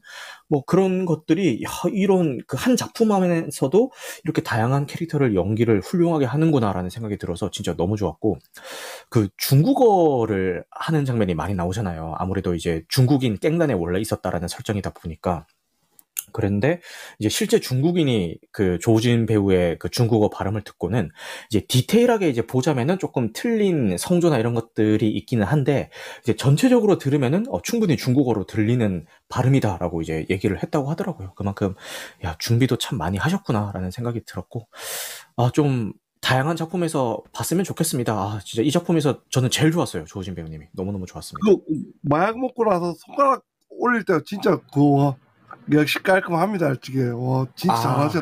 뭐 0.49 0.65
그런 0.65 1.05
것들이 1.07 1.63
야, 1.65 1.69
이런 1.93 2.39
그 2.47 2.57
한 2.57 2.77
작품 2.77 3.13
안에서도 3.13 3.91
이렇게 4.25 4.43
다양한 4.43 4.87
캐릭터를 4.87 5.35
연기를 5.35 5.81
훌륭하게 5.81 6.25
하는구나라는 6.27 6.91
생각이 6.91 7.19
들어서 7.19 7.51
진짜 7.51 7.75
너무 7.77 7.97
좋았고 7.97 8.39
그 9.11 9.29
중국어를 9.37 10.65
하는 10.71 11.05
장면이 11.05 11.35
많이 11.35 11.55
나오잖아요. 11.55 12.15
아무래도 12.19 12.55
이제 12.55 12.83
중국인 12.89 13.39
깽단에 13.39 13.75
원래 13.75 14.01
있었다라는 14.01 14.49
설정이다 14.49 14.91
보니까 14.95 15.47
그런데 16.37 16.83
이제 17.19 17.31
실제 17.31 17.61
중국인이 17.61 18.37
그 18.53 18.79
조진 18.79 19.25
배우의 19.25 19.79
그 19.79 19.89
중국어 19.89 20.29
발음을 20.29 20.65
듣고는 20.65 21.09
이제 21.49 21.63
디테일하게 21.67 22.29
이제 22.29 22.47
보자면은 22.47 22.99
조금 22.99 23.33
틀린 23.33 23.97
성조나 23.97 24.37
이런 24.37 24.53
것들이 24.53 25.09
있기는 25.13 25.47
한데 25.47 25.89
이제 26.23 26.37
전체적으로 26.37 26.99
들으면은 26.99 27.47
어, 27.49 27.63
충분히 27.63 27.97
중국어로 27.97 28.45
들리는 28.45 29.07
발음이다라고 29.31 30.03
이제 30.03 30.27
얘기를 30.29 30.63
했다고 30.63 30.91
하더라고요. 30.91 31.33
그만큼 31.37 31.75
야 32.23 32.37
준비도 32.39 32.77
참 32.77 32.99
많이 32.99 33.17
하셨구나라는 33.17 33.91
생각이 33.91 34.21
들었고 34.27 34.69
아좀 35.39 35.95
다양한 36.21 36.57
작품에서 36.57 37.23
봤으면 37.33 37.65
좋겠습니다. 37.65 38.13
아, 38.13 38.41
진짜 38.45 38.63
이 38.63 38.71
작품에서 38.71 39.23
저는 39.31 39.49
제일 39.49 39.73
좋았어요. 39.73 40.05
조진 40.05 40.35
배우님이. 40.35 40.67
너무너무 40.75 41.07
좋았습니다. 41.07 41.47
그, 41.47 41.63
마약 42.03 42.39
먹고 42.39 42.65
나서 42.65 42.93
손가락 42.99 43.43
올릴 43.71 44.05
때 44.05 44.21
진짜 44.27 44.59
그 44.75 45.13
역시 45.73 46.03
깔끔합니다, 46.03 46.69
솔직히. 46.69 47.01
와, 47.01 47.47
진짜 47.55 47.75
아. 47.75 47.81
잘하죠. 47.81 48.21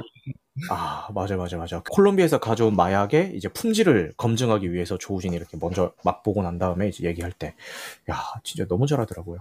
아, 0.70 1.08
맞아, 1.14 1.36
맞아, 1.36 1.56
맞아. 1.56 1.82
콜롬비아에서 1.90 2.38
가져온 2.38 2.76
마약의 2.76 3.32
이제 3.34 3.48
품질을 3.48 4.14
검증하기 4.16 4.72
위해서 4.72 4.96
조우진이 4.96 5.34
이렇게 5.34 5.56
먼저 5.60 5.92
맛보고 6.04 6.42
난 6.42 6.58
다음에 6.58 6.88
이제 6.88 7.04
얘기할 7.04 7.32
때, 7.32 7.54
야, 8.10 8.16
진짜 8.44 8.66
너무 8.66 8.86
잘하더라고요. 8.86 9.40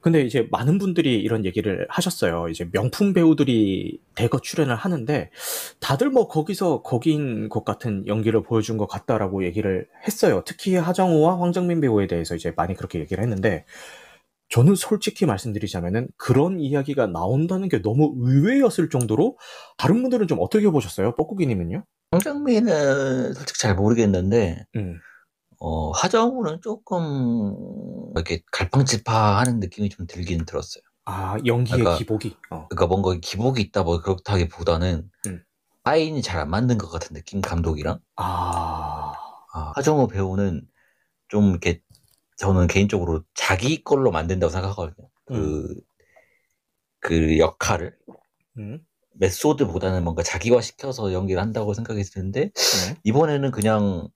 근데 0.00 0.22
이제 0.22 0.46
많은 0.52 0.78
분들이 0.78 1.20
이런 1.20 1.44
얘기를 1.44 1.86
하셨어요. 1.90 2.48
이제 2.48 2.68
명품 2.70 3.12
배우들이 3.12 3.98
대거 4.14 4.38
출연을 4.40 4.76
하는데 4.76 5.30
다들 5.80 6.10
뭐 6.10 6.28
거기서 6.28 6.82
거기인 6.82 7.48
것 7.48 7.64
같은 7.64 8.06
연기를 8.06 8.42
보여준 8.42 8.76
것 8.76 8.86
같다라고 8.86 9.44
얘기를 9.44 9.88
했어요. 10.06 10.42
특히 10.46 10.76
하정우와 10.76 11.40
황정민 11.40 11.80
배우에 11.80 12.06
대해서 12.06 12.36
이제 12.36 12.52
많이 12.56 12.74
그렇게 12.74 13.00
얘기를 13.00 13.22
했는데 13.22 13.64
저는 14.54 14.76
솔직히 14.76 15.26
말씀드리자면은 15.26 16.06
그런 16.16 16.60
이야기가 16.60 17.08
나온다는 17.08 17.68
게 17.68 17.82
너무 17.82 18.14
의외였을 18.18 18.88
정도로 18.88 19.36
다른 19.76 20.00
분들은 20.00 20.28
좀 20.28 20.38
어떻게 20.40 20.70
보셨어요? 20.70 21.12
뻐꾸기님은요? 21.16 21.84
황정민은 22.12 23.34
솔직히 23.34 23.58
잘 23.58 23.74
모르겠는데 23.74 24.64
음. 24.76 25.00
어, 25.58 25.90
하정우는 25.90 26.60
조금 26.62 27.52
이렇게 28.14 28.42
갈팡질팡하는 28.52 29.58
느낌이 29.58 29.88
좀 29.88 30.06
들긴 30.06 30.44
들었어요. 30.44 30.84
아 31.04 31.36
연기의 31.44 31.80
그러니까, 31.80 31.98
기복이. 31.98 32.36
어. 32.50 32.68
그러니까 32.68 32.86
뭔가 32.86 33.18
기복이 33.20 33.60
있다 33.60 33.82
뭐 33.82 34.00
그렇다기보다는 34.02 35.10
음. 35.26 35.42
파인이 35.82 36.22
잘 36.22 36.40
안 36.40 36.48
맞는 36.50 36.78
것 36.78 36.90
같은 36.90 37.12
느낌 37.14 37.40
감독이랑. 37.40 37.98
아. 38.14 39.14
아 39.52 39.72
하정우 39.74 40.06
배우는 40.06 40.62
좀 41.26 41.50
이렇게 41.50 41.80
저는 42.36 42.66
개인적으로 42.66 43.22
자기 43.34 43.82
걸로 43.84 44.10
만든다고 44.10 44.50
생각하거든요. 44.50 45.08
그, 45.26 45.34
음. 45.34 45.80
그 47.00 47.38
역할을. 47.38 47.96
음. 48.58 48.80
메소드보다는 49.14 50.04
뭔가 50.04 50.22
자기화 50.22 50.60
시켜서 50.60 51.12
연기를 51.12 51.40
한다고 51.40 51.74
생각이 51.74 52.02
드는데, 52.02 52.50
네. 52.50 52.96
이번에는 53.04 53.50
그냥 53.52 54.08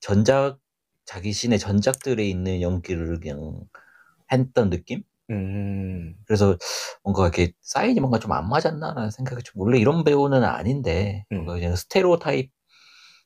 전작 0.00 0.58
자기 1.06 1.32
신의 1.32 1.58
전작들에 1.58 2.24
있는 2.28 2.62
연기를 2.62 3.20
그냥 3.20 3.60
했던 4.32 4.70
느낌? 4.70 5.02
음. 5.30 6.16
그래서 6.26 6.56
뭔가 7.04 7.24
이렇게 7.24 7.52
사인이 7.62 8.00
뭔가 8.00 8.18
좀 8.20 8.32
안 8.32 8.48
맞았나라는 8.48 9.10
생각이 9.10 9.42
좀 9.44 9.60
원래 9.62 9.78
이런 9.78 10.04
배우는 10.04 10.44
아닌데 10.44 11.26
음. 11.32 11.38
뭔가 11.38 11.54
그냥 11.54 11.76
스테레오 11.76 12.18
타입 12.20 12.52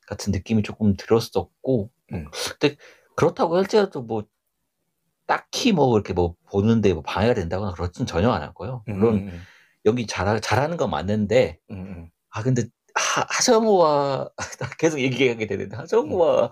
같은 0.07 0.31
느낌이 0.31 0.63
조금 0.63 0.95
들었었고 0.97 1.89
음. 2.13 2.27
근데 2.59 2.77
그렇다고 3.15 3.57
할지라도 3.57 4.01
뭐 4.03 4.23
딱히 5.27 5.71
뭐 5.71 5.95
이렇게 5.97 6.13
뭐 6.13 6.35
보는데 6.49 6.93
뭐 6.93 7.01
방해가 7.03 7.33
된다거나 7.33 7.73
그렇진 7.73 8.05
전혀 8.05 8.29
안할 8.31 8.53
거예요. 8.53 8.83
물론 8.87 9.15
음. 9.15 9.19
음, 9.19 9.27
음. 9.29 9.41
연기 9.85 10.07
잘 10.07 10.39
잘하는 10.41 10.77
건 10.77 10.89
맞는데 10.89 11.59
음. 11.71 12.09
아 12.29 12.41
근데 12.43 12.63
하, 12.95 13.25
하정우와 13.29 14.29
계속 14.79 14.99
얘기하게 14.99 15.47
되는데 15.47 15.75
하정우와 15.75 16.51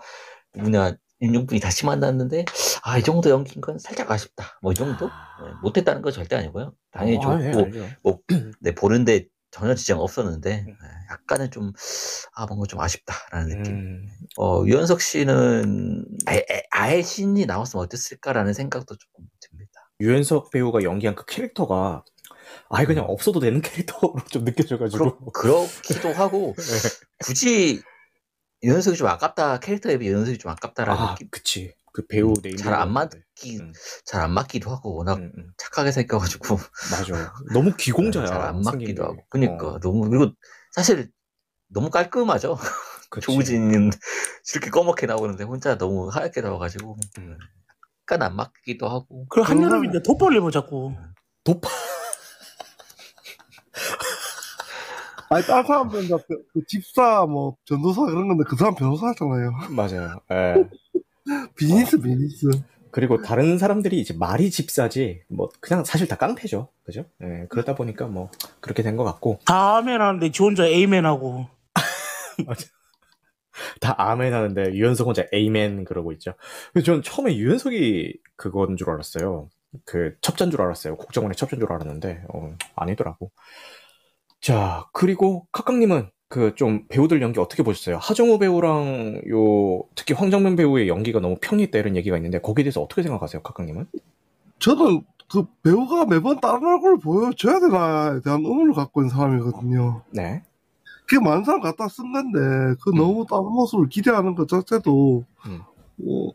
누구냐 0.56 0.96
윤종빈이 1.22 1.62
다시 1.62 1.86
만났는데 1.86 2.46
아 2.84 2.98
이 3.00 3.04
정도 3.04 3.30
연기인 3.30 3.62
건 3.62 3.80
살짝 3.80 4.12
아쉽다. 4.12 4.60
뭐 4.62 4.72
이 4.74 4.76
정도 4.76 5.08
아... 5.10 5.38
네, 5.46 5.52
못했다는 5.62 6.02
건 6.02 6.12
절대 6.12 6.36
아니고요. 6.36 6.74
당연히 6.92 7.18
어, 7.18 7.22
좋고 7.22 7.60
아, 7.62 7.88
뭐 8.04 8.20
네, 8.60 8.76
보는데 8.76 9.26
전혀 9.54 9.76
지장 9.76 10.00
없었는데 10.00 10.66
음. 10.68 10.78
네, 10.82 10.88
약간은 11.12 11.52
좀 11.52 11.72
아 12.36 12.46
뭔가 12.46 12.66
좀 12.68 12.80
아쉽다라는 12.80 13.58
느낌. 13.58 13.74
음... 13.76 14.10
어 14.38 14.64
유연석 14.66 15.02
씨는 15.02 16.06
아예, 16.26 16.44
아예 16.72 17.02
신이 17.02 17.46
나왔으면 17.46 17.86
어땠을까라는 17.86 18.54
생각도 18.54 18.96
조금 18.98 19.26
듭니다. 19.40 19.72
유연석 20.00 20.50
배우가 20.50 20.84
연기한 20.84 21.16
그 21.16 21.26
캐릭터가 21.26 22.04
아예 22.70 22.86
그냥 22.86 23.06
음. 23.06 23.10
없어도 23.12 23.40
되는 23.40 23.62
캐릭터로 23.62 24.16
좀 24.32 24.46
느껴져가지고 24.46 25.32
그렇, 25.32 25.68
기도 25.84 26.10
하고 26.12 26.56
네. 26.58 26.90
굳이 27.24 27.82
연습이 28.64 28.98
좀 28.98 29.08
아깝다 29.08 29.60
캐릭터에 29.60 29.98
비해 30.00 30.14
연습이 30.14 30.38
좀 30.40 30.52
아깝다라는 30.52 31.02
아, 31.02 31.12
느낌. 31.12 31.28
그치. 31.30 31.76
그 31.94 32.06
배우 32.08 32.34
네임 32.42 32.58
잘 32.58 32.74
안 32.74 32.92
맞기 32.92 33.60
음. 33.62 33.72
잘안 34.06 34.32
맞기도 34.32 34.72
하고 34.72 34.96
워낙 34.96 35.20
음, 35.20 35.32
음. 35.38 35.54
착하게 35.58 35.92
생겨가지고 35.92 36.58
맞아 36.92 37.32
너무 37.54 37.76
기공자야 37.78 38.26
잘 38.26 38.42
안 38.42 38.62
맞기도 38.62 39.04
하고 39.04 39.24
그니까 39.30 39.74
어. 39.74 39.80
너무 39.80 40.10
그리고 40.10 40.34
사실 40.72 41.12
너무 41.70 41.92
깔끔하죠 41.92 42.58
조우진은 43.22 43.92
이렇게 44.54 44.70
꺼멓게 44.72 45.06
나오는데 45.06 45.44
혼자 45.44 45.78
너무 45.78 46.10
하얗게 46.10 46.42
나와가지고 46.42 46.98
음. 47.20 47.38
약간 48.02 48.24
안 48.24 48.36
맞기도 48.36 48.90
하고 48.90 49.28
그럼 49.30 49.46
한여름인데 49.46 50.02
돋보려 50.02 50.42
뭐 50.42 50.50
자꾸 50.50 50.96
돋보 51.44 51.70
아니 55.30 55.44
다른 55.46 55.66
사람들은 55.66 56.08
다 56.10 56.18
그, 56.28 56.44
그 56.54 56.62
집사 56.68 57.26
뭐 57.26 57.56
전도사 57.66 58.02
그런 58.06 58.28
건데 58.28 58.44
그 58.48 58.56
사람 58.56 58.76
변호사 58.76 59.08
하잖아요. 59.08 59.52
맞아요. 59.76 60.20
예. 60.32 60.70
비즈니스 61.56 62.00
비즈니스. 62.00 62.48
그리고 62.92 63.22
다른 63.22 63.58
사람들이 63.58 64.00
이제 64.00 64.14
말이 64.14 64.52
집사지 64.52 65.24
뭐 65.30 65.50
그냥 65.60 65.84
사실 65.84 66.08
다 66.08 66.16
깡패죠. 66.16 66.70
그죠? 66.84 67.06
예. 67.24 67.48
그러다 67.50 67.74
보니까 67.76 68.08
뭐 68.08 68.30
그렇게 68.60 68.84
된 68.84 68.98
것 68.98 69.04
같고. 69.04 69.40
다 69.46 69.78
아멘 69.78 70.00
하는데 70.00 70.32
지 70.32 70.44
혼자 70.44 70.66
에이멘 70.68 71.06
하고. 71.06 71.48
맞아. 72.46 72.68
다 73.80 73.96
아멘 73.98 74.34
하는데 74.34 74.74
유연석 74.74 75.08
혼자 75.08 75.26
에이멘 75.32 75.86
그러고 75.86 76.12
있죠. 76.14 76.34
근데 76.74 76.84
전 76.84 77.02
처음에 77.02 77.36
유연석이 77.36 78.20
그건 78.36 78.78
줄 78.78 78.90
알았어요. 78.92 79.50
그 79.86 80.16
첩자인 80.22 80.52
줄 80.52 80.62
알았어요. 80.62 80.98
국정원의 80.98 81.36
첩자인 81.36 81.60
줄 81.60 81.72
알았는데 81.72 82.26
어, 82.34 82.56
아니더라고. 82.76 83.32
자, 84.42 84.86
그리고 84.94 85.48
카카님은 85.52 86.10
그 86.34 86.56
좀 86.56 86.86
배우들 86.90 87.22
연기 87.22 87.40
어떻게 87.40 87.62
보셨어요? 87.62 88.00
하정우 88.02 88.40
배우랑 88.40 89.22
요 89.30 89.84
특히 89.94 90.16
황정민 90.16 90.56
배우의 90.56 90.88
연기가 90.88 91.20
너무 91.20 91.38
평이 91.40 91.62
있다 91.64 91.78
이런 91.78 91.96
얘기가 91.96 92.18
있는데 92.18 92.42
거기에 92.42 92.64
대해서 92.64 92.82
어떻게 92.82 93.04
생각하세요, 93.04 93.44
카카님은? 93.44 93.86
저는 94.58 95.04
그 95.32 95.46
배우가 95.62 96.06
매번 96.08 96.40
다른 96.40 96.66
얼굴을 96.66 96.98
보여줘야 96.98 97.60
되나에 97.60 98.22
대한 98.22 98.44
의문을 98.44 98.74
갖고 98.74 99.02
있는 99.02 99.16
사람이거든요. 99.16 100.02
네. 100.10 100.42
그게 101.06 101.24
많은 101.24 101.44
사람 101.44 101.62
갖다 101.62 101.88
쓴 101.88 102.12
건데 102.12 102.40
그 102.82 102.90
음. 102.90 102.96
너무 102.96 103.28
다른 103.30 103.44
모습을 103.44 103.88
기대하는 103.90 104.34
것 104.34 104.48
자체도 104.48 105.24
음. 105.46 105.62
뭐 105.98 106.34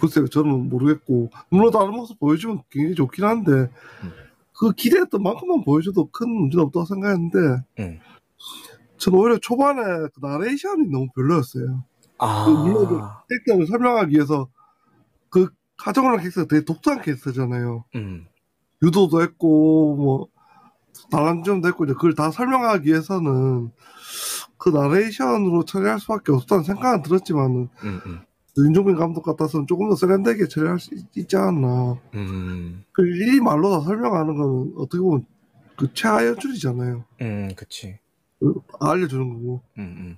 글쎄요 0.00 0.28
저는 0.28 0.68
모르겠고 0.68 1.30
물론 1.48 1.72
다른 1.72 1.90
모습 1.90 2.20
보여주면 2.20 2.62
굉장히 2.70 2.94
좋긴 2.94 3.24
한데 3.24 3.50
음. 3.50 4.12
그 4.52 4.70
기대했던 4.72 5.20
만큼만 5.24 5.64
보여줘도 5.64 6.08
큰 6.12 6.28
문제는 6.30 6.66
없다고 6.66 6.86
생각했는데 6.86 7.38
음. 9.00 9.02
저는 9.02 9.18
오히려 9.18 9.38
초반에 9.38 9.82
그 9.82 10.20
나레이션이 10.20 10.88
너무 10.90 11.08
별로였어요. 11.14 11.84
아. 12.18 12.44
그 12.44 12.50
물론 12.50 12.86
그 12.86 13.00
캐릭터를 13.28 13.66
설명하기 13.66 14.14
위해서 14.14 14.48
그 15.30 15.48
가정이라는 15.78 16.20
캐릭터가 16.20 16.46
되게 16.48 16.64
독특한 16.64 17.02
캐릭터잖아요. 17.02 17.84
음. 17.94 18.26
유도도 18.82 19.22
했고 19.22 19.96
뭐 19.96 20.28
다란점도 21.10 21.68
했고 21.68 21.84
이제 21.84 21.94
그걸 21.94 22.14
다 22.14 22.30
설명하기 22.30 22.88
위해서는 22.88 23.70
그 24.58 24.68
나레이션으로 24.68 25.64
처리할 25.64 25.98
수밖에 25.98 26.32
없다는 26.32 26.64
생각은 26.64 27.02
들었지만은 27.02 27.68
음, 27.84 28.00
음. 28.06 28.20
윤종빈 28.58 28.96
감독 28.96 29.22
같아서는 29.22 29.66
조금 29.66 29.88
더 29.88 29.96
세련되게 29.96 30.48
처리할 30.48 30.78
수 30.78 30.94
있, 30.94 31.28
지 31.28 31.36
않나. 31.36 31.96
음. 32.14 32.84
그이 32.92 33.40
말로 33.40 33.70
다 33.70 33.80
설명하는 33.80 34.36
거는 34.36 34.74
어떻게 34.76 35.00
보면 35.00 35.24
그 35.76 35.92
최하 35.94 36.26
연출이잖아요. 36.26 37.04
음, 37.22 37.48
그치. 37.56 37.98
그 38.40 38.54
알려주는 38.80 39.28
거고. 39.28 39.60
음, 39.78 39.82
음. 39.82 40.16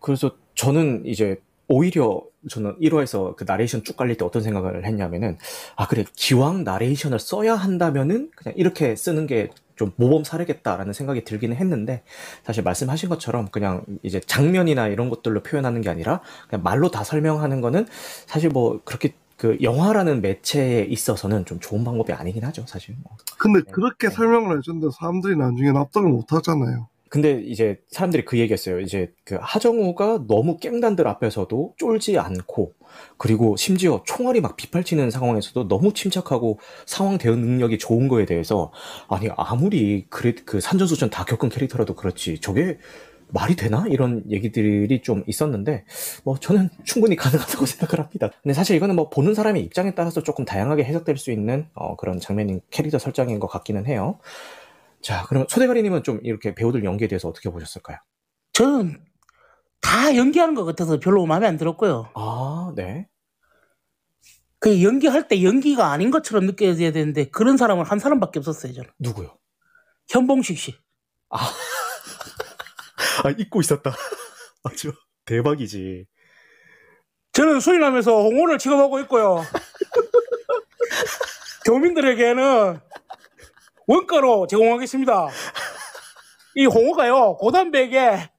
그래서 0.00 0.30
저는 0.54 1.04
이제 1.04 1.40
오히려 1.68 2.22
저는 2.48 2.78
1화에서 2.78 3.34
그 3.36 3.44
나레이션 3.46 3.82
쭉 3.82 3.96
깔릴 3.96 4.16
때 4.16 4.24
어떤 4.24 4.40
생각을 4.40 4.86
했냐면은 4.86 5.36
아 5.74 5.88
그래 5.88 6.04
기왕 6.14 6.62
나레이션을 6.62 7.18
써야 7.18 7.56
한다면은 7.56 8.30
그냥 8.36 8.54
이렇게 8.56 8.96
쓰는 8.96 9.26
게 9.26 9.50
좀 9.76 9.92
모범 9.96 10.24
사례겠다라는 10.24 10.92
생각이 10.92 11.24
들기는 11.24 11.54
했는데 11.56 12.02
사실 12.42 12.62
말씀하신 12.64 13.08
것처럼 13.10 13.48
그냥 13.48 13.84
이제 14.02 14.20
장면이나 14.20 14.88
이런 14.88 15.10
것들로 15.10 15.42
표현하는 15.42 15.82
게 15.82 15.90
아니라 15.90 16.22
그냥 16.48 16.62
말로 16.62 16.90
다 16.90 17.04
설명하는 17.04 17.60
거는 17.60 17.86
사실 18.26 18.50
뭐 18.50 18.80
그렇게 18.84 19.14
그 19.36 19.58
영화라는 19.60 20.22
매체에 20.22 20.84
있어서는 20.84 21.44
좀 21.44 21.60
좋은 21.60 21.84
방법이 21.84 22.12
아니긴 22.12 22.44
하죠 22.44 22.64
사실. 22.66 22.96
뭐. 23.02 23.16
근데 23.38 23.60
네. 23.60 23.70
그렇게 23.70 24.08
네. 24.08 24.14
설명을 24.14 24.58
해준는데 24.58 24.88
사람들이 24.98 25.36
나중에 25.36 25.72
납득을 25.72 26.08
못 26.08 26.32
하잖아요. 26.32 26.88
근데 27.08 27.40
이제 27.46 27.80
사람들이 27.88 28.24
그 28.24 28.38
얘기했어요. 28.38 28.80
이제 28.80 29.12
그 29.24 29.38
하정우가 29.40 30.24
너무 30.26 30.58
깽단들 30.58 31.06
앞에서도 31.06 31.74
쫄지 31.78 32.18
않고 32.18 32.74
그리고 33.16 33.56
심지어 33.56 34.02
총알이 34.04 34.40
막 34.40 34.56
빗발치는 34.56 35.10
상황에서도 35.10 35.68
너무 35.68 35.92
침착하고 35.92 36.58
상황 36.84 37.16
대응 37.16 37.40
능력이 37.40 37.78
좋은 37.78 38.08
거에 38.08 38.26
대해서 38.26 38.72
아니 39.08 39.28
아무리 39.36 40.06
그래 40.10 40.34
그 40.44 40.60
산전수전 40.60 41.10
다 41.10 41.24
겪은 41.24 41.48
캐릭터라도 41.48 41.94
그렇지 41.94 42.40
저게 42.40 42.78
말이 43.28 43.56
되나? 43.56 43.86
이런 43.88 44.22
얘기들이 44.30 45.02
좀 45.02 45.24
있었는데, 45.26 45.84
뭐, 46.24 46.38
저는 46.38 46.70
충분히 46.84 47.16
가능하다고 47.16 47.66
생각을 47.66 48.04
합니다. 48.04 48.30
근데 48.42 48.54
사실 48.54 48.76
이거는 48.76 48.96
뭐, 48.96 49.10
보는 49.10 49.34
사람의 49.34 49.62
입장에 49.62 49.94
따라서 49.94 50.22
조금 50.22 50.44
다양하게 50.44 50.84
해석될 50.84 51.16
수 51.16 51.30
있는, 51.30 51.68
어, 51.74 51.96
그런 51.96 52.20
장면인, 52.20 52.60
캐릭터 52.70 52.98
설정인 52.98 53.40
것 53.40 53.46
같기는 53.48 53.86
해요. 53.86 54.18
자, 55.02 55.24
그러면 55.28 55.46
소대가리님은 55.48 56.02
좀 56.02 56.20
이렇게 56.22 56.54
배우들 56.54 56.84
연기에 56.84 57.08
대해서 57.08 57.28
어떻게 57.28 57.50
보셨을까요? 57.50 57.98
저는 58.52 59.00
다 59.80 60.16
연기하는 60.16 60.54
것 60.54 60.64
같아서 60.64 60.98
별로 60.98 61.26
마음에 61.26 61.46
안 61.46 61.56
들었고요. 61.56 62.10
아, 62.14 62.72
네. 62.74 63.06
그 64.58 64.82
연기할 64.82 65.28
때 65.28 65.42
연기가 65.42 65.92
아닌 65.92 66.10
것처럼 66.10 66.46
느껴져야 66.46 66.90
되는데 66.90 67.26
그런 67.26 67.56
사람은 67.56 67.84
한 67.84 67.98
사람밖에 67.98 68.38
없었어요, 68.38 68.72
저는. 68.72 68.90
누구요? 68.98 69.36
현봉식 70.08 70.58
씨. 70.58 70.74
아, 71.30 71.38
아 73.24 73.30
잊고 73.36 73.60
있었다. 73.60 73.92
아주 74.64 74.92
대박이지. 75.24 76.06
저는 77.32 77.60
수인하면서 77.60 78.10
홍어를 78.10 78.58
취급하고 78.58 79.00
있고요. 79.00 79.42
교민들에게는 81.66 82.80
원가로 83.86 84.46
제공하겠습니다. 84.46 85.28
이 86.56 86.66
홍어가요, 86.66 87.36
고단백에 87.36 88.30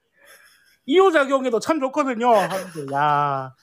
이호작용에도 0.85 1.59
참 1.59 1.79
좋거든요. 1.79 2.33
하는데, 2.33 2.95
야, 2.95 3.53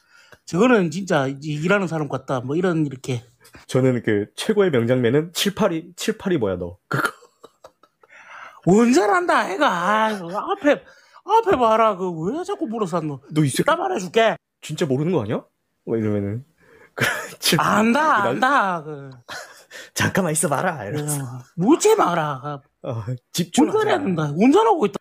저거는 0.45 0.91
진짜 0.91 1.27
일하는 1.43 1.89
사람 1.89 2.09
같다. 2.09 2.41
뭐 2.41 2.55
이런, 2.55 2.87
이렇게. 2.87 3.25
저는 3.67 4.03
그 4.03 4.27
최고의 4.37 4.71
명장면은 4.71 5.33
78이, 5.33 5.97
78이 5.97 6.39
뭐야, 6.39 6.57
너. 6.57 6.79
그거. 6.89 7.11
원잘한다, 8.67 9.53
애가. 9.53 10.21
앞에, 10.53 10.85
앞에 11.25 11.57
봐라. 11.57 11.97
그, 11.97 12.11
왜 12.11 12.45
자꾸 12.45 12.66
물어서 12.66 13.01
너? 13.01 13.20
너이 13.31 13.49
새끼. 13.49 13.64
나 13.64 13.77
말해줄게. 13.77 14.37
진짜 14.61 14.87
모르는 14.87 15.12
거 15.12 15.22
아니야? 15.22 15.45
뭐 15.85 15.97
이러면은. 15.97 16.45
안다, 17.59 18.25
안다. 18.25 18.83
그. 18.83 19.11
잠깐만 19.95 20.33
있어봐라. 20.33 20.85
이러면서. 20.85 21.22
어, 21.22 21.27
묻지 21.57 21.95
마라. 21.97 22.62
어, 22.83 23.03
집중하자. 23.33 23.79
운전해야 23.79 23.99
된다. 23.99 24.33
운전하고 24.37 24.87
있다. 24.87 24.95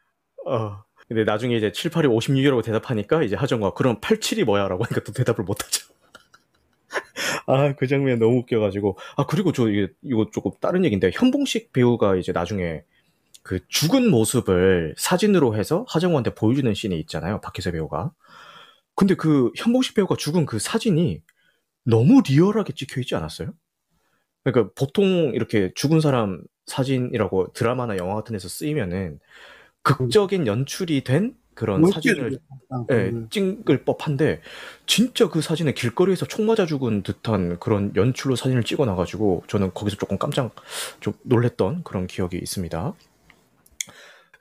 어. 0.47 0.83
근데 1.07 1.25
나중에 1.25 1.55
이제 1.55 1.71
7, 1.71 1.91
8이 1.91 2.05
56이라고 2.05 2.63
대답하니까 2.63 3.23
이제 3.23 3.35
하정과 3.35 3.73
그럼 3.73 3.99
87이 3.99 4.45
뭐야? 4.45 4.67
라고 4.67 4.83
하니까 4.83 5.03
또 5.03 5.11
대답을 5.11 5.43
못하죠. 5.43 5.93
아, 7.45 7.75
그 7.75 7.87
장면 7.87 8.19
너무 8.19 8.39
웃겨가지고. 8.39 8.97
아, 9.17 9.25
그리고 9.25 9.51
저 9.51 9.69
이게, 9.69 9.89
이거 10.01 10.27
조금 10.31 10.51
다른 10.61 10.85
얘기인데, 10.85 11.11
현봉식 11.13 11.73
배우가 11.73 12.15
이제 12.15 12.31
나중에 12.31 12.83
그 13.43 13.59
죽은 13.67 14.09
모습을 14.09 14.95
사진으로 14.97 15.55
해서 15.55 15.85
하정우한테 15.89 16.33
보여주는 16.33 16.73
씬이 16.73 16.97
있잖아요. 17.01 17.41
박혜세 17.41 17.71
배우가. 17.71 18.11
근데 18.95 19.15
그 19.15 19.51
현봉식 19.57 19.95
배우가 19.95 20.15
죽은 20.15 20.45
그 20.45 20.59
사진이 20.59 21.21
너무 21.83 22.21
리얼하게 22.27 22.73
찍혀 22.73 23.01
있지 23.01 23.15
않았어요? 23.15 23.53
그러니까 24.43 24.71
보통 24.75 25.31
이렇게 25.33 25.71
죽은 25.75 25.99
사람 25.99 26.41
사진이라고 26.67 27.51
드라마나 27.53 27.97
영화 27.97 28.15
같은 28.15 28.33
데서 28.33 28.47
쓰이면은 28.47 29.19
극적인 29.81 30.47
연출이 30.47 31.03
된 31.03 31.35
그런 31.53 31.85
사진을 31.85 32.39
예, 32.91 33.11
찍을 33.29 33.83
법한데 33.83 34.41
진짜 34.85 35.29
그 35.29 35.41
사진에 35.41 35.73
길거리에서 35.73 36.25
총 36.25 36.45
맞아 36.45 36.65
죽은 36.65 37.03
듯한 37.03 37.59
그런 37.59 37.93
연출로 37.95 38.35
사진을 38.35 38.63
찍어 38.63 38.85
놔가지고 38.85 39.43
저는 39.47 39.73
거기서 39.73 39.97
조금 39.97 40.17
깜짝 40.17 40.55
좀 40.99 41.13
놀랬던 41.23 41.83
그런 41.83 42.07
기억이 42.07 42.37
있습니다. 42.37 42.93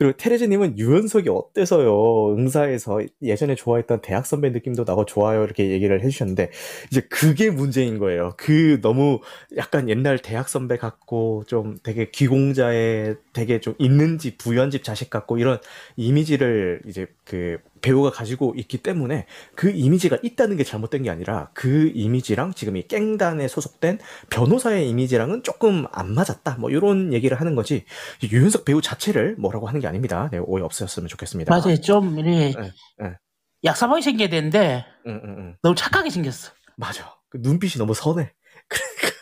그리고 0.03 0.17
테레즈님은 0.17 0.79
유연석이 0.79 1.29
어때서요? 1.29 2.35
응사에서 2.35 3.03
예전에 3.23 3.55
좋아했던 3.55 4.01
대학 4.01 4.27
선배 4.27 4.51
느낌도 4.51 4.83
나고 4.85 5.05
좋아요. 5.05 5.45
이렇게 5.45 5.71
얘기를 5.71 6.03
해주셨는데, 6.03 6.51
이제 6.91 7.03
그게 7.09 7.51
문제인 7.51 8.01
거예요. 8.01 8.35
그 8.37 8.81
너무 8.83 9.21
약간 9.57 9.89
옛날 9.89 10.19
대학 10.19 10.49
선배 10.49 10.77
같고, 10.77 11.45
좀 11.47 11.79
되게 11.85 12.11
귀공자의 12.11 13.15
되게 13.33 13.61
좀 13.61 13.75
있는 13.79 14.19
집, 14.19 14.39
부연 14.39 14.73
집 14.73 14.83
자식 14.83 15.09
같고, 15.09 15.39
이런 15.39 15.59
이미지를 15.97 16.81
이제 16.89 17.07
그 17.25 17.59
배우가 17.81 18.11
가지고 18.11 18.55
있기 18.57 18.79
때문에 18.79 19.27
그 19.55 19.71
이미지가 19.71 20.19
있다는 20.23 20.57
게 20.57 20.65
잘못된 20.65 21.03
게 21.03 21.11
아니라 21.11 21.51
그 21.55 21.91
이미지랑 21.95 22.55
지금 22.55 22.77
이 22.77 22.87
깽단에 22.87 23.49
소속된 23.49 23.99
변호사의 24.31 24.89
이미지랑은 24.89 25.43
조금 25.43 25.87
안 25.93 26.13
맞았다. 26.15 26.57
뭐 26.59 26.71
이런 26.71 27.13
얘기를 27.13 27.39
하는 27.39 27.55
거지. 27.55 27.85
유윤석 28.23 28.65
배우 28.65 28.81
자체를 28.81 29.37
뭐라고 29.39 29.69
하는 29.69 29.81
게 29.81 29.87
아닙니다. 29.87 30.29
네, 30.33 30.39
오해 30.39 30.63
없으셨으면 30.63 31.09
좋겠습니다. 31.09 31.55
맞아요. 31.55 31.81
좀 31.81 32.19
이렇게 32.19 32.53
네, 32.59 32.73
네. 32.99 33.17
약사하게 33.65 34.03
생겨야 34.03 34.29
되는데 34.29 34.85
응, 35.07 35.21
응, 35.25 35.37
응. 35.39 35.57
너무 35.63 35.75
착하게 35.75 36.11
생겼어. 36.11 36.53
맞아. 36.77 37.17
그 37.31 37.39
눈빛이 37.41 37.75
너무 37.79 37.95
선해. 37.95 38.33
그러니까 38.69 39.22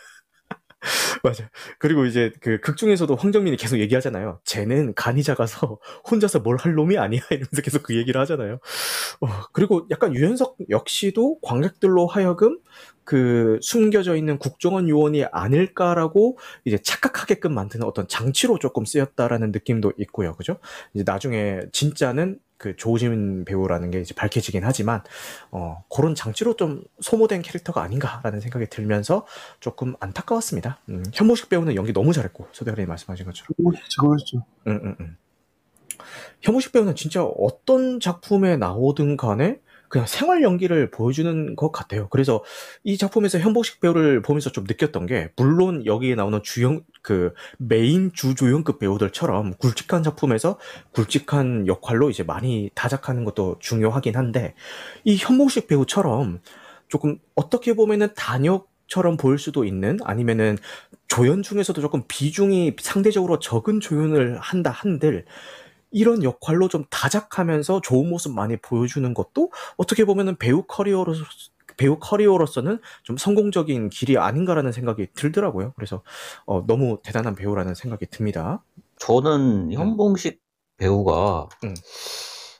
맞아. 1.23 1.49
그리고 1.79 2.05
이제 2.05 2.31
그 2.41 2.59
극 2.61 2.77
중에서도 2.77 3.15
황정민이 3.15 3.57
계속 3.57 3.77
얘기하잖아요. 3.79 4.39
쟤는 4.45 4.93
간이 4.95 5.23
작아서 5.23 5.79
혼자서 6.09 6.39
뭘 6.39 6.57
할 6.57 6.73
놈이 6.75 6.97
아니야. 6.97 7.21
이러면서 7.31 7.61
계속 7.63 7.83
그 7.83 7.95
얘기를 7.95 8.19
하잖아요. 8.21 8.59
어, 9.21 9.27
그리고 9.53 9.87
약간 9.91 10.13
유현석 10.15 10.57
역시도 10.69 11.39
관객들로 11.41 12.07
하여금 12.07 12.59
그 13.11 13.59
숨겨져 13.61 14.15
있는 14.15 14.37
국정원 14.37 14.87
요원이 14.87 15.25
아닐까라고 15.33 16.37
이제 16.63 16.77
착각하게끔 16.77 17.53
만드는 17.53 17.85
어떤 17.85 18.07
장치로 18.07 18.57
조금 18.57 18.85
쓰였다라는 18.85 19.51
느낌도 19.51 19.91
있고요. 19.97 20.33
그죠? 20.37 20.59
이제 20.93 21.03
나중에 21.05 21.59
진짜는 21.73 22.39
그 22.55 22.77
조지민 22.77 23.43
배우라는 23.43 23.91
게 23.91 23.99
이제 23.99 24.15
밝혀지긴 24.15 24.63
하지만 24.63 25.03
어 25.51 25.83
그런 25.93 26.15
장치로 26.15 26.55
좀 26.55 26.85
소모된 27.01 27.41
캐릭터가 27.41 27.81
아닌가라는 27.81 28.39
생각이 28.39 28.67
들면서 28.67 29.27
조금 29.59 29.93
안타까웠습니다. 29.99 30.79
음, 30.87 31.03
현모식 31.11 31.49
배우는 31.49 31.75
연기 31.75 31.91
너무 31.91 32.13
잘했고 32.13 32.47
소대가리 32.53 32.85
말씀하신 32.85 33.25
것처럼. 33.25 33.75
잘했죠. 33.89 34.45
응, 34.67 34.79
응, 34.85 34.95
응. 35.01 35.17
현모식 36.39 36.71
배우는 36.71 36.95
진짜 36.95 37.25
어떤 37.25 37.99
작품에 37.99 38.55
나오든 38.55 39.17
간에 39.17 39.59
그냥 39.91 40.07
생활 40.07 40.41
연기를 40.41 40.89
보여주는 40.89 41.55
것 41.57 41.73
같아요. 41.73 42.07
그래서 42.07 42.43
이 42.85 42.97
작품에서 42.97 43.39
현복식 43.39 43.81
배우를 43.81 44.21
보면서 44.21 44.49
좀 44.49 44.63
느꼈던 44.63 45.05
게 45.05 45.31
물론 45.35 45.85
여기에 45.85 46.15
나오는 46.15 46.39
주연 46.43 46.81
그 47.01 47.33
메인 47.57 48.11
주조연급 48.13 48.79
배우들처럼 48.79 49.55
굵직한 49.55 50.01
작품에서 50.01 50.57
굵직한 50.93 51.67
역할로 51.67 52.09
이제 52.09 52.23
많이 52.23 52.69
다작하는 52.73 53.25
것도 53.25 53.57
중요하긴 53.59 54.15
한데 54.15 54.55
이 55.03 55.17
현복식 55.17 55.67
배우처럼 55.67 56.39
조금 56.87 57.19
어떻게 57.35 57.73
보면은 57.73 58.13
단역 58.15 58.71
처럼 58.87 59.17
보일 59.17 59.37
수도 59.37 59.65
있는 59.65 59.97
아니면은 60.05 60.57
조연 61.09 61.43
중에서도 61.43 61.81
조금 61.81 62.03
비중이 62.07 62.77
상대적으로 62.79 63.39
적은 63.39 63.81
조연을 63.81 64.37
한다 64.39 64.69
한들 64.71 65.25
이런 65.91 66.23
역할로 66.23 66.67
좀 66.67 66.85
다작하면서 66.89 67.81
좋은 67.81 68.09
모습 68.09 68.33
많이 68.33 68.57
보여주는 68.57 69.13
것도 69.13 69.51
어떻게 69.77 70.05
보면은 70.05 70.37
배우 70.37 70.63
커리어로 70.63 71.13
배우 71.77 71.97
커리어로서는 71.99 72.79
좀 73.03 73.17
성공적인 73.17 73.89
길이 73.89 74.17
아닌가라는 74.17 74.71
생각이 74.71 75.07
들더라고요. 75.13 75.73
그래서 75.75 76.03
어, 76.45 76.65
너무 76.65 76.99
대단한 77.03 77.35
배우라는 77.35 77.75
생각이 77.75 78.07
듭니다. 78.07 78.63
저는 78.97 79.69
음. 79.69 79.73
현봉식 79.73 80.33
음. 80.33 80.39
배우가 80.77 81.47
음. 81.63 81.73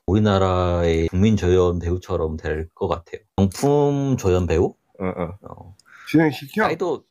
우리나라의 0.08 1.08
국민 1.10 1.38
조연 1.38 1.80
배우처럼 1.80 2.38
될 2.38 2.70
것 2.74 2.88
같아요. 2.88 3.22
명품 3.38 4.18
조연 4.18 4.48
배우? 4.48 4.74
어, 5.00 5.06
어. 5.06 5.38
어. 5.50 5.76
진행시켜. 6.10 6.64
나이도 6.64 7.04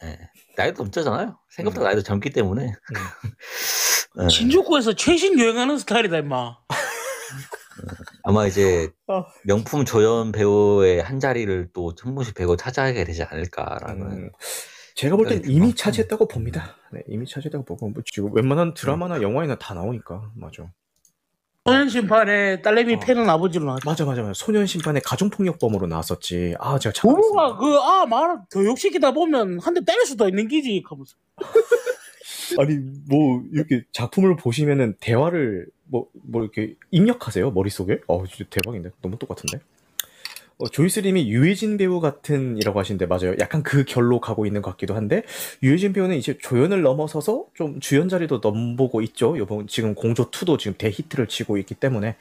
네. 0.00 0.18
나이도 0.56 0.90
젊잖아요. 0.90 1.38
생각보다 1.50 1.84
음. 1.84 1.86
나이도 1.86 2.02
젊기 2.02 2.30
때문에. 2.30 2.72
음. 4.18 4.22
네. 4.24 4.28
신주쿠에서 4.28 4.92
최신 4.94 5.38
유행하는 5.38 5.78
스타일이다 5.78 6.18
임마. 6.18 6.56
아마 8.24 8.46
이제 8.46 8.90
어. 9.08 9.24
명품 9.44 9.84
조연 9.84 10.30
배우의 10.32 11.02
한 11.02 11.18
자리를 11.18 11.70
또 11.72 11.94
천문식 11.94 12.34
배우 12.34 12.56
차지하게 12.56 13.04
되지 13.04 13.22
않을까라는. 13.24 14.02
음, 14.06 14.30
제가 14.94 15.16
볼 15.16 15.26
땐 15.28 15.42
이미 15.46 15.74
차지했다고 15.74 16.28
봅니다. 16.28 16.76
네, 16.92 17.02
이미 17.08 17.26
차지했다고 17.26 17.64
보고 17.64 17.88
뭐 17.88 18.02
지금 18.04 18.32
웬만한 18.34 18.74
드라마나 18.74 19.16
음. 19.16 19.22
영화에는 19.22 19.56
다 19.58 19.74
나오니까 19.74 20.30
맞아. 20.36 20.70
소년 21.64 21.88
심판에 21.88 22.60
딸내미 22.60 22.94
어. 22.96 22.98
패는 22.98 23.30
아버지로 23.30 23.64
나왔 23.64 23.80
맞아 23.84 24.04
맞아 24.04 24.20
맞아. 24.22 24.32
소년 24.34 24.66
심판에 24.66 25.00
가정폭력범으로 25.00 25.86
나왔었지. 25.86 26.54
아 26.60 26.78
제가 26.78 26.92
참. 26.92 27.10
부모가 27.14 27.56
그아 27.56 28.06
말 28.06 28.38
교육시키다 28.52 29.12
보면 29.12 29.58
한 29.60 29.74
대 29.74 29.80
때릴 29.84 30.04
수도 30.06 30.28
있는 30.28 30.46
기지 30.48 30.82
하면서. 30.88 31.14
아니 32.58 32.78
뭐 33.08 33.42
이렇게 33.52 33.84
작품을 33.92 34.36
보시면은 34.36 34.94
대화를 35.00 35.66
뭐뭐 35.86 36.08
뭐 36.24 36.42
이렇게 36.42 36.74
입력하세요 36.90 37.50
머릿속에? 37.50 38.00
어 38.06 38.26
진짜 38.26 38.44
대박인데 38.50 38.90
너무 39.02 39.18
똑같은데. 39.18 39.60
어, 40.58 40.68
조이스님이 40.68 41.28
유해진 41.28 41.76
배우 41.76 42.00
같은이라고 42.00 42.78
하시는데 42.78 43.06
맞아요. 43.06 43.34
약간 43.40 43.62
그 43.64 43.84
결로 43.84 44.20
가고 44.20 44.46
있는 44.46 44.62
것 44.62 44.70
같기도 44.70 44.94
한데 44.94 45.24
유해진 45.62 45.92
배우는 45.92 46.16
이제 46.16 46.38
조연을 46.38 46.82
넘어서서 46.82 47.46
좀 47.54 47.80
주연 47.80 48.08
자리도 48.08 48.40
넘보고 48.42 49.02
있죠. 49.02 49.36
요번 49.38 49.66
지금 49.66 49.94
공조 49.94 50.30
2도 50.30 50.58
지금 50.58 50.76
대히트를 50.78 51.26
치고 51.26 51.58
있기 51.58 51.74
때문에 51.74 52.16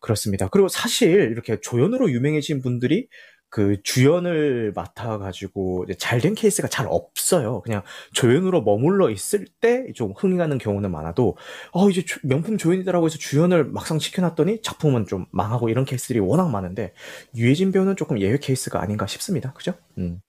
그렇습니다. 0.00 0.48
그리고 0.48 0.68
사실 0.68 1.30
이렇게 1.30 1.60
조연으로 1.60 2.10
유명해진 2.10 2.60
분들이 2.60 3.06
그 3.54 3.82
주연을 3.82 4.72
맡아가지고 4.74 5.86
잘 5.98 6.20
된 6.22 6.34
케이스가 6.34 6.68
잘 6.68 6.86
없어요. 6.88 7.60
그냥 7.62 7.82
조연으로 8.14 8.62
머물러 8.62 9.10
있을 9.10 9.46
때 9.60 9.86
좀 9.94 10.12
흥이 10.16 10.38
가는 10.38 10.56
경우는 10.58 10.90
많아도 10.90 11.36
어 11.72 11.90
이제 11.90 12.02
명품 12.22 12.56
조연이다라고 12.58 13.06
해서 13.06 13.18
주연을 13.18 13.64
막상 13.64 13.98
시켜놨더니 13.98 14.62
작품은 14.62 15.06
좀 15.06 15.26
망하고 15.32 15.68
이런 15.68 15.84
케이스들이 15.84 16.18
워낙 16.20 16.48
많은데 16.50 16.94
유해진 17.36 17.72
배우는 17.72 17.96
조금 17.96 18.20
예외 18.20 18.38
케이스가 18.38 18.80
아닌가 18.82 19.06
싶습니다. 19.06 19.52
그죠? 19.52 19.74
음 19.98 20.20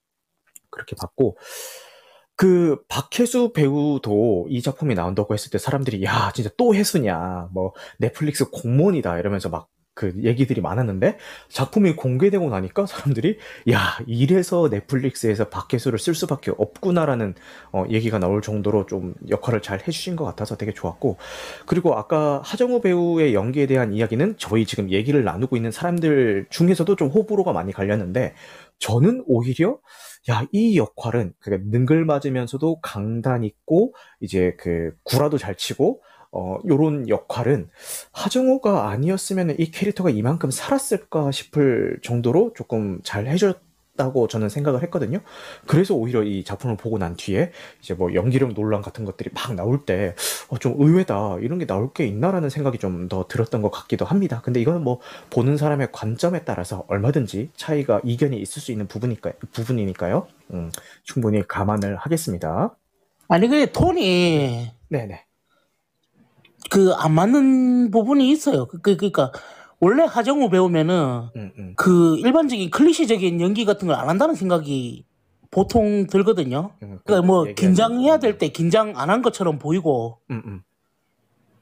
그렇게 0.70 0.96
봤고 0.96 1.36
그 2.36 2.82
박혜수 2.88 3.52
배우도 3.52 4.48
이 4.50 4.60
작품이 4.60 4.94
나온다고 4.94 5.34
했을 5.34 5.50
때 5.50 5.58
사람들이 5.58 6.02
야 6.04 6.32
진짜 6.34 6.50
또 6.56 6.74
혜수냐 6.74 7.48
뭐 7.52 7.72
넷플릭스 7.98 8.50
공무원이다 8.50 9.18
이러면서 9.20 9.48
막 9.48 9.68
그 9.94 10.12
얘기들이 10.22 10.60
많았는데 10.60 11.18
작품이 11.48 11.94
공개되고 11.94 12.50
나니까 12.50 12.86
사람들이 12.86 13.38
야 13.70 13.98
이래서 14.06 14.68
넷플릭스에서 14.68 15.48
박혜수를 15.48 15.98
쓸 15.98 16.14
수밖에 16.14 16.50
없구나라는 16.56 17.34
어, 17.72 17.84
얘기가 17.90 18.18
나올 18.18 18.42
정도로 18.42 18.86
좀 18.86 19.14
역할을 19.28 19.62
잘 19.62 19.80
해주신 19.80 20.16
것 20.16 20.24
같아서 20.24 20.56
되게 20.56 20.72
좋았고 20.72 21.16
그리고 21.66 21.96
아까 21.96 22.40
하정우 22.44 22.80
배우의 22.80 23.34
연기에 23.34 23.66
대한 23.66 23.92
이야기는 23.92 24.34
저희 24.38 24.66
지금 24.66 24.90
얘기를 24.90 25.22
나누고 25.22 25.56
있는 25.56 25.70
사람들 25.70 26.46
중에서도 26.50 26.96
좀 26.96 27.08
호불호가 27.08 27.52
많이 27.52 27.72
갈렸는데 27.72 28.34
저는 28.78 29.24
오히려 29.26 29.78
야, 30.30 30.44
이 30.52 30.78
역할은 30.78 31.34
그 31.38 31.50
능글 31.70 32.04
맞으면서도 32.06 32.80
강단 32.80 33.44
있고 33.44 33.94
이제 34.20 34.56
그 34.58 34.92
구라도 35.04 35.38
잘 35.38 35.54
치고 35.54 36.02
어, 36.36 36.58
요런 36.68 37.08
역할은 37.08 37.68
하정우가 38.12 38.88
아니었으면 38.90 39.54
이 39.58 39.70
캐릭터가 39.70 40.10
이만큼 40.10 40.50
살았을까 40.50 41.30
싶을 41.30 41.98
정도로 42.02 42.52
조금 42.56 42.98
잘 43.04 43.28
해줬다고 43.28 44.26
저는 44.26 44.48
생각을 44.48 44.82
했거든요. 44.82 45.20
그래서 45.68 45.94
오히려 45.94 46.24
이 46.24 46.42
작품을 46.42 46.76
보고 46.76 46.98
난 46.98 47.14
뒤에 47.16 47.52
이제 47.80 47.94
뭐 47.94 48.12
연기력 48.14 48.52
논란 48.54 48.82
같은 48.82 49.04
것들이 49.04 49.30
막 49.32 49.54
나올 49.54 49.84
때, 49.86 50.16
어, 50.48 50.58
좀 50.58 50.74
의외다. 50.76 51.38
이런 51.40 51.60
게 51.60 51.66
나올 51.66 51.92
게 51.92 52.04
있나라는 52.06 52.50
생각이 52.50 52.78
좀 52.78 53.08
더 53.08 53.26
들었던 53.28 53.62
것 53.62 53.70
같기도 53.70 54.04
합니다. 54.04 54.40
근데 54.42 54.60
이거는 54.60 54.82
뭐 54.82 55.00
보는 55.30 55.56
사람의 55.56 55.88
관점에 55.92 56.44
따라서 56.44 56.84
얼마든지 56.88 57.50
차이가 57.54 58.00
이견이 58.02 58.38
있을 58.40 58.60
수 58.62 58.72
있는 58.72 58.88
부분이니까, 58.88 59.32
부분이니까요. 59.52 60.26
음, 60.54 60.72
충분히 61.04 61.46
감안을 61.46 61.96
하겠습니다. 61.96 62.74
아니, 63.28 63.46
그 63.48 63.70
톤이. 63.70 64.70
네네. 64.88 65.24
그 66.70 66.92
안 66.94 67.12
맞는 67.12 67.90
부분이 67.90 68.30
있어요. 68.30 68.66
그, 68.66 68.80
그, 68.80 68.96
그니까 68.96 69.30
원래 69.80 70.04
하정우 70.04 70.48
배우면은 70.50 71.28
음, 71.36 71.52
음. 71.58 71.72
그 71.76 72.16
일반적인 72.18 72.70
클리시적인 72.70 73.40
연기 73.40 73.64
같은 73.64 73.88
걸 73.88 73.96
안 73.96 74.08
한다는 74.08 74.34
생각이 74.34 75.04
보통 75.50 76.06
들거든요. 76.06 76.72
음, 76.82 76.98
그러니까 77.04 77.26
뭐 77.26 77.44
긴장해야 77.44 78.18
될 78.18 78.38
때 78.38 78.48
긴장 78.48 78.94
안 78.96 79.10
한 79.10 79.22
것처럼 79.22 79.58
보이고 79.58 80.18
음, 80.30 80.42
음. 80.46 80.62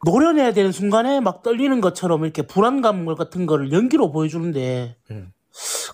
노련해야 0.05 0.53
되는 0.53 0.73
순간에 0.73 1.21
막 1.21 1.43
떨리는 1.43 1.81
것처럼 1.81 2.25
이렇게 2.25 2.43
불안감 2.43 3.05
같은 3.15 3.47
거를 3.47 3.71
연기로 3.73 4.11
보여주는데 4.13 4.97
음. 5.11 5.33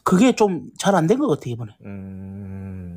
그게 0.05 0.33
좀 0.33 0.71
잘 0.79 0.95
안 0.95 1.07
된 1.07 1.19
것 1.19 1.27
같아 1.29 1.43
이번에. 1.47 1.73
음... 1.85 2.88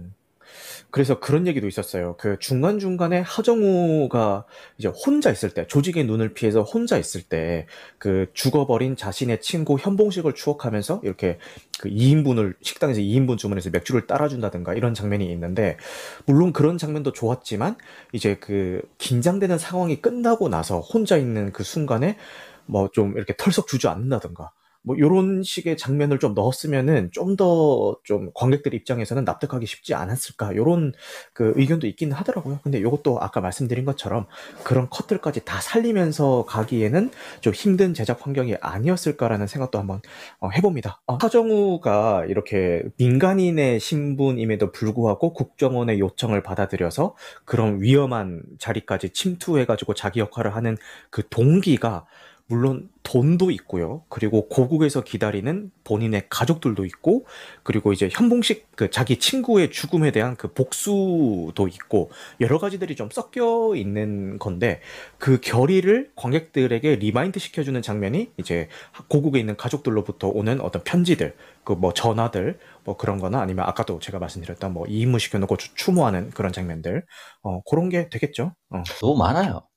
그래서 0.91 1.19
그런 1.19 1.47
얘기도 1.47 1.67
있었어요. 1.67 2.15
그 2.19 2.37
중간중간에 2.39 3.21
하정우가 3.21 4.45
이제 4.77 4.89
혼자 4.89 5.31
있을 5.31 5.49
때, 5.51 5.65
조직의 5.67 6.05
눈을 6.05 6.33
피해서 6.33 6.61
혼자 6.63 6.97
있을 6.97 7.21
때, 7.21 7.65
그 7.97 8.27
죽어버린 8.33 8.95
자신의 8.97 9.41
친구 9.41 9.77
현봉식을 9.79 10.33
추억하면서 10.33 11.01
이렇게 11.03 11.39
그 11.79 11.89
2인분을, 11.89 12.55
식당에서 12.61 12.99
2인분 12.99 13.37
주문해서 13.37 13.69
맥주를 13.71 14.05
따라준다든가 14.05 14.73
이런 14.73 14.93
장면이 14.93 15.31
있는데, 15.31 15.77
물론 16.25 16.51
그런 16.53 16.77
장면도 16.77 17.13
좋았지만, 17.13 17.77
이제 18.11 18.35
그 18.39 18.81
긴장되는 18.97 19.57
상황이 19.57 20.01
끝나고 20.01 20.49
나서 20.49 20.79
혼자 20.81 21.17
있는 21.17 21.51
그 21.53 21.63
순간에 21.63 22.17
뭐 22.65 22.89
좀 22.93 23.15
이렇게 23.15 23.33
털썩 23.37 23.67
주저앉는다든가, 23.67 24.51
뭐 24.83 24.97
요런 24.97 25.43
식의 25.43 25.77
장면을 25.77 26.19
좀 26.19 26.33
넣었으면은 26.33 27.11
좀더좀 27.11 28.31
관객들 28.33 28.73
입장에서는 28.73 29.23
납득하기 29.25 29.65
쉽지 29.65 29.93
않았을까 29.93 30.55
요런 30.55 30.93
그 31.33 31.53
의견도 31.55 31.87
있기는 31.87 32.13
하더라고요. 32.13 32.59
근데 32.63 32.81
요것도 32.81 33.19
아까 33.21 33.41
말씀드린 33.41 33.85
것처럼 33.85 34.25
그런 34.63 34.89
컷들까지 34.89 35.45
다 35.45 35.61
살리면서 35.61 36.45
가기에는 36.47 37.11
좀 37.41 37.53
힘든 37.53 37.93
제작 37.93 38.25
환경이 38.25 38.55
아니었을까라는 38.59 39.47
생각도 39.47 39.77
한번 39.77 40.01
어, 40.39 40.49
해봅니다. 40.49 41.01
어, 41.05 41.15
하정우가 41.15 42.25
이렇게 42.27 42.83
민간인의 42.97 43.79
신분임에도 43.79 44.71
불구하고 44.71 45.33
국정원의 45.33 45.99
요청을 45.99 46.41
받아들여서 46.41 47.15
그런 47.45 47.81
위험한 47.81 48.41
자리까지 48.57 49.11
침투해가지고 49.11 49.93
자기 49.93 50.19
역할을 50.19 50.55
하는 50.55 50.77
그 51.09 51.27
동기가 51.29 52.05
물론 52.51 52.89
돈도 53.03 53.49
있고요. 53.51 54.03
그리고 54.09 54.47
고국에서 54.49 55.01
기다리는 55.03 55.71
본인의 55.85 56.25
가족들도 56.29 56.85
있고, 56.85 57.25
그리고 57.63 57.93
이제 57.93 58.09
현봉식 58.11 58.67
그 58.75 58.89
자기 58.91 59.17
친구의 59.19 59.71
죽음에 59.71 60.11
대한 60.11 60.35
그 60.35 60.53
복수도 60.53 61.67
있고, 61.67 62.11
여러 62.41 62.59
가지들이 62.59 62.95
좀 62.95 63.09
섞여 63.11 63.73
있는 63.75 64.37
건데, 64.39 64.81
그 65.17 65.39
결의를 65.41 66.11
관객들에게 66.15 66.95
remind 66.97 67.39
시켜주는 67.39 67.81
장면이 67.81 68.31
이제 68.37 68.67
고국에 69.07 69.39
있는 69.39 69.55
가족들로부터 69.57 70.27
오는 70.29 70.61
어떤 70.61 70.83
편지들, 70.83 71.35
그 71.63 71.73
뭐 71.73 71.93
전화들, 71.93 72.59
뭐 72.83 72.97
그런 72.97 73.17
거나 73.17 73.39
아니면 73.41 73.65
아까도 73.67 73.99
제가 73.99 74.19
말씀드렸던 74.19 74.73
뭐 74.73 74.85
이인무 74.87 75.19
시켜놓고 75.19 75.57
추모하는 75.57 76.29
그런 76.31 76.51
장면들, 76.53 77.03
어, 77.43 77.61
그런 77.63 77.89
게 77.89 78.09
되겠죠. 78.09 78.53
어. 78.69 78.83
너무 79.01 79.17
많아요. 79.17 79.67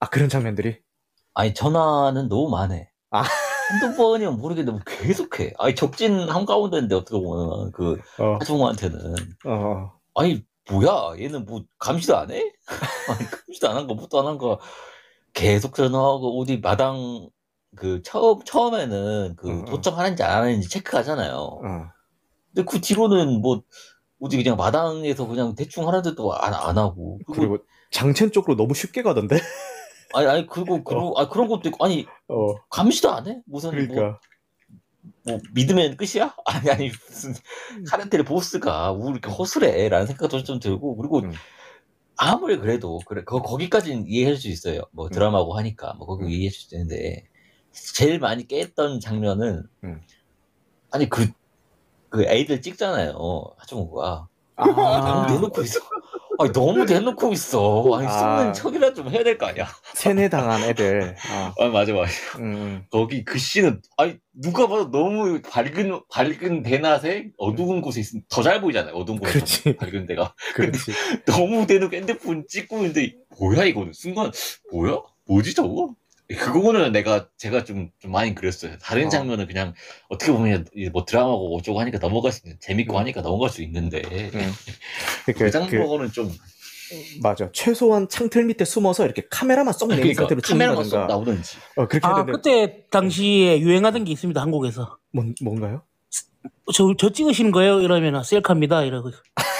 아, 0.00 0.08
그런 0.08 0.28
장면들이? 0.28 0.78
아니 1.34 1.54
전화는 1.54 2.28
너무 2.28 2.50
많네. 2.50 2.88
아. 3.10 3.22
한두 3.68 3.96
번이면 3.96 4.38
모르겠는데 4.38 4.72
뭐 4.72 4.80
계속해. 4.84 5.54
아니 5.58 5.74
적진 5.74 6.28
한 6.28 6.44
가운데인데 6.44 6.94
어떻게 6.94 7.18
보면 7.18 7.72
그 7.72 7.98
어. 8.18 8.34
하정우한테는 8.40 9.14
어. 9.46 9.92
아니 10.14 10.44
뭐야 10.70 11.14
얘는 11.18 11.46
뭐 11.46 11.64
감시도 11.78 12.16
안 12.16 12.30
해? 12.30 12.52
아니 13.08 13.30
감시도 13.30 13.68
안 13.70 13.76
한 13.76 13.86
거 13.86 13.94
뭣도 13.94 14.18
안 14.20 14.26
한 14.26 14.38
거 14.38 14.60
계속 15.32 15.74
전화하고 15.74 16.40
어디 16.40 16.58
마당 16.58 17.28
그 17.76 18.02
처음 18.02 18.42
처음에는 18.44 19.36
그 19.36 19.50
어. 19.50 19.62
어. 19.62 19.64
도착하는지 19.64 20.22
안 20.22 20.42
하는지 20.42 20.68
체크하잖아요. 20.68 21.34
어. 21.34 21.60
근데 22.54 22.66
그 22.70 22.80
뒤로는 22.80 23.40
뭐 23.40 23.62
어디 24.20 24.36
그냥 24.36 24.56
마당에서 24.56 25.26
그냥 25.26 25.54
대충 25.54 25.88
하는데도 25.88 26.34
안, 26.34 26.52
안 26.52 26.76
하고 26.78 27.18
그리고 27.32 27.58
장첸 27.90 28.32
쪽으로 28.32 28.56
너무 28.56 28.74
쉽게 28.74 29.02
가던데. 29.02 29.38
아니 30.14 30.26
아니 30.26 30.46
그리고 30.46 30.84
그런 30.84 31.04
어. 31.04 31.14
아 31.16 31.28
그런 31.28 31.48
것도 31.48 31.68
있고 31.68 31.84
아니 31.84 32.06
어. 32.28 32.54
감시도 32.70 33.10
안 33.10 33.26
해? 33.26 33.40
무슨 33.46 33.70
뭐 33.70 33.78
그러니까. 33.78 34.20
뭐, 35.24 35.34
뭐 35.34 35.40
믿으면 35.52 35.96
끝이야? 35.96 36.34
아니 36.46 36.70
아니 36.70 36.88
무슨 36.88 37.34
카렌텔 37.88 38.24
보스가 38.24 38.92
우리 38.92 39.12
이렇게 39.12 39.30
허술해라는 39.30 40.06
생각도 40.06 40.42
좀 40.42 40.60
들고 40.60 40.96
그리고 40.96 41.20
음. 41.20 41.32
아무리 42.16 42.58
그래도 42.58 43.00
그래 43.06 43.24
거, 43.24 43.42
거기까지는 43.42 44.04
이해할 44.06 44.36
수 44.36 44.48
있어요. 44.48 44.82
뭐 44.92 45.06
음. 45.06 45.10
드라마고 45.10 45.56
하니까 45.56 45.94
뭐 45.94 46.06
거기 46.06 46.24
음. 46.24 46.30
이해할 46.30 46.52
수 46.52 46.74
있는데 46.74 47.28
제일 47.72 48.18
많이 48.18 48.46
깼던 48.46 49.00
장면은 49.00 49.64
음. 49.84 50.00
아니 50.90 51.08
그그 51.08 51.32
그 52.10 52.24
애들 52.24 52.60
찍잖아요 52.60 53.14
하정우가 53.56 54.28
아. 54.56 54.66
너무 54.66 55.26
대놓고 55.26 55.62
있어. 55.62 55.80
아니, 56.42 56.52
너무 56.52 56.86
대놓고 56.86 57.32
있어. 57.32 57.84
아니, 57.94 58.06
아. 58.06 58.44
는 58.44 58.52
척이라 58.52 58.92
좀 58.94 59.08
해야 59.08 59.22
될 59.24 59.38
거 59.38 59.46
아니야. 59.46 59.66
세뇌당한 59.94 60.62
애들. 60.64 61.16
아, 61.30 61.54
아 61.58 61.68
맞아, 61.68 61.92
맞아. 61.92 62.12
음, 62.38 62.42
음. 62.54 62.84
거기 62.90 63.24
글씨는, 63.24 63.80
아니, 63.96 64.16
누가 64.32 64.66
봐도 64.66 64.90
너무 64.90 65.40
밝은, 65.42 66.00
밝은 66.10 66.62
대낮에 66.62 67.30
어두운 67.38 67.80
곳에 67.80 68.00
있으면 68.00 68.22
더 68.28 68.42
잘 68.42 68.60
보이잖아요. 68.60 68.94
어두운 68.94 69.18
곳에. 69.18 69.32
그렇지. 69.32 69.76
밝은 69.76 70.06
데가. 70.06 70.34
그렇지. 70.54 70.92
너무 71.26 71.66
대놓고 71.66 71.94
핸드폰 71.96 72.44
찍고 72.48 72.78
있는데, 72.78 73.14
뭐야, 73.38 73.64
이거는. 73.64 73.92
순간, 73.92 74.30
뭐야? 74.72 74.98
뭐지, 75.26 75.54
저거? 75.54 75.94
그거는 76.36 76.92
내가 76.92 77.28
제가 77.36 77.64
좀, 77.64 77.90
좀 77.98 78.12
많이 78.12 78.34
그랬어요. 78.34 78.76
다른 78.78 79.06
어. 79.06 79.08
장면은 79.08 79.46
그냥 79.46 79.74
어떻게 80.08 80.32
보면 80.32 80.66
뭐 80.92 81.04
드라마고 81.04 81.56
어쩌고 81.56 81.80
하니까 81.80 81.98
넘어갈 81.98 82.32
수 82.32 82.42
있는 82.44 82.58
재밌고 82.60 82.94
음. 82.94 82.98
하니까 83.00 83.22
넘어갈 83.22 83.50
수 83.50 83.62
있는데 83.62 84.02
음. 84.04 84.52
그, 85.26 85.32
그 85.32 85.50
장면은 85.50 86.06
그, 86.08 86.12
좀 86.12 86.30
맞아. 87.22 87.48
최소한 87.52 88.08
창틀 88.08 88.44
밑에 88.44 88.64
숨어서 88.64 89.04
이렇게 89.04 89.22
카메라만 89.30 89.72
쏙 89.72 89.88
내는 89.88 90.02
그러니까, 90.02 90.22
상태로 90.22 90.40
카메라만 90.42 90.84
쏙 90.84 91.06
나오든지. 91.06 91.56
어, 91.76 91.88
그렇게 91.88 92.06
아, 92.06 92.24
그때 92.24 92.84
당시에 92.90 93.60
유행하던 93.60 94.04
게 94.04 94.12
있습니다. 94.12 94.40
한국에서. 94.40 94.98
뭔 95.12 95.34
뭔가요? 95.40 95.82
저, 96.74 96.94
저 96.98 97.10
찍으시는 97.10 97.50
거예요? 97.50 97.80
이러면 97.80 98.22
셀카입니다. 98.22 98.84
이러고. 98.84 99.10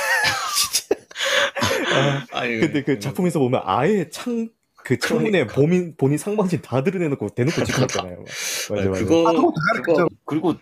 아, 1.92 2.26
아니, 2.32 2.58
근데 2.58 2.82
그 2.82 2.98
작품에서 2.98 3.38
보면 3.38 3.62
아예 3.64 4.08
창, 4.10 4.48
그 4.84 4.98
창문에 4.98 5.30
그러니까. 5.30 5.54
본인, 5.54 5.96
본인 5.96 6.18
상반신 6.18 6.60
다 6.62 6.82
드러내놓고 6.82 7.30
대놓고 7.30 7.64
찍었잖아요. 7.64 8.24
맞아, 8.70 8.88
맞아. 8.90 9.00
그거, 9.04 9.28
아, 9.28 9.32
그거, 9.32 10.08
그리고, 10.24 10.54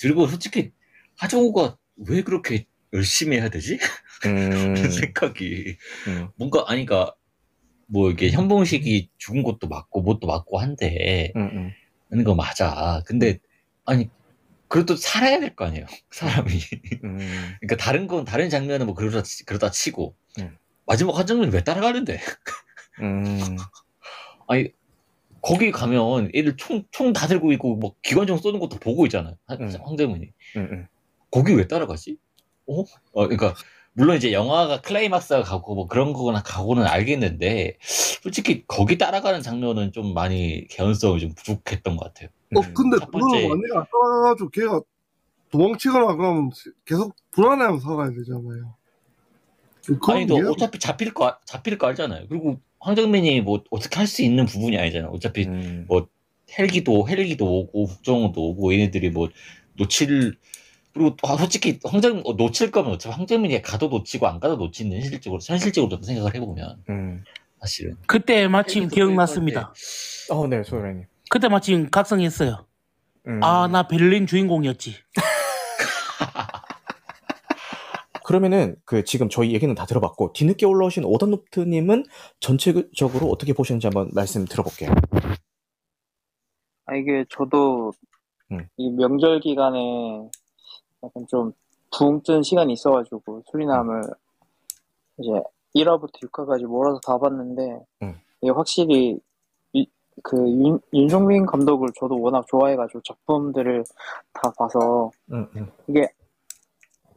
그리고 0.00 0.26
솔직히 0.26 0.72
하정우가 1.16 1.76
왜 2.08 2.22
그렇게 2.22 2.66
열심히 2.92 3.38
해야 3.38 3.48
되지? 3.48 3.78
음... 4.26 4.76
생각이. 4.76 5.76
음. 6.08 6.28
뭔가, 6.36 6.64
아니까, 6.66 7.14
뭐 7.86 8.10
이게 8.10 8.30
현봉식이 8.30 9.10
죽은 9.18 9.42
것도 9.42 9.68
맞고, 9.68 10.02
뭣도 10.02 10.26
맞고 10.26 10.58
한데, 10.60 11.32
음, 11.36 11.42
음. 11.52 11.72
하는 12.10 12.24
거 12.24 12.34
맞아. 12.34 13.02
근데, 13.06 13.38
아니, 13.84 14.10
그래도 14.68 14.96
살아야 14.96 15.40
될 15.40 15.54
거 15.54 15.66
아니에요, 15.66 15.86
사람이. 16.10 16.50
음. 17.04 17.18
그러니까 17.60 17.76
다른 17.78 18.06
건, 18.06 18.24
다른 18.24 18.50
장면은 18.50 18.86
뭐 18.86 18.94
그러다, 18.94 19.22
그러다 19.46 19.70
치고, 19.70 20.14
음. 20.40 20.56
마지막 20.86 21.16
한 21.18 21.26
장면 21.26 21.50
왜 21.52 21.62
따라가는데? 21.64 22.20
음. 23.00 23.56
아니, 24.46 24.70
거기 25.40 25.70
가면 25.72 26.30
애들 26.34 26.56
총, 26.56 26.84
총 26.90 27.12
다 27.12 27.26
들고 27.26 27.52
있고, 27.52 27.76
뭐 27.76 27.94
기관총 28.02 28.38
쏘는 28.38 28.60
것도 28.60 28.78
보고 28.78 29.06
있잖아요. 29.06 29.36
음. 29.50 29.72
황제문이. 29.82 30.32
음, 30.56 30.68
음. 30.70 30.86
거기 31.30 31.54
왜 31.54 31.66
따라가지? 31.66 32.18
어? 32.66 32.80
어, 32.80 32.86
그러니까, 33.28 33.54
물론 33.94 34.16
이제 34.16 34.32
영화가 34.32 34.80
클라이막스가 34.80 35.42
가고 35.42 35.74
뭐 35.74 35.86
그런 35.86 36.12
거나 36.12 36.42
가고는 36.42 36.86
알겠는데, 36.86 37.76
솔직히 37.80 38.64
거기 38.66 38.98
따라가는 38.98 39.42
장면은 39.42 39.92
좀 39.92 40.14
많이 40.14 40.66
개연성이 40.68 41.20
좀 41.20 41.34
부족했던 41.34 41.96
것 41.96 42.06
같아요. 42.06 42.28
어, 42.56 42.60
음, 42.60 42.74
근데 42.74 42.96
완전히 43.12 43.46
안 43.74 43.84
따라가가지고 43.90 44.50
걔가 44.50 44.80
도망치거나 45.50 46.16
그러면 46.16 46.50
계속 46.86 47.14
불안해하면서 47.32 47.86
살아야 47.86 48.10
되잖아요. 48.10 48.74
아니, 50.08 50.26
너 50.26 50.36
어차피 50.50 50.78
잡힐 50.78 51.12
거, 51.12 51.36
잡힐 51.44 51.76
거 51.76 51.88
알잖아요. 51.88 52.28
그리고 52.28 52.60
황정민이 52.82 53.40
뭐 53.42 53.62
어떻게 53.70 53.96
할 53.96 54.06
수 54.06 54.22
있는 54.22 54.44
부분이 54.46 54.76
아니잖아. 54.76 55.08
어차피 55.08 55.44
음. 55.46 55.84
뭐 55.88 56.08
헬기도 56.58 57.08
헬기도 57.08 57.46
오고 57.46 57.86
국정원도 57.86 58.40
오고 58.50 58.74
얘네들이 58.74 59.10
뭐 59.10 59.28
놓칠 59.74 60.34
그리고 60.92 61.16
아, 61.22 61.36
솔직히 61.36 61.78
황정 61.84 62.22
어, 62.26 62.34
놓칠 62.34 62.70
거면 62.70 62.92
어차피 62.92 63.14
황정민이 63.14 63.62
가도 63.62 63.88
놓치고 63.88 64.26
안 64.26 64.40
가도 64.40 64.56
놓치는 64.56 65.00
현실적으로 65.00 65.40
현실적으로 65.42 66.02
생각을 66.02 66.34
해보면 66.34 66.82
음. 66.90 67.24
사실은 67.60 67.96
그때 68.06 68.48
마침 68.48 68.88
기억났습니다. 68.88 69.72
어, 70.30 70.46
네, 70.48 70.62
소연님. 70.62 71.04
그때 71.30 71.48
마침 71.48 71.88
각성했어요. 71.88 72.66
음. 73.28 73.42
아, 73.42 73.68
나 73.68 73.86
베를린 73.86 74.26
주인공이었지. 74.26 74.96
그러면은 78.32 78.76
그 78.86 79.04
지금 79.04 79.28
저희 79.28 79.52
얘기는 79.52 79.74
다 79.74 79.84
들어봤고 79.84 80.32
뒤늦게 80.32 80.64
올라오신 80.64 81.04
오던노트님은 81.04 82.04
전체적으로 82.40 83.28
어떻게 83.28 83.52
보시는지 83.52 83.86
한번 83.86 84.10
말씀 84.14 84.46
들어볼게요. 84.46 84.90
아 86.86 86.96
이게 86.96 87.24
저도 87.28 87.92
음. 88.50 88.66
이 88.76 88.90
명절 88.90 89.40
기간에 89.40 90.28
약간 91.02 91.26
좀 91.28 91.52
붕 91.92 92.22
뜬 92.22 92.42
시간이 92.42 92.72
있어가지고 92.72 93.42
수리남을 93.50 94.02
음. 94.02 94.12
이제 95.18 95.30
1화부터 95.74 96.12
6화까지 96.30 96.64
몰아서 96.64 96.98
다 97.00 97.18
봤는데 97.18 97.80
음. 98.02 98.14
이게 98.40 98.50
확실히 98.50 99.20
이, 99.74 99.86
그 100.22 100.36
윤, 100.38 100.80
윤종민 100.92 101.46
감독을 101.46 101.90
저도 101.98 102.20
워낙 102.20 102.46
좋아해가지고 102.48 103.02
작품들을 103.02 103.84
다 104.32 104.52
봐서 104.58 105.10
음, 105.30 105.46
음. 105.56 105.70
이게 105.86 106.08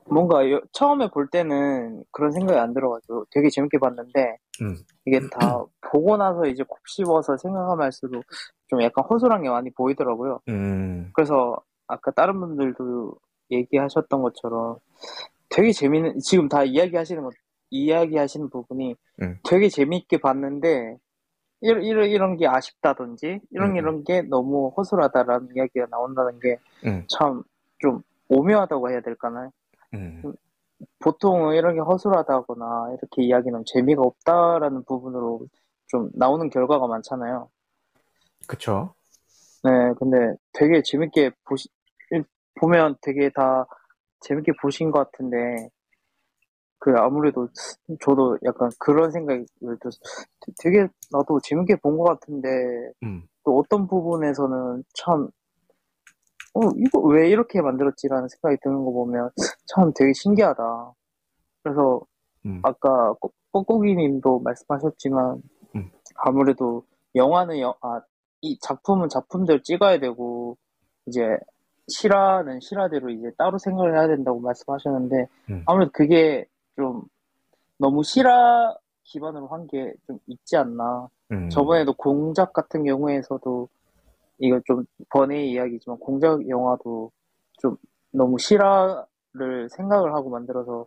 뭔가 0.10 0.50
여, 0.52 0.62
처음에 0.72 1.10
볼 1.10 1.28
때는 1.30 2.04
그런 2.12 2.32
생각이 2.32 2.60
안 2.60 2.74
들어가지고 2.74 3.26
되게 3.32 3.50
재밌게 3.50 3.80
봤는데 3.80 4.38
음. 4.62 4.76
이게 5.06 5.20
다 5.32 5.64
보고 5.82 6.18
나서 6.18 6.46
이제 6.46 6.64
곱씹어서 6.68 7.38
생각하면 7.38 7.84
할수록 7.84 8.24
좀 8.68 8.82
약간 8.82 9.06
허술한 9.06 9.44
게 9.44 9.50
많이 9.50 9.72
보이더라고요. 9.72 10.42
음. 10.50 11.10
그래서 11.14 11.58
아까 11.88 12.12
다른 12.12 12.40
분들도 12.40 13.16
얘기하셨던 13.52 14.22
것처럼 14.22 14.78
되게 15.50 15.72
재밌는 15.72 16.20
지금 16.20 16.50
다 16.50 16.64
이야기하시는 16.64 17.24
것 17.24 17.34
이야기하시는 17.70 18.50
부분이 18.50 18.96
음. 19.22 19.40
되게 19.44 19.70
재밌게 19.70 20.18
봤는데 20.18 20.98
이런 21.62 21.84
이런 21.84 22.10
이런 22.10 22.38
게 22.38 22.48
아쉽다든지 22.48 23.42
이런 23.52 23.72
음. 23.72 23.78
이런 23.78 24.04
게 24.04 24.22
너무 24.22 24.72
허술하다라는 24.78 25.50
이야기가 25.56 25.88
나온다는 25.90 26.40
게 26.40 26.58
참좀 27.08 27.96
음. 27.96 28.02
오묘하다고 28.28 28.90
해야 28.90 29.02
될까나요? 29.02 29.52
음. 29.96 30.34
보통 31.00 31.54
이런 31.54 31.76
게 31.76 31.80
허술하다거나 31.82 32.90
이렇게 32.98 33.24
이야기는 33.24 33.64
재미가 33.66 34.02
없다라는 34.02 34.84
부분으로 34.86 35.48
좀 35.88 36.10
나오는 36.14 36.50
결과가 36.50 36.88
많잖아요. 36.88 37.50
그쵸. 38.48 38.94
네, 39.64 39.94
근데 39.98 40.36
되게 40.54 40.82
재밌게 40.84 41.32
보시, 41.48 41.70
보면 42.60 42.96
되게 43.02 43.30
다 43.30 43.66
재밌게 44.22 44.54
보신 44.62 44.92
것 44.92 45.00
같은데, 45.12 45.70
그 46.80 46.92
아무래도 46.98 47.48
저도 48.02 48.38
약간 48.46 48.70
그런 48.80 49.12
생각이 49.12 49.46
되게 50.60 50.88
나도 51.12 51.40
재밌게 51.42 51.78
본 51.78 51.98
것 51.98 52.04
같은데, 52.04 52.48
음. 53.04 53.24
또 53.44 53.58
어떤 53.58 53.88
부분에서는 53.88 54.84
참 54.94 55.30
어, 56.56 56.60
이거 56.78 57.00
왜 57.02 57.30
이렇게 57.30 57.62
만들었지라는 57.62 58.28
생각이 58.30 58.58
드는 58.64 58.86
거 58.86 58.92
보면 58.92 59.30
참 59.68 59.92
되게 59.96 60.14
신기하다. 60.14 60.94
그래서 61.64 62.02
음. 62.46 62.62
아까 62.64 63.14
꼬꼬기 63.52 63.96
님도 63.96 64.40
말씀하셨지만 64.40 65.42
음. 65.76 65.92
아무래도 66.16 66.84
영화는 67.16 67.60
여, 67.60 67.76
아, 67.82 68.02
이 68.42 68.58
작품은 68.60 69.10
작품대로 69.10 69.62
찍어야 69.64 70.00
되고 70.00 70.58
이제 71.08 71.22
실화는 71.88 72.60
실화대로 72.62 73.10
이제 73.10 73.32
따로 73.38 73.58
생각을 73.58 73.96
해야 73.96 74.08
된다고 74.08 74.40
말씀하셨는데 74.40 75.28
음. 75.50 75.64
아무래도 75.66 75.92
그게 75.94 76.46
좀 76.76 77.04
너무 77.78 78.04
실화 78.04 78.76
기반으로 79.04 79.48
한 79.48 79.68
게 79.68 79.94
좀 80.08 80.20
있지 80.28 80.56
않나. 80.58 81.10
음. 81.32 81.50
저번에도 81.50 81.94
공작 81.94 82.54
같은 82.54 82.84
경우에서도 82.86 83.68
이거 84.38 84.60
좀 84.66 84.86
번외 85.10 85.46
이야기지만 85.46 85.98
공작 86.00 86.48
영화도 86.48 87.12
좀 87.60 87.78
너무 88.12 88.38
실화를 88.38 89.70
생각을 89.70 90.14
하고 90.14 90.30
만들어서 90.30 90.86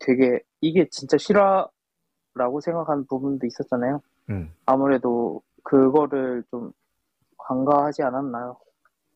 되게 0.00 0.40
이게 0.60 0.88
진짜 0.90 1.16
실화라고 1.16 2.60
생각하는 2.60 3.06
부분도 3.06 3.46
있었잖아요. 3.46 4.00
음. 4.30 4.52
아무래도 4.66 5.42
그거를 5.62 6.44
좀 6.50 6.72
간과하지 7.38 8.02
않았나요? 8.02 8.56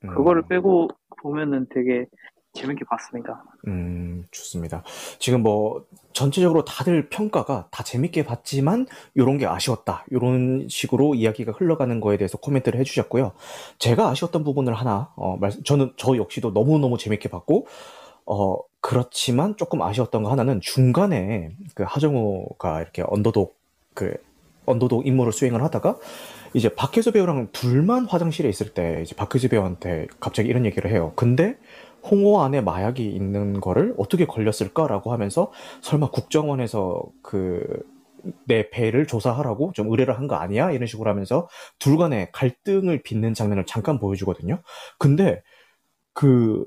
음. 0.05 0.09
그거를 0.09 0.43
빼고 0.43 0.89
보면은 1.23 1.67
되게 1.71 2.07
재밌게 2.53 2.85
봤습니다. 2.85 3.45
음, 3.67 4.25
좋습니다. 4.31 4.83
지금 5.19 5.43
뭐 5.43 5.85
전체적으로 6.13 6.65
다들 6.65 7.09
평가가 7.09 7.69
다 7.71 7.83
재밌게 7.83 8.25
봤지만 8.25 8.87
요런 9.17 9.39
게 9.39 9.47
아쉬웠다. 9.47 10.05
요런 10.13 10.67
식으로 10.69 11.15
이야기가 11.15 11.53
흘러가는 11.53 11.99
거에 12.01 12.19
대해서 12.19 12.37
코멘트를 12.39 12.79
해 12.79 12.85
주셨고요. 12.85 13.33
제가 13.79 14.09
아쉬웠던 14.09 14.45
부분을 14.45 14.75
하나 14.75 15.13
어, 15.17 15.37
말 15.39 15.51
저는 15.65 15.95
저 15.97 16.17
역시도 16.17 16.51
너무너무 16.51 16.99
재밌게 16.99 17.31
봤고 17.31 17.67
어, 18.27 18.59
그렇지만 18.81 19.57
조금 19.57 19.81
아쉬웠던 19.81 20.25
거 20.25 20.31
하나는 20.31 20.61
중간에 20.61 21.53
그 21.75 21.85
하정우가 21.87 22.83
이렇게 22.83 23.03
언더독 23.07 23.57
그 23.95 24.15
언더독 24.67 25.07
임무를 25.07 25.33
수행을 25.33 25.63
하다가 25.63 25.99
이제 26.55 26.69
박혜수 26.75 27.13
배우랑 27.13 27.49
둘만 27.53 28.07
화장실에 28.07 28.49
있을 28.49 28.75
때 28.75 29.01
이제 29.03 29.15
박혜수 29.17 29.49
배우한테 29.49 30.07
갑자기 30.21 30.49
이런 30.49 30.67
얘기를 30.67 30.91
해요. 30.91 31.13
근데 31.17 31.57
홍어 32.11 32.43
안에 32.45 32.61
마약이 32.61 33.05
있는 33.07 33.61
거를 33.61 33.95
어떻게 33.99 34.27
걸렸을까라고 34.27 35.13
하면서 35.13 35.53
설마 35.83 36.11
국정원에서 36.11 37.05
그 37.23 37.63
내 38.47 38.71
배를 38.71 39.07
조사하라고 39.07 39.73
좀 39.75 39.91
의뢰를 39.91 40.17
한 40.17 40.29
거 40.29 40.37
아니야? 40.37 40.71
이런 40.71 40.87
식으로 40.87 41.11
하면서 41.11 41.49
둘 41.81 41.97
간의 41.97 42.31
갈등을 42.33 43.03
빚는 43.03 43.35
장면을 43.35 43.67
잠깐 43.67 43.99
보여주거든요. 43.99 44.63
근데 44.99 45.43
그 46.15 46.65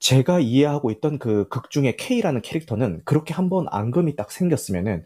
제가 0.00 0.40
이해하고 0.40 0.90
있던 0.92 1.18
그 1.18 1.48
극 1.50 1.70
중에 1.70 1.96
K라는 1.96 2.42
캐릭터는 2.42 3.02
그렇게 3.04 3.34
한번 3.34 3.66
앙금이 3.70 4.16
딱 4.16 4.32
생겼으면은 4.32 5.04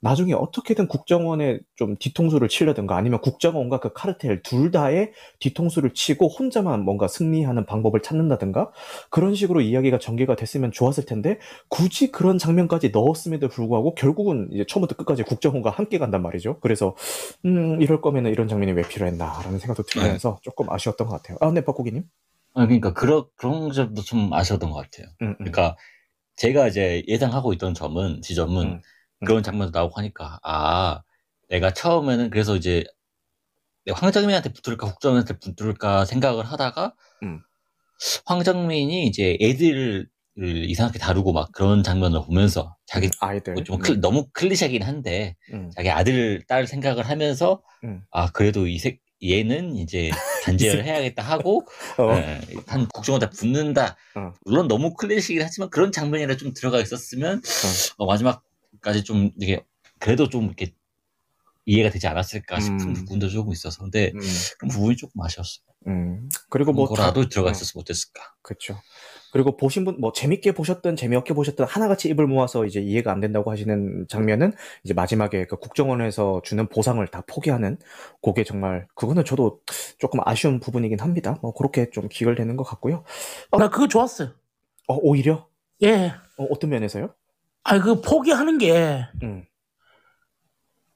나중에 0.00 0.32
어떻게든 0.32 0.88
국정원에 0.88 1.58
좀 1.76 1.96
뒤통수를 1.96 2.48
치려든가 2.48 2.96
아니면 2.96 3.20
국정원과 3.20 3.80
그 3.80 3.92
카르텔 3.92 4.42
둘 4.42 4.70
다의 4.70 5.12
뒤통수를 5.40 5.94
치고 5.94 6.28
혼자만 6.28 6.84
뭔가 6.84 7.08
승리하는 7.08 7.66
방법을 7.66 8.02
찾는다든가 8.02 8.70
그런 9.10 9.34
식으로 9.34 9.60
이야기가 9.60 9.98
전개가 9.98 10.36
됐으면 10.36 10.72
좋았을 10.72 11.04
텐데 11.04 11.38
굳이 11.68 12.12
그런 12.12 12.38
장면까지 12.38 12.90
넣었음에도 12.90 13.48
불구하고 13.48 13.94
결국은 13.94 14.48
이제 14.52 14.64
처음부터 14.66 14.96
끝까지 14.96 15.22
국정원과 15.24 15.70
함께 15.70 15.98
간단 15.98 16.22
말이죠. 16.22 16.60
그래서 16.60 16.94
음 17.44 17.80
이럴 17.80 18.00
거면은 18.00 18.30
이런 18.30 18.48
장면이 18.48 18.72
왜 18.72 18.82
필요했나라는 18.82 19.58
생각도 19.58 19.82
들면서 19.82 20.30
네. 20.30 20.40
조금 20.42 20.70
아쉬웠던 20.70 21.06
것 21.06 21.16
같아요. 21.16 21.38
아, 21.40 21.50
네, 21.50 21.64
박고기님. 21.64 22.04
아, 22.54 22.66
그러니까 22.66 22.92
그런 22.92 23.24
그런 23.36 23.72
점도 23.72 24.02
좀 24.02 24.32
아쉬웠던 24.32 24.70
것 24.70 24.76
같아요. 24.76 25.08
음, 25.22 25.28
음. 25.28 25.34
그러니까 25.38 25.76
제가 26.36 26.68
이제 26.68 27.02
예상하고 27.08 27.52
있던 27.54 27.74
점은 27.74 28.22
지점은 28.22 28.66
음, 28.66 28.72
음. 28.74 28.80
그런 29.26 29.42
장면도 29.42 29.76
나오고 29.76 29.96
하니까 29.96 30.38
아 30.42 31.02
내가 31.48 31.72
처음에는 31.72 32.30
그래서 32.30 32.56
이제 32.56 32.84
황정민한테 33.90 34.52
붙을까 34.52 34.86
국정한테 34.86 35.38
붙을까 35.38 36.04
생각을 36.04 36.44
하다가 36.44 36.94
음. 37.22 37.40
황정민이 38.26 39.06
이제 39.06 39.36
애들을 39.40 40.08
이상하게 40.40 41.00
다루고 41.00 41.32
막 41.32 41.50
그런 41.50 41.82
장면을 41.82 42.22
보면서 42.22 42.76
자기 42.86 43.10
아이들 43.20 43.54
뭐 43.54 43.64
좀 43.64 43.78
클, 43.78 43.94
음. 43.96 44.00
너무 44.00 44.28
클리셰긴 44.32 44.82
한데 44.82 45.34
음. 45.52 45.70
자기 45.74 45.90
아들 45.90 46.42
딸 46.46 46.66
생각을 46.66 47.08
하면서 47.08 47.62
음. 47.84 48.02
아 48.10 48.30
그래도 48.30 48.66
이 48.68 48.78
색 48.78 49.00
얘는 49.20 49.74
이제 49.74 50.10
단죄를 50.44 50.84
해야겠다 50.86 51.24
하고 51.24 51.66
어. 51.98 52.12
예, 52.14 52.40
한 52.68 52.86
국정원에 52.86 53.28
붙는다. 53.30 53.96
어. 54.14 54.32
물론 54.44 54.68
너무 54.68 54.94
클래식이긴 54.94 55.42
하지만 55.44 55.70
그런 55.70 55.90
장면이라 55.90 56.36
좀 56.36 56.52
들어가 56.54 56.78
있었으면 56.80 57.38
어. 57.38 58.04
어, 58.04 58.06
마지막 58.06 58.44
까지 58.80 59.04
좀 59.04 59.30
이게 59.40 59.64
그래도 59.98 60.28
좀 60.28 60.46
이렇게 60.46 60.72
이해가 61.66 61.90
되지 61.90 62.06
않았을까 62.06 62.60
싶은 62.60 62.80
음. 62.80 62.94
부분도 62.94 63.28
조금 63.28 63.52
있어서 63.52 63.82
근데 63.82 64.12
음. 64.14 64.20
그런 64.58 64.70
부분이 64.70 64.96
조금 64.96 65.20
아쉬웠어요. 65.20 65.64
음. 65.86 66.28
그리고 66.48 66.72
뭐 66.72 66.86
거라도 66.86 67.28
들어가 67.28 67.48
어. 67.48 67.52
있었으면 67.52 67.80
못했을까. 67.82 68.22
그렇죠. 68.42 68.80
그리고 69.32 69.56
보신 69.56 69.84
분, 69.84 70.00
뭐, 70.00 70.12
재밌게 70.12 70.52
보셨든 70.52 70.96
재미없게 70.96 71.34
보셨든 71.34 71.66
하나같이 71.66 72.08
입을 72.08 72.26
모아서 72.26 72.64
이제 72.64 72.80
이해가 72.80 73.12
안 73.12 73.20
된다고 73.20 73.50
하시는 73.50 74.06
장면은 74.08 74.52
이제 74.84 74.94
마지막에 74.94 75.46
그 75.46 75.56
국정원에서 75.56 76.40
주는 76.44 76.66
보상을 76.66 77.06
다 77.08 77.22
포기하는 77.26 77.78
그게 78.22 78.44
정말, 78.44 78.86
그거는 78.94 79.24
저도 79.24 79.60
조금 79.98 80.20
아쉬운 80.24 80.60
부분이긴 80.60 81.00
합니다. 81.00 81.38
뭐, 81.42 81.52
그렇게 81.52 81.90
좀 81.90 82.08
기결되는 82.08 82.56
것 82.56 82.64
같고요. 82.64 83.04
어, 83.50 83.58
나 83.58 83.68
그거 83.68 83.86
좋았어요. 83.86 84.30
어, 84.88 84.96
오히려? 84.96 85.46
예. 85.82 86.12
어, 86.38 86.44
어떤 86.50 86.70
면에서요? 86.70 87.14
아, 87.64 87.78
그 87.80 88.00
포기하는 88.00 88.58
게, 88.58 89.06
음. 89.22 89.44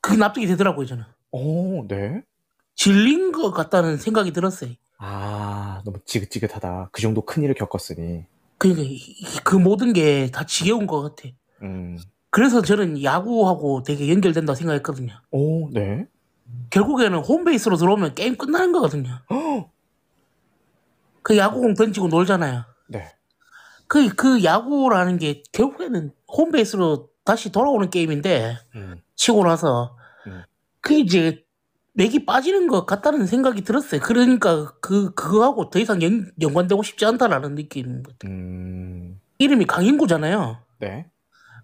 그게 0.00 0.16
납득이 0.16 0.46
되더라고요, 0.46 0.86
저는. 0.86 1.04
오, 1.32 1.86
네. 1.86 2.22
질린 2.74 3.32
것 3.32 3.50
같다는 3.52 3.96
생각이 3.98 4.32
들었어요. 4.32 4.70
아, 4.98 5.82
너무 5.84 5.98
지긋지긋하다. 6.04 6.88
그 6.92 7.02
정도 7.02 7.22
큰 7.22 7.42
일을 7.42 7.54
겪었으니. 7.54 8.24
그러니까 8.58 8.82
그 9.44 9.56
모든 9.56 9.92
게 9.92 10.28
다 10.30 10.44
지겨운 10.46 10.86
것 10.86 11.02
같아. 11.02 11.28
음. 11.62 11.98
그래서 12.30 12.62
저는 12.62 13.02
야구하고 13.02 13.82
되게 13.82 14.08
연결된다 14.08 14.54
생각했거든요. 14.54 15.12
오, 15.30 15.68
네. 15.70 16.06
결국에는 16.70 17.18
홈베이스로 17.18 17.76
들어오면 17.76 18.14
게임 18.14 18.36
끝나는 18.36 18.72
거거든요. 18.72 19.18
그 21.22 21.36
야구공 21.36 21.74
던지고 21.74 22.08
놀잖아요. 22.08 22.64
네. 22.88 23.12
그, 23.92 24.08
그 24.14 24.42
야구라는 24.42 25.18
게 25.18 25.42
결국에는 25.52 26.12
홈베이스로 26.34 27.10
다시 27.24 27.52
돌아오는 27.52 27.90
게임인데, 27.90 28.56
음. 28.74 28.96
치고 29.16 29.44
나서, 29.44 29.98
음. 30.26 30.44
그 30.80 30.94
이제 30.94 31.44
맥이 31.92 32.24
빠지는 32.24 32.68
것 32.68 32.86
같다는 32.86 33.26
생각이 33.26 33.64
들었어요. 33.64 34.00
그러니까 34.00 34.72
그 34.80 35.12
그거하고 35.12 35.68
더 35.68 35.78
이상 35.78 36.00
연, 36.00 36.32
연관되고 36.40 36.82
싶지 36.82 37.04
않다라는 37.04 37.54
느낌. 37.54 38.02
음... 38.24 39.20
이름이 39.36 39.66
강인구잖아요. 39.66 40.56
네. 40.80 41.10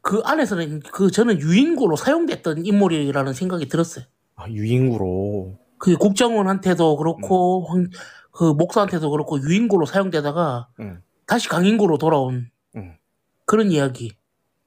그 0.03 0.21
안에서는 0.23 0.81
그 0.81 1.11
저는 1.11 1.41
유인구로 1.41 1.97
사용됐던 1.97 2.67
인물이라는 2.67 3.33
생각이 3.33 3.71
들었어요. 3.71 4.05
아 4.37 4.47
유인구로. 4.51 5.59
그 5.79 5.97
국정원한테도 5.97 6.99
그렇고 6.99 7.61
음. 7.61 7.85
황, 7.85 7.91
그 8.33 8.53
목사한테도 8.53 9.11
그렇고 9.11 9.41
유인구로 9.41 9.87
사용되다가 9.87 10.69
음. 10.81 11.01
다시 11.29 11.49
강인구로 11.49 11.99
돌아온 11.99 12.51
음. 12.75 12.97
그런 13.45 13.71
이야기. 13.71 14.17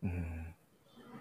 음. 0.03 0.45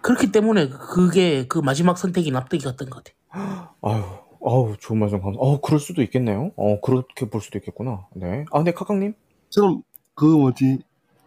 그렇기 0.02 0.30
때문에 0.30 0.68
그게 0.68 1.46
그 1.48 1.58
마지막 1.58 1.98
선택이 1.98 2.30
납득이 2.30 2.64
갔던 2.64 2.88
것 2.90 3.02
같아요. 3.02 3.68
아유 3.82 4.04
어우, 4.40 4.76
좋은 4.78 4.98
말씀 4.98 5.20
감사. 5.20 5.38
어, 5.38 5.60
그럴 5.60 5.78
수도 5.78 6.02
있겠네요. 6.02 6.52
어, 6.56 6.80
그렇게 6.80 7.28
볼 7.28 7.40
수도 7.40 7.58
있겠구나. 7.58 8.06
네. 8.14 8.46
아, 8.52 8.62
네, 8.62 8.72
카카님. 8.72 9.14
저는 9.50 9.82
그 10.14 10.24
뭐지 10.24 10.78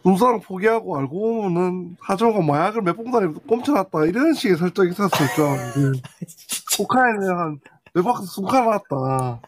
눈사람 0.03 0.39
포기하고 0.41 0.97
알고 0.97 1.19
보면은 1.19 1.95
하정우가 1.99 2.41
마약을 2.41 2.81
몇 2.81 2.95
봉다리 2.95 3.27
꼼쳐놨다 3.47 4.05
이런 4.05 4.33
식의 4.33 4.57
설정이 4.57 4.89
있었을 4.91 5.27
줄 5.35 5.45
알았는데 5.45 6.01
북한에 6.75 7.27
한 7.27 7.59
외박 7.93 8.23
숨가놨다. 8.23 9.41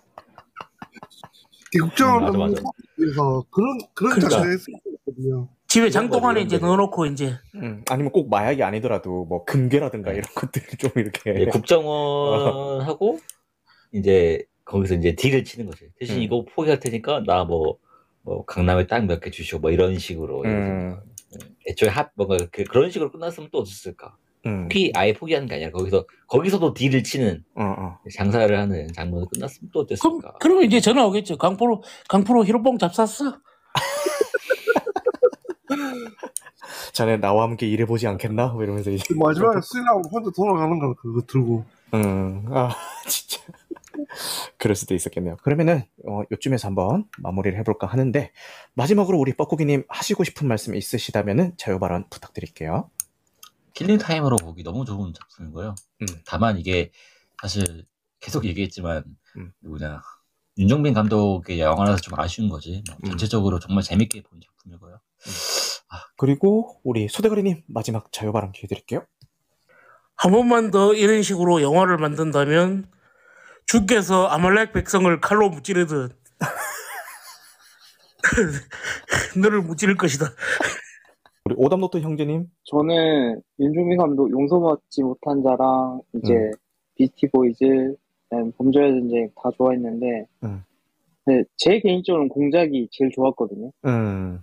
국정원은 1.80 2.58
음, 2.58 2.64
그래서 2.96 3.44
그런 3.52 3.78
그런 3.94 4.12
그러니까. 4.14 4.30
작전을 4.30 4.54
했었거든요. 4.54 5.50
집에 5.68 5.90
장독 5.90 6.24
안에 6.24 6.42
이제 6.42 6.58
넣어놓고 6.58 7.06
이제 7.08 7.34
음, 7.56 7.84
아니면 7.90 8.12
꼭 8.12 8.30
마약이 8.30 8.64
아니더라도 8.64 9.26
뭐 9.26 9.44
금괴라든가 9.46 10.12
네. 10.12 10.18
이런 10.20 10.34
것들을 10.34 10.68
좀 10.78 10.92
이렇게 10.96 11.34
네, 11.34 11.46
국정원하고 11.52 13.20
이제 13.92 14.46
거기서 14.64 14.96
이제 14.96 15.16
딜을 15.16 15.44
치는 15.44 15.66
거죠. 15.68 15.86
대신 16.00 16.18
음. 16.18 16.22
이거 16.22 16.46
포기할 16.46 16.80
테니까 16.80 17.24
나뭐 17.26 17.78
뭐 18.22 18.46
강남에 18.46 18.88
땅 18.88 19.06
몇 19.08 19.22
개 19.22 19.30
주시오 19.32 19.60
뭐 19.60 19.72
이런 19.72 19.98
식으로 20.00 20.44
음. 20.46 20.98
애초에 21.68 21.90
합 21.90 22.12
뭔가 22.16 22.38
그, 22.52 22.64
그런 22.64 22.90
식으로 22.90 23.12
끝났으면 23.12 23.50
또 23.52 23.60
어땠을까? 23.60 24.16
음. 24.46 24.64
포기 24.64 24.92
아예 24.96 25.14
포기하는 25.14 25.48
게 25.48 25.56
아니라 25.56 25.72
거기서 25.72 26.06
거기서도 26.28 26.74
딜을 26.74 27.04
치는 27.04 27.44
어, 27.56 27.64
어. 27.64 28.00
장사를 28.16 28.58
하는 28.58 28.88
장면으로 28.94 29.28
끝났으면 29.28 29.72
또 29.74 29.82
어땠을까? 29.82 30.18
그럼, 30.18 30.34
그러면 30.40 30.64
이제 30.64 30.80
전화 30.80 31.06
오겠죠. 31.06 31.38
강포로 31.38 31.84
강포로 32.08 32.46
히로뽕 32.46 32.78
잡쌌어? 32.78 33.40
자네 36.94 37.18
나와 37.18 37.44
함께 37.44 37.68
일해보지 37.68 38.08
않겠나? 38.08 38.48
뭐 38.50 38.64
이러면서 38.64 38.92
이제 38.92 39.04
마지막에 39.16 39.60
수인하고 39.62 40.02
혼자 40.12 40.30
돌아가는 40.36 40.80
거 40.80 40.94
그거 40.96 41.22
들고. 41.28 41.66
음, 41.94 42.46
아 42.50 42.76
진짜. 43.08 43.42
그럴 44.58 44.76
수도 44.76 44.94
있었겠네요. 44.94 45.38
그러면은 45.44 45.84
어, 46.08 46.22
요쯤에서 46.32 46.68
한번 46.68 47.06
마무리를 47.20 47.58
해볼까 47.60 47.88
하는데 47.88 48.32
마지막으로 48.74 49.18
우리 49.18 49.34
뻐꾸기님 49.34 49.84
하시고 49.88 50.24
싶은 50.24 50.48
말씀 50.48 50.76
있으시다면은 50.76 51.54
자유 51.58 51.80
발언 51.80 52.06
부탁드릴게요. 52.10 52.90
killing 53.76 53.98
time으로 53.98 54.38
보기 54.38 54.64
너무 54.64 54.86
좋은 54.86 55.14
작품이고요. 55.14 55.76
음. 56.02 56.08
다만 56.26 56.58
이게 56.58 56.92
사실 57.42 57.86
계속 58.20 58.46
얘기했지만 58.46 59.04
음. 59.38 59.52
누구냐 59.62 60.02
윤종빈 60.58 60.94
감독의 60.94 61.60
영화라서 61.60 62.02
좀 62.02 62.18
아쉬운 62.18 62.50
거지. 62.50 62.82
뭐 62.88 62.98
음. 63.04 63.10
전체적으로 63.10 63.60
정말 63.60 63.84
재밌게 63.84 64.24
본 64.24 64.40
작품이고요. 64.42 64.94
음. 64.94 65.32
아, 65.90 66.04
그리고 66.18 66.80
우리 66.84 67.10
소대가리님 67.10 67.64
마지막 67.68 68.12
자유 68.12 68.32
발언 68.32 68.54
기회 68.54 68.68
드릴게요. 68.68 69.06
한 70.16 70.32
번만 70.32 70.72
더 70.72 70.94
이런 70.94 71.22
식으로 71.22 71.62
영화를 71.62 71.98
만든다면 71.98 72.90
주께서 73.66 74.28
아말렉 74.28 74.72
백성을 74.72 75.20
칼로 75.20 75.50
무찌르듯 75.50 76.18
너를 79.36 79.62
무찌를 79.62 79.98
것이다. 79.98 80.32
우리 81.46 81.54
오답노트 81.58 82.00
형제님? 82.00 82.48
저는 82.64 83.40
윤종빈 83.60 84.00
감독 84.00 84.32
용서받지 84.32 85.04
못한 85.04 85.44
자랑 85.44 86.02
이제 86.16 86.34
음. 86.34 86.52
비스티 86.96 87.30
보이즈, 87.30 87.96
범죄와의 88.58 88.92
전쟁 88.94 89.30
다 89.36 89.52
좋아했는데 89.56 90.26
음. 90.44 90.64
제 91.58 91.80
개인적으로는 91.80 92.30
공작이 92.30 92.88
제일 92.92 93.12
좋았거든요. 93.12 93.72
음. 93.86 94.40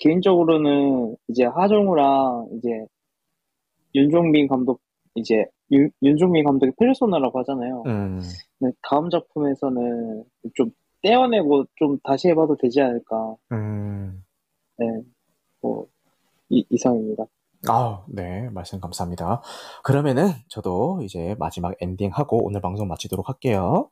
개인적으로는 0.00 1.16
이제 1.28 1.44
하정우랑 1.44 2.48
이제 2.54 2.84
윤종빈 3.94 4.48
감독 4.48 4.80
이제 5.14 5.44
윤, 5.70 5.90
윤종민 6.02 6.44
감독의 6.44 6.72
페르소나라고 6.76 7.38
하잖아요. 7.40 7.84
음. 7.86 8.20
다음 8.82 9.10
작품에서는 9.10 10.24
좀 10.54 10.70
떼어내고 11.02 11.66
좀 11.76 11.98
다시 12.02 12.28
해봐도 12.28 12.56
되지 12.56 12.80
않을까. 12.80 13.36
음. 13.52 14.24
네, 14.78 14.86
뭐 15.60 15.86
이, 16.48 16.64
이상입니다. 16.70 17.24
아, 17.68 18.04
네, 18.06 18.48
말씀 18.50 18.80
감사합니다. 18.80 19.42
그러면은 19.82 20.30
저도 20.48 21.00
이제 21.02 21.34
마지막 21.38 21.74
엔딩하고 21.80 22.44
오늘 22.46 22.60
방송 22.60 22.86
마치도록 22.86 23.28
할게요. 23.28 23.90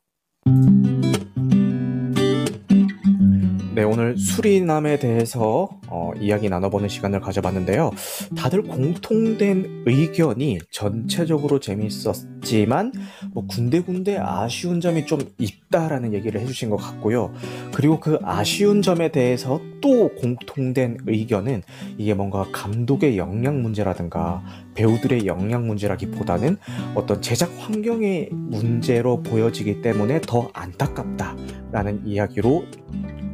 네, 3.77 3.83
오늘 3.83 4.17
수리남에 4.17 4.97
대해서 4.97 5.69
어, 5.87 6.11
이야기 6.19 6.49
나눠보는 6.49 6.89
시간을 6.89 7.21
가져봤는데요. 7.21 7.91
다들 8.35 8.63
공통된 8.63 9.83
의견이 9.85 10.57
전체적으로 10.71 11.59
재밌었지만 11.59 12.91
뭐 13.35 13.45
군데군데 13.45 14.17
아쉬운 14.17 14.81
점이 14.81 15.05
좀 15.05 15.19
있다라는 15.37 16.15
얘기를 16.15 16.41
해주신 16.41 16.71
것 16.71 16.77
같고요. 16.77 17.31
그리고 17.71 17.99
그 17.99 18.17
아쉬운 18.23 18.81
점에 18.81 19.11
대해서 19.11 19.61
또 19.79 20.09
공통된 20.15 20.97
의견은 21.05 21.61
이게 21.99 22.15
뭔가 22.15 22.47
감독의 22.51 23.19
역량 23.19 23.61
문제라든가 23.61 24.43
배우들의 24.73 25.27
역량 25.27 25.67
문제라기보다는 25.67 26.57
어떤 26.95 27.21
제작 27.21 27.51
환경의 27.59 28.29
문제로 28.31 29.21
보여지기 29.21 29.83
때문에 29.83 30.21
더 30.21 30.49
안타깝다라는 30.53 32.07
이야기로 32.07 32.65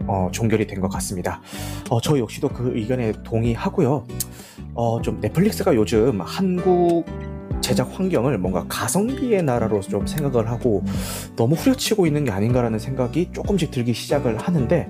어, 0.08 0.30
종결이 0.32 0.68
된 0.68 0.82
것 0.82 0.90
같습니다. 0.90 1.42
어, 1.90 2.02
저 2.02 2.18
역시도 2.18 2.50
그 2.50 2.74
의견에 2.76 3.14
동의하고요. 3.24 4.06
어, 4.76 5.02
좀 5.02 5.20
넷플릭스가 5.22 5.76
요즘 5.76 6.20
한국 6.22 7.06
제작 7.62 7.98
환경을 7.98 8.38
뭔가 8.40 8.66
가성비의 8.68 9.44
나라로 9.44 9.80
좀 9.82 10.06
생각을 10.06 10.50
하고 10.50 10.84
너무 11.38 11.56
후려치고 11.56 12.06
있는 12.06 12.26
게 12.26 12.32
아닌가라는 12.32 12.78
생각이 12.80 13.30
조금씩 13.32 13.72
들기 13.72 13.94
시작을 13.94 14.38
하는데 14.38 14.90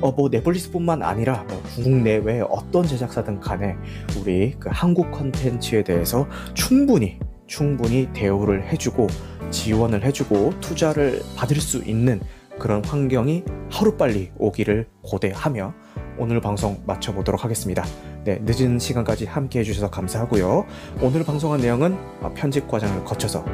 어, 0.00 0.12
뭐 0.12 0.28
넷플릭스뿐만 0.30 1.02
아니라 1.02 1.44
뭐 1.48 1.60
국내외 1.74 2.40
어떤 2.48 2.86
제작사든 2.86 3.40
간에 3.40 3.76
우리 4.18 4.54
그 4.58 4.70
한국 4.72 5.10
컨텐츠에 5.10 5.82
대해서 5.82 6.26
충분히 6.54 7.18
충분히 7.46 8.08
대우를 8.12 8.68
해주고 8.68 9.08
지원을 9.50 10.04
해주고 10.04 10.60
투자를 10.60 11.20
받을 11.36 11.56
수 11.56 11.78
있는 11.78 12.20
그런 12.58 12.84
환경이 12.84 13.44
하루빨리 13.70 14.32
오기를 14.36 14.88
고대하며 15.02 15.74
오늘 16.18 16.40
방송 16.40 16.82
마쳐보도록 16.86 17.44
하겠습니다. 17.44 17.84
네, 18.24 18.40
늦은 18.42 18.78
시간까지 18.78 19.26
함께 19.26 19.60
해주셔서 19.60 19.90
감사하고요. 19.90 20.66
오늘 21.00 21.24
방송한 21.24 21.60
내용은 21.60 21.96
편집 22.34 22.66
과정을 22.68 23.04
거쳐서 23.04 23.44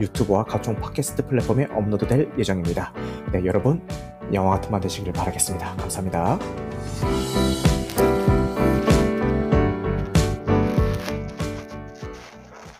유튜브와 0.00 0.44
각종 0.44 0.74
팟캐스트 0.76 1.26
플랫폼에 1.26 1.66
업로드될 1.66 2.32
예정입니다. 2.38 2.92
네, 3.32 3.44
여러분 3.44 3.86
영화 4.32 4.52
같은 4.52 4.70
밤 4.70 4.80
되시길 4.80 5.12
바라겠습니다. 5.12 5.76
감사합니다. 5.76 7.43